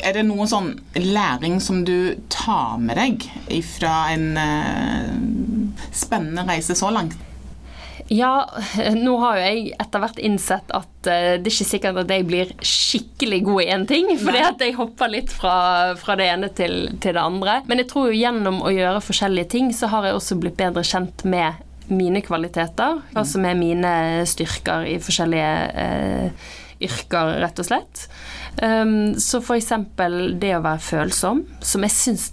Er 0.00 0.16
det 0.16 0.24
noen 0.28 0.50
sånn 0.50 0.72
læring 0.98 1.60
som 1.62 1.84
du 1.86 2.16
tar 2.32 2.80
med 2.82 2.98
deg 2.98 3.28
fra 3.76 3.94
en 4.14 4.26
eh, 4.40 5.14
spennende 5.96 6.46
reise 6.48 6.76
så 6.78 6.90
langt? 6.94 7.18
Ja, 8.10 8.48
nå 9.04 9.14
har 9.22 9.38
jo 9.38 9.46
jeg 9.46 9.74
etter 9.78 10.02
hvert 10.02 10.18
innsett 10.18 10.72
at 10.74 11.08
eh, 11.08 11.36
det 11.38 11.46
er 11.46 11.54
ikke 11.54 11.68
sikkert 11.68 12.00
at 12.02 12.10
jeg 12.10 12.26
blir 12.26 12.52
skikkelig 12.58 13.40
god 13.46 13.62
i 13.62 13.68
én 13.76 13.86
ting, 13.90 14.10
fordi 14.24 14.44
at 14.48 14.64
jeg 14.64 14.76
hopper 14.78 15.12
litt 15.12 15.30
fra, 15.34 15.56
fra 16.00 16.16
det 16.18 16.26
ene 16.32 16.50
til, 16.50 16.78
til 16.98 17.14
det 17.14 17.22
andre. 17.22 17.60
Men 17.70 17.82
jeg 17.82 17.90
tror 17.92 18.10
jo 18.10 18.18
gjennom 18.18 18.62
å 18.66 18.74
gjøre 18.74 19.04
forskjellige 19.06 19.52
ting, 19.54 19.70
så 19.76 19.92
har 19.94 20.08
jeg 20.08 20.18
også 20.18 20.40
blitt 20.42 20.58
bedre 20.58 20.84
kjent 20.86 21.22
med 21.22 21.66
mine 21.90 22.22
kvaliteter, 22.22 23.00
hva 23.14 23.22
som 23.26 23.46
er 23.46 23.56
mine 23.58 23.92
styrker 24.28 24.86
i 24.86 24.98
forskjellige 25.02 25.54
eh, 25.84 26.50
yrker, 26.86 27.36
rett 27.42 27.62
og 27.62 27.66
slett. 27.66 28.04
Um, 28.62 29.14
så 29.14 29.38
eksempel 29.56 30.34
det 30.42 30.50
å 30.56 30.60
være 30.64 30.82
følsom, 30.82 31.44
som 31.64 31.84
jeg 31.86 31.92
syns 31.94 32.24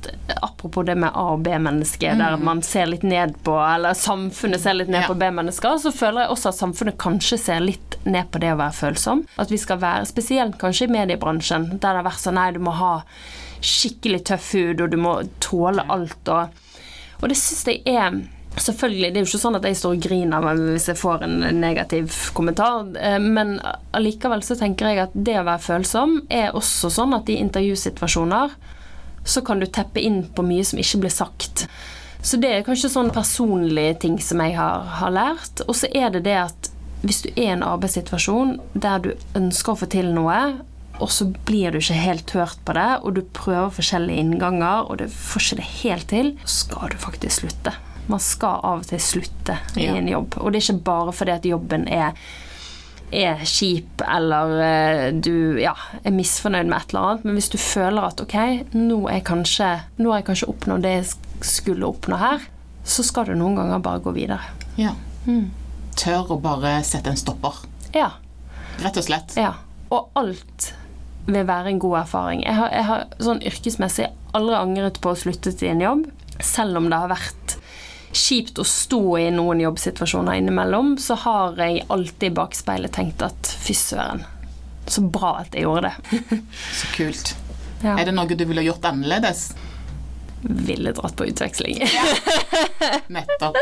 Apropos 0.44 0.84
det 0.88 0.96
med 1.00 1.14
A- 1.14 1.36
og 1.38 1.44
B-mennesker, 1.46 2.18
der 2.20 2.36
man 2.42 2.62
ser 2.66 2.90
litt 2.90 3.04
ned 3.06 3.36
på 3.46 3.54
Eller 3.62 3.94
samfunnet 3.96 4.60
ser 4.60 4.74
litt 4.74 4.90
ned 4.90 5.06
Ja. 5.06 5.08
på 5.08 5.16
B-mennesker, 5.22 5.78
så 5.80 5.92
føler 5.94 6.26
jeg 6.26 6.34
også 6.34 6.50
at 6.50 6.60
samfunnet 6.60 6.98
kanskje 6.98 7.38
ser 7.40 7.60
litt 7.64 7.98
ned 8.04 8.32
på 8.32 8.42
det 8.44 8.52
å 8.52 8.58
være 8.60 8.76
følsom. 8.76 9.26
At 9.38 9.50
vi 9.54 9.58
skal 9.62 9.78
være, 9.80 10.06
spesielt 10.10 10.58
kanskje 10.60 10.88
i 10.90 10.92
mediebransjen, 10.98 11.70
der 11.80 11.94
det 11.94 12.02
har 12.02 12.04
vært 12.10 12.24
sånn 12.26 12.36
nei, 12.40 12.52
du 12.52 12.60
må 12.60 12.72
ha 12.76 13.04
skikkelig 13.62 14.24
tøff 14.26 14.52
hud, 14.54 14.82
og 14.82 14.90
du 14.92 14.98
må 14.98 15.20
tåle 15.40 15.86
alt, 15.88 16.28
og 16.28 16.50
Og 17.24 17.30
det 17.30 17.38
syns 17.38 17.64
jeg 17.66 17.82
er 17.88 18.12
Selvfølgelig, 18.58 19.14
Det 19.14 19.20
er 19.20 19.26
jo 19.26 19.30
ikke 19.30 19.44
sånn 19.44 19.56
at 19.60 19.66
jeg 19.70 19.78
står 19.78 19.96
og 19.96 20.02
griner 20.02 20.46
hvis 20.58 20.88
jeg 20.90 20.98
får 20.98 21.26
en 21.28 21.36
negativ 21.62 22.16
kommentar, 22.34 22.88
eh, 22.98 23.20
men 23.22 23.60
allikevel 23.94 24.42
så 24.44 24.58
tenker 24.58 24.90
jeg 24.90 25.04
at 25.06 25.14
det 25.14 25.38
å 25.38 25.46
være 25.46 25.62
følsom 25.62 26.18
er 26.30 26.58
også 26.58 26.90
sånn 26.90 27.14
at 27.14 27.30
i 27.30 27.38
intervjusituasjoner 27.38 28.56
så 29.28 29.44
kan 29.46 29.60
du 29.60 29.68
teppe 29.68 30.02
inn 30.02 30.24
på 30.34 30.46
mye 30.48 30.66
som 30.66 30.80
ikke 30.82 31.04
blir 31.04 31.14
sagt. 31.14 31.68
Så 32.24 32.40
det 32.42 32.50
er 32.50 32.66
kanskje 32.66 32.90
sånn 32.92 33.12
personlige 33.14 34.00
ting 34.04 34.18
som 34.24 34.42
jeg 34.42 34.56
har, 34.58 34.88
har 35.00 35.14
lært. 35.14 35.62
Og 35.68 35.76
så 35.78 35.90
er 35.94 36.10
det 36.16 36.24
det 36.26 36.38
at 36.48 36.72
hvis 37.06 37.22
du 37.24 37.30
er 37.36 37.44
i 37.44 37.52
en 37.54 37.66
arbeidssituasjon 37.66 38.56
der 38.74 39.04
du 39.04 39.12
ønsker 39.38 39.76
å 39.76 39.80
få 39.84 39.90
til 39.92 40.10
noe, 40.16 40.40
og 40.98 41.12
så 41.14 41.28
blir 41.46 41.72
du 41.72 41.78
ikke 41.78 42.00
helt 42.00 42.34
hørt 42.34 42.64
på 42.66 42.74
det, 42.74 42.90
og 43.04 43.20
du 43.20 43.22
prøver 43.38 43.76
forskjellige 43.76 44.24
innganger, 44.24 44.88
og 44.90 44.98
du 45.04 45.06
får 45.14 45.44
ikke 45.44 45.60
det 45.60 45.68
helt 45.84 46.10
til, 46.10 46.32
så 46.44 46.64
skal 46.64 46.96
du 46.96 46.98
faktisk 47.04 47.44
slutte. 47.44 47.76
Man 48.08 48.20
skal 48.24 48.60
av 48.64 48.80
og 48.84 48.88
til 48.88 49.00
slutte 49.04 49.58
i 49.76 49.86
Ja. 49.88 49.96
en 50.00 50.08
jobb. 50.08 50.38
Og 50.40 50.52
det 50.54 50.62
er 50.62 50.74
ikke 50.74 50.84
bare 50.88 51.12
fordi 51.14 51.32
at 51.34 51.46
jobben 51.46 51.88
er, 51.92 52.14
er 53.12 53.42
kjip 53.44 54.02
eller 54.08 54.54
eh, 54.64 55.12
du 55.14 55.58
ja, 55.60 55.74
er 56.04 56.12
misfornøyd 56.16 56.68
med 56.68 56.78
et 56.82 56.94
eller 56.94 57.02
annet, 57.10 57.26
men 57.26 57.36
hvis 57.40 57.50
du 57.52 57.58
føler 57.58 58.08
at 58.08 58.22
ok, 58.24 58.36
nå 58.76 59.02
er 59.12 59.20
kanskje, 59.28 59.70
nå 60.00 60.12
har 60.12 60.22
jeg 60.22 60.28
kanskje 60.32 60.50
oppnådd 60.54 60.84
det 60.88 60.94
jeg 60.98 61.10
skulle 61.48 61.88
oppnå 61.88 62.18
her, 62.20 62.48
så 62.88 63.04
skal 63.04 63.26
du 63.28 63.36
noen 63.36 63.56
ganger 63.60 63.80
bare 63.84 64.00
gå 64.04 64.14
videre. 64.16 64.40
Ja. 64.80 64.94
Tør 65.98 66.32
å 66.36 66.40
bare 66.42 66.78
sette 66.88 67.12
en 67.12 67.20
stopper. 67.20 67.60
Ja. 67.96 68.12
Rett 68.84 68.98
og 69.00 69.04
slett. 69.08 69.34
Ja. 69.40 69.54
Og 69.92 70.10
alt 70.20 70.72
vil 71.28 71.44
være 71.48 71.74
en 71.74 71.80
god 71.84 71.98
erfaring. 72.06 72.44
Jeg 72.46 72.56
har, 72.56 72.70
jeg 72.72 72.86
har 72.88 73.06
sånn 73.20 73.42
yrkesmessig 73.44 74.08
aldri 74.38 74.56
angret 74.56 75.00
på 75.04 75.12
å 75.12 75.18
slutte 75.20 75.52
til 75.58 75.74
en 75.74 75.82
jobb, 75.84 76.06
selv 76.44 76.78
om 76.80 76.88
det 76.92 77.00
har 77.02 77.10
vært 77.12 77.58
kjipt 78.18 78.60
å 78.60 78.66
stå 78.68 79.02
i 79.22 79.28
noen 79.34 79.62
jobbsituasjoner 79.64 80.40
innimellom, 80.42 80.96
så 81.02 81.18
har 81.24 81.60
jeg 81.62 81.86
alltid 81.94 82.32
i 82.32 82.36
bakspeilet 82.40 82.96
tenkt 82.98 83.24
at 83.26 83.54
fy 83.62 83.76
søren, 83.78 84.26
så 84.88 85.04
bra 85.04 85.38
at 85.44 85.56
jeg 85.56 85.68
gjorde 85.68 85.90
det. 85.92 86.22
Så 86.80 86.92
kult. 86.96 87.34
Ja. 87.84 87.98
Er 87.98 88.08
det 88.08 88.14
noe 88.16 88.38
du 88.38 88.46
ville 88.48 88.64
gjort 88.66 88.86
annerledes? 88.88 89.52
Ville 90.42 90.94
dratt 90.96 91.18
på 91.18 91.28
utveksling. 91.28 91.82
Nettopp. 93.16 93.60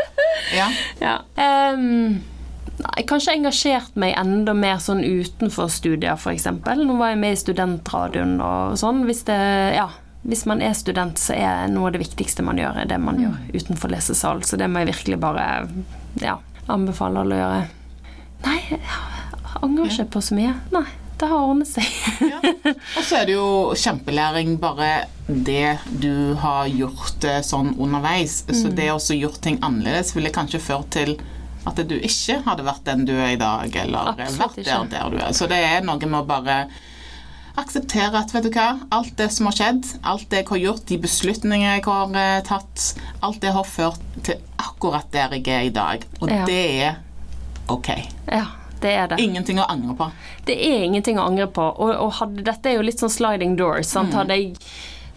Ja. 0.54 0.68
Ja. 1.02 1.16
Um, 1.34 2.22
nei, 2.78 3.04
kanskje 3.08 3.34
engasjert 3.36 3.98
meg 3.98 4.14
enda 4.20 4.54
mer 4.56 4.78
sånn 4.82 5.02
utenfor 5.02 5.70
studier, 5.72 6.14
f.eks. 6.14 6.46
Nå 6.46 6.98
var 7.00 7.12
jeg 7.12 7.22
med 7.24 7.34
i 7.34 7.40
studentradioen 7.42 8.38
og 8.38 8.78
sånn. 8.80 9.02
Hvis, 9.08 9.24
det, 9.28 9.40
ja, 9.76 9.88
hvis 10.26 10.44
man 10.50 10.62
er 10.64 10.74
student, 10.74 11.18
så 11.22 11.36
er 11.38 11.70
noe 11.70 11.88
av 11.88 11.94
det 11.94 12.02
viktigste 12.02 12.42
man 12.46 12.58
gjør, 12.58 12.82
er 12.82 12.90
det 12.90 12.98
man 13.02 13.20
gjør 13.20 13.36
utenfor 13.54 13.92
lesesal. 13.92 14.42
Så 14.46 14.58
det 14.58 14.66
må 14.70 14.82
jeg 14.82 14.90
virkelig 14.90 15.18
bare 15.22 15.46
ja, 16.22 16.38
anbefale 16.72 17.22
alle 17.22 17.36
å 17.36 17.42
gjøre. 17.42 17.66
Nei, 18.46 18.56
jeg 18.70 18.80
angrer 19.62 19.92
ikke 19.92 20.08
på 20.16 20.22
så 20.26 20.38
mye. 20.38 20.56
Nei, 20.74 20.86
det 21.20 21.28
har 21.30 21.46
ordnet 21.46 21.70
seg. 21.70 21.86
Ja. 22.26 22.40
Og 22.98 23.06
så 23.06 23.20
er 23.20 23.28
det 23.28 23.36
jo 23.36 23.46
kjempelæring 23.78 24.56
bare 24.62 24.90
det 25.26 25.78
du 26.02 26.34
har 26.42 26.66
gjort 26.70 27.24
eh, 27.24 27.40
sånn 27.46 27.72
underveis. 27.78 28.42
Så 28.50 28.72
det 28.74 28.90
å 28.92 28.98
gjort 28.98 29.40
ting 29.46 29.60
annerledes 29.62 30.12
ville 30.16 30.34
kanskje 30.34 30.62
ført 30.62 30.90
til 30.96 31.16
at 31.66 31.80
du 31.88 31.96
ikke 31.96 32.40
hadde 32.46 32.66
vært 32.66 32.84
den 32.86 33.06
du 33.08 33.14
er 33.14 33.32
i 33.34 33.40
dag, 33.40 33.70
eller 33.82 34.12
Absolutt 34.12 34.42
vært 34.42 34.60
der, 34.66 34.84
der 34.92 35.14
du 35.14 35.16
er. 35.22 35.32
Så 35.34 35.48
det 35.50 35.58
er 35.66 35.86
noe 35.86 35.98
med 36.02 36.20
å 36.20 36.26
bare 36.26 36.58
akseptere 37.56 38.18
at 38.20 38.32
vet 38.34 38.46
du 38.46 38.50
hva, 38.54 38.66
alt 38.92 39.14
det 39.18 39.30
som 39.32 39.48
har 39.48 39.56
skjedd, 39.56 39.86
alt 40.06 40.26
det 40.30 40.42
jeg 40.42 40.48
har 40.50 40.60
gjort, 40.64 40.84
de 40.90 40.98
beslutninger 41.02 41.76
jeg 41.78 41.84
har 41.86 42.16
eh, 42.20 42.42
tatt, 42.46 42.84
alt 43.24 43.40
det 43.42 43.52
har 43.56 43.64
ført 43.68 44.00
til 44.26 44.40
akkurat 44.60 45.08
der 45.14 45.36
jeg 45.38 45.48
er 45.48 45.66
i 45.70 45.74
dag. 45.74 46.04
Og 46.20 46.30
Ja. 46.30 46.44
det 46.48 46.60
er 46.82 46.96
ok. 47.72 47.88
Ja, 48.32 48.44
det 48.80 48.92
er 48.92 49.06
det. 49.08 49.20
Ingenting 49.24 49.58
å 49.58 49.66
angre 49.72 49.94
på. 49.96 50.10
Det 50.46 50.56
er 50.56 50.84
ingenting 50.84 51.18
å 51.18 51.26
angre 51.30 51.46
på. 51.46 51.62
Og, 51.62 51.94
og 51.96 52.12
hadde, 52.20 52.44
dette 52.44 52.70
er 52.70 52.76
jo 52.76 52.84
litt 52.86 53.00
sånn 53.00 53.10
sliding 53.12 53.56
doors. 53.56 53.88
Sant? 53.88 54.12
Hadde 54.14 54.36
jeg 54.36 54.56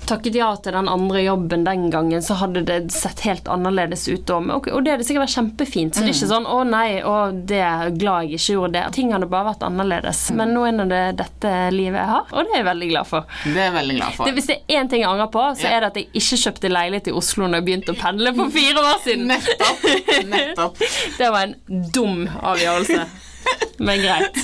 takket 0.10 0.36
ja 0.39 0.49
til 0.57 0.76
den 0.76 0.89
andre 0.91 1.22
jobben 1.24 1.64
den 1.68 1.88
gangen, 1.93 2.22
så 2.26 2.38
hadde 2.41 2.64
det 2.68 2.80
sett 2.93 3.22
helt 3.28 3.47
annerledes 3.51 4.07
ut. 4.10 4.30
Men 4.41 4.57
Og 4.57 4.68
det 4.86 4.93
hadde 4.95 5.05
sikkert 5.07 5.28
vært 5.28 5.36
kjempefint. 5.38 5.95
Så 5.95 6.03
det 6.05 6.12
er 6.12 6.18
ikke 6.18 6.32
sånn 6.34 6.47
'Å 6.49 6.60
nei, 6.70 7.01
å, 7.05 7.16
det 7.32 7.62
er 7.62 7.93
glad 7.95 8.28
jeg 8.28 8.39
ikke 8.39 8.55
gjorde 8.57 8.74
det'. 8.78 8.91
Ting 8.97 9.14
hadde 9.14 9.30
bare 9.30 9.49
vært 9.53 9.66
annerledes. 9.68 10.24
Men 10.36 10.53
nå 10.53 10.66
er 10.68 10.86
det 10.89 11.03
dette 11.22 11.53
livet 11.72 11.99
jeg 12.01 12.10
har, 12.10 12.26
og 12.32 12.43
det 12.45 12.53
er 12.53 12.62
jeg 12.64 12.70
veldig 12.70 12.89
glad 12.89 13.07
for. 13.07 13.26
Det 13.45 13.64
er 13.68 13.72
veldig 13.72 13.95
glad 13.99 14.14
for. 14.18 14.26
Det, 14.26 14.34
hvis 14.34 14.47
det 14.47 14.57
er 14.68 14.82
én 14.82 14.89
ting 14.89 15.01
jeg 15.01 15.10
angrer 15.10 15.32
på, 15.32 15.45
så 15.55 15.64
Ja. 15.64 15.78
er 15.78 15.80
det 15.82 15.88
at 15.88 15.95
jeg 15.95 16.07
ikke 16.14 16.41
kjøpte 16.43 16.70
leilighet 16.74 17.07
i 17.07 17.12
Oslo 17.12 17.47
når 17.47 17.55
jeg 17.62 17.66
begynte 17.70 17.93
å 17.95 17.99
pendle 17.99 18.36
for 18.36 18.49
fire 18.49 18.80
år 18.80 18.99
siden. 19.03 19.28
Nettopp. 19.28 19.88
Nettopp. 20.30 20.78
Det 21.20 21.32
var 21.32 21.41
en 21.43 21.55
dum 21.93 22.28
avgjørelse. 22.28 23.28
Men 23.88 24.02
greit. 24.04 24.36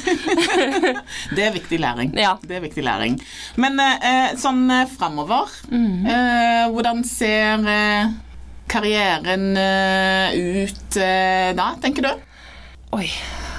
Det 1.36 1.43
er 1.43 1.52
viktig 1.56 1.80
læring. 1.84 2.14
Ja. 2.18 2.36
Det 2.41 2.56
er 2.56 2.64
viktig 2.64 2.84
læring. 2.86 3.18
Men 3.60 3.80
eh, 3.84 4.36
sånn 4.39 4.64
fremover 4.96 5.50
framover 5.50 5.58
Mhm. 5.72 6.06
eh, 6.08 6.62
Hvordan 6.72 7.04
ser 7.08 7.66
eh, 7.68 8.14
karrieren 8.72 9.50
eh, 9.60 10.38
ut 10.66 10.98
eh, 10.98 11.52
da, 11.58 11.74
tenker 11.84 12.08
du? 12.08 12.14
Oi. 12.96 13.10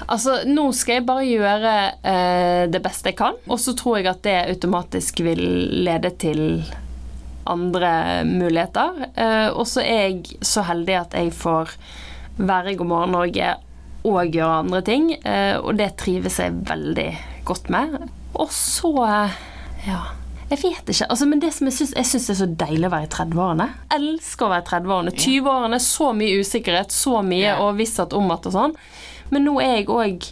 Altså, 0.09 0.39
nå 0.47 0.68
skal 0.76 1.01
jeg 1.01 1.07
bare 1.09 1.26
gjøre 1.26 1.70
eh, 2.07 2.64
det 2.70 2.80
beste 2.84 3.11
jeg 3.11 3.18
kan, 3.18 3.34
og 3.51 3.59
så 3.61 3.74
tror 3.76 3.99
jeg 3.99 4.07
at 4.12 4.20
det 4.24 4.37
automatisk 4.55 5.18
vil 5.26 5.43
lede 5.84 6.12
til 6.22 6.43
andre 7.47 8.22
muligheter. 8.26 9.05
Eh, 9.14 9.49
og 9.53 9.66
så 9.70 9.82
er 9.82 10.09
jeg 10.09 10.39
så 10.47 10.62
heldig 10.66 10.97
at 11.01 11.16
jeg 11.18 11.34
får 11.34 11.74
være 12.39 12.72
i 12.72 12.78
God 12.78 12.91
morgen 12.91 13.14
Norge 13.16 13.53
og 14.07 14.34
gjøre 14.34 14.61
andre 14.62 14.82
ting, 14.86 15.11
eh, 15.18 15.57
og 15.59 15.76
det 15.80 15.96
trives 16.00 16.38
jeg 16.42 16.54
veldig 16.68 17.09
godt 17.48 17.70
med. 17.72 17.98
Og 18.36 18.52
så 18.54 18.92
eh, 19.07 19.42
ja. 19.88 20.04
Jeg 20.46 20.61
vet 20.62 20.90
ikke. 20.92 21.09
Altså, 21.11 21.26
men 21.26 21.40
det 21.42 21.48
som 21.57 21.66
jeg 21.66 21.74
syns 21.74 21.94
jeg 21.96 22.07
det 22.07 22.30
er 22.30 22.38
så 22.38 22.46
deilig 22.61 22.86
å 22.86 22.92
være 22.92 23.09
i 23.09 23.11
30-årene. 23.11 23.64
Elsker 23.96 24.46
å 24.46 24.50
være 24.52 24.62
i 24.62 24.68
30-årene. 24.68 25.14
20-årene, 25.18 25.80
så 25.82 26.12
mye 26.14 26.38
usikkerhet, 26.38 26.94
så 26.94 27.18
mye 27.26 27.48
yeah. 27.48 27.62
og 27.64 27.80
visshet 27.80 28.14
om 28.14 28.30
at 28.30 28.46
og 28.46 28.54
sånn. 28.54 28.76
Men 29.34 29.42
nå 29.48 29.57
er 29.64 29.80
jeg 29.80 29.88
òg 29.90 30.28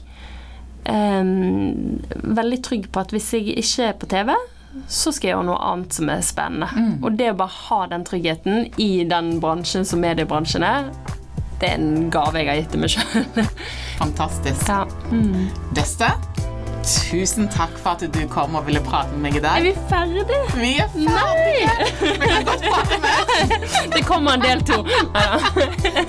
veldig 0.84 2.58
trygg 2.60 2.90
på 2.92 3.00
at 3.00 3.14
hvis 3.14 3.30
jeg 3.32 3.54
ikke 3.56 3.86
er 3.88 3.94
på 3.96 4.08
TV, 4.12 4.34
så 4.90 5.12
skal 5.14 5.28
jeg 5.28 5.34
gjøre 5.34 5.48
noe 5.48 5.60
annet 5.72 5.96
som 5.96 6.10
er 6.12 6.24
spennende. 6.26 6.86
Og 7.00 7.18
det 7.18 7.30
å 7.32 7.38
bare 7.38 7.58
ha 7.70 7.80
den 7.90 8.04
tryggheten 8.06 8.68
i 8.82 8.90
den 9.08 9.38
bransjen 9.42 9.86
som 9.88 10.02
mediebransjen 10.04 10.66
er, 10.66 10.90
det 11.64 11.70
er 11.72 11.80
en 11.80 12.10
gave 12.12 12.36
jeg 12.42 12.50
har 12.50 12.60
gitt 12.60 12.74
til 12.74 12.82
meg 12.82 12.90
sjøl. 12.92 13.46
Fantastisk. 14.02 14.68
ja. 14.68 14.82
mm. 15.10 15.46
Deste, 15.76 16.10
tusen 16.84 17.48
takk 17.48 17.72
for 17.80 17.96
at 17.96 18.04
du 18.12 18.20
kom 18.28 18.58
og 18.58 18.66
ville 18.66 18.82
prate 18.84 19.14
med 19.16 19.20
meg 19.24 19.38
i 19.38 19.42
Er 19.48 19.62
vi 19.64 19.72
ferdige? 19.88 20.40
Vi 20.58 20.72
er 20.82 20.88
ferdige. 20.92 21.72
Vi 22.02 22.28
kan 22.28 22.44
godt 22.50 22.66
prate 22.68 22.98
mer. 23.04 23.22
Det 23.94 24.02
kommer 24.04 24.36
en 24.36 24.44
del 24.44 24.60
to. 24.68 24.82
Ja. 25.14 25.40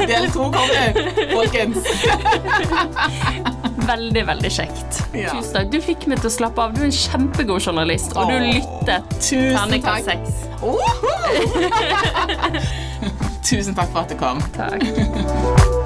Del 0.03 0.27
to 0.33 0.49
kommer, 0.51 0.99
folkens. 1.31 1.79
Veldig, 3.85 4.23
veldig 4.27 4.49
kjekt. 4.49 4.97
Ja. 5.13 5.29
Tusen 5.29 5.53
takk. 5.53 5.67
Du 5.69 5.77
fikk 5.83 6.07
meg 6.09 6.17
til 6.23 6.31
å 6.31 6.33
slappe 6.33 6.63
av. 6.63 6.73
Du 6.73 6.81
er 6.81 6.87
en 6.87 6.95
kjempegod 6.95 7.61
journalist, 7.67 8.15
og 8.17 8.31
du 8.31 8.37
lyttet. 8.41 9.05
Tusen 9.19 9.53
Terningkast 9.53 10.09
takk. 10.09 10.25
seks. 13.13 13.31
Tusen 13.45 13.75
takk 13.75 13.91
for 13.93 13.99
at 13.99 14.09
du 14.09 14.17
kom. 14.17 14.41
Takk. 14.57 14.81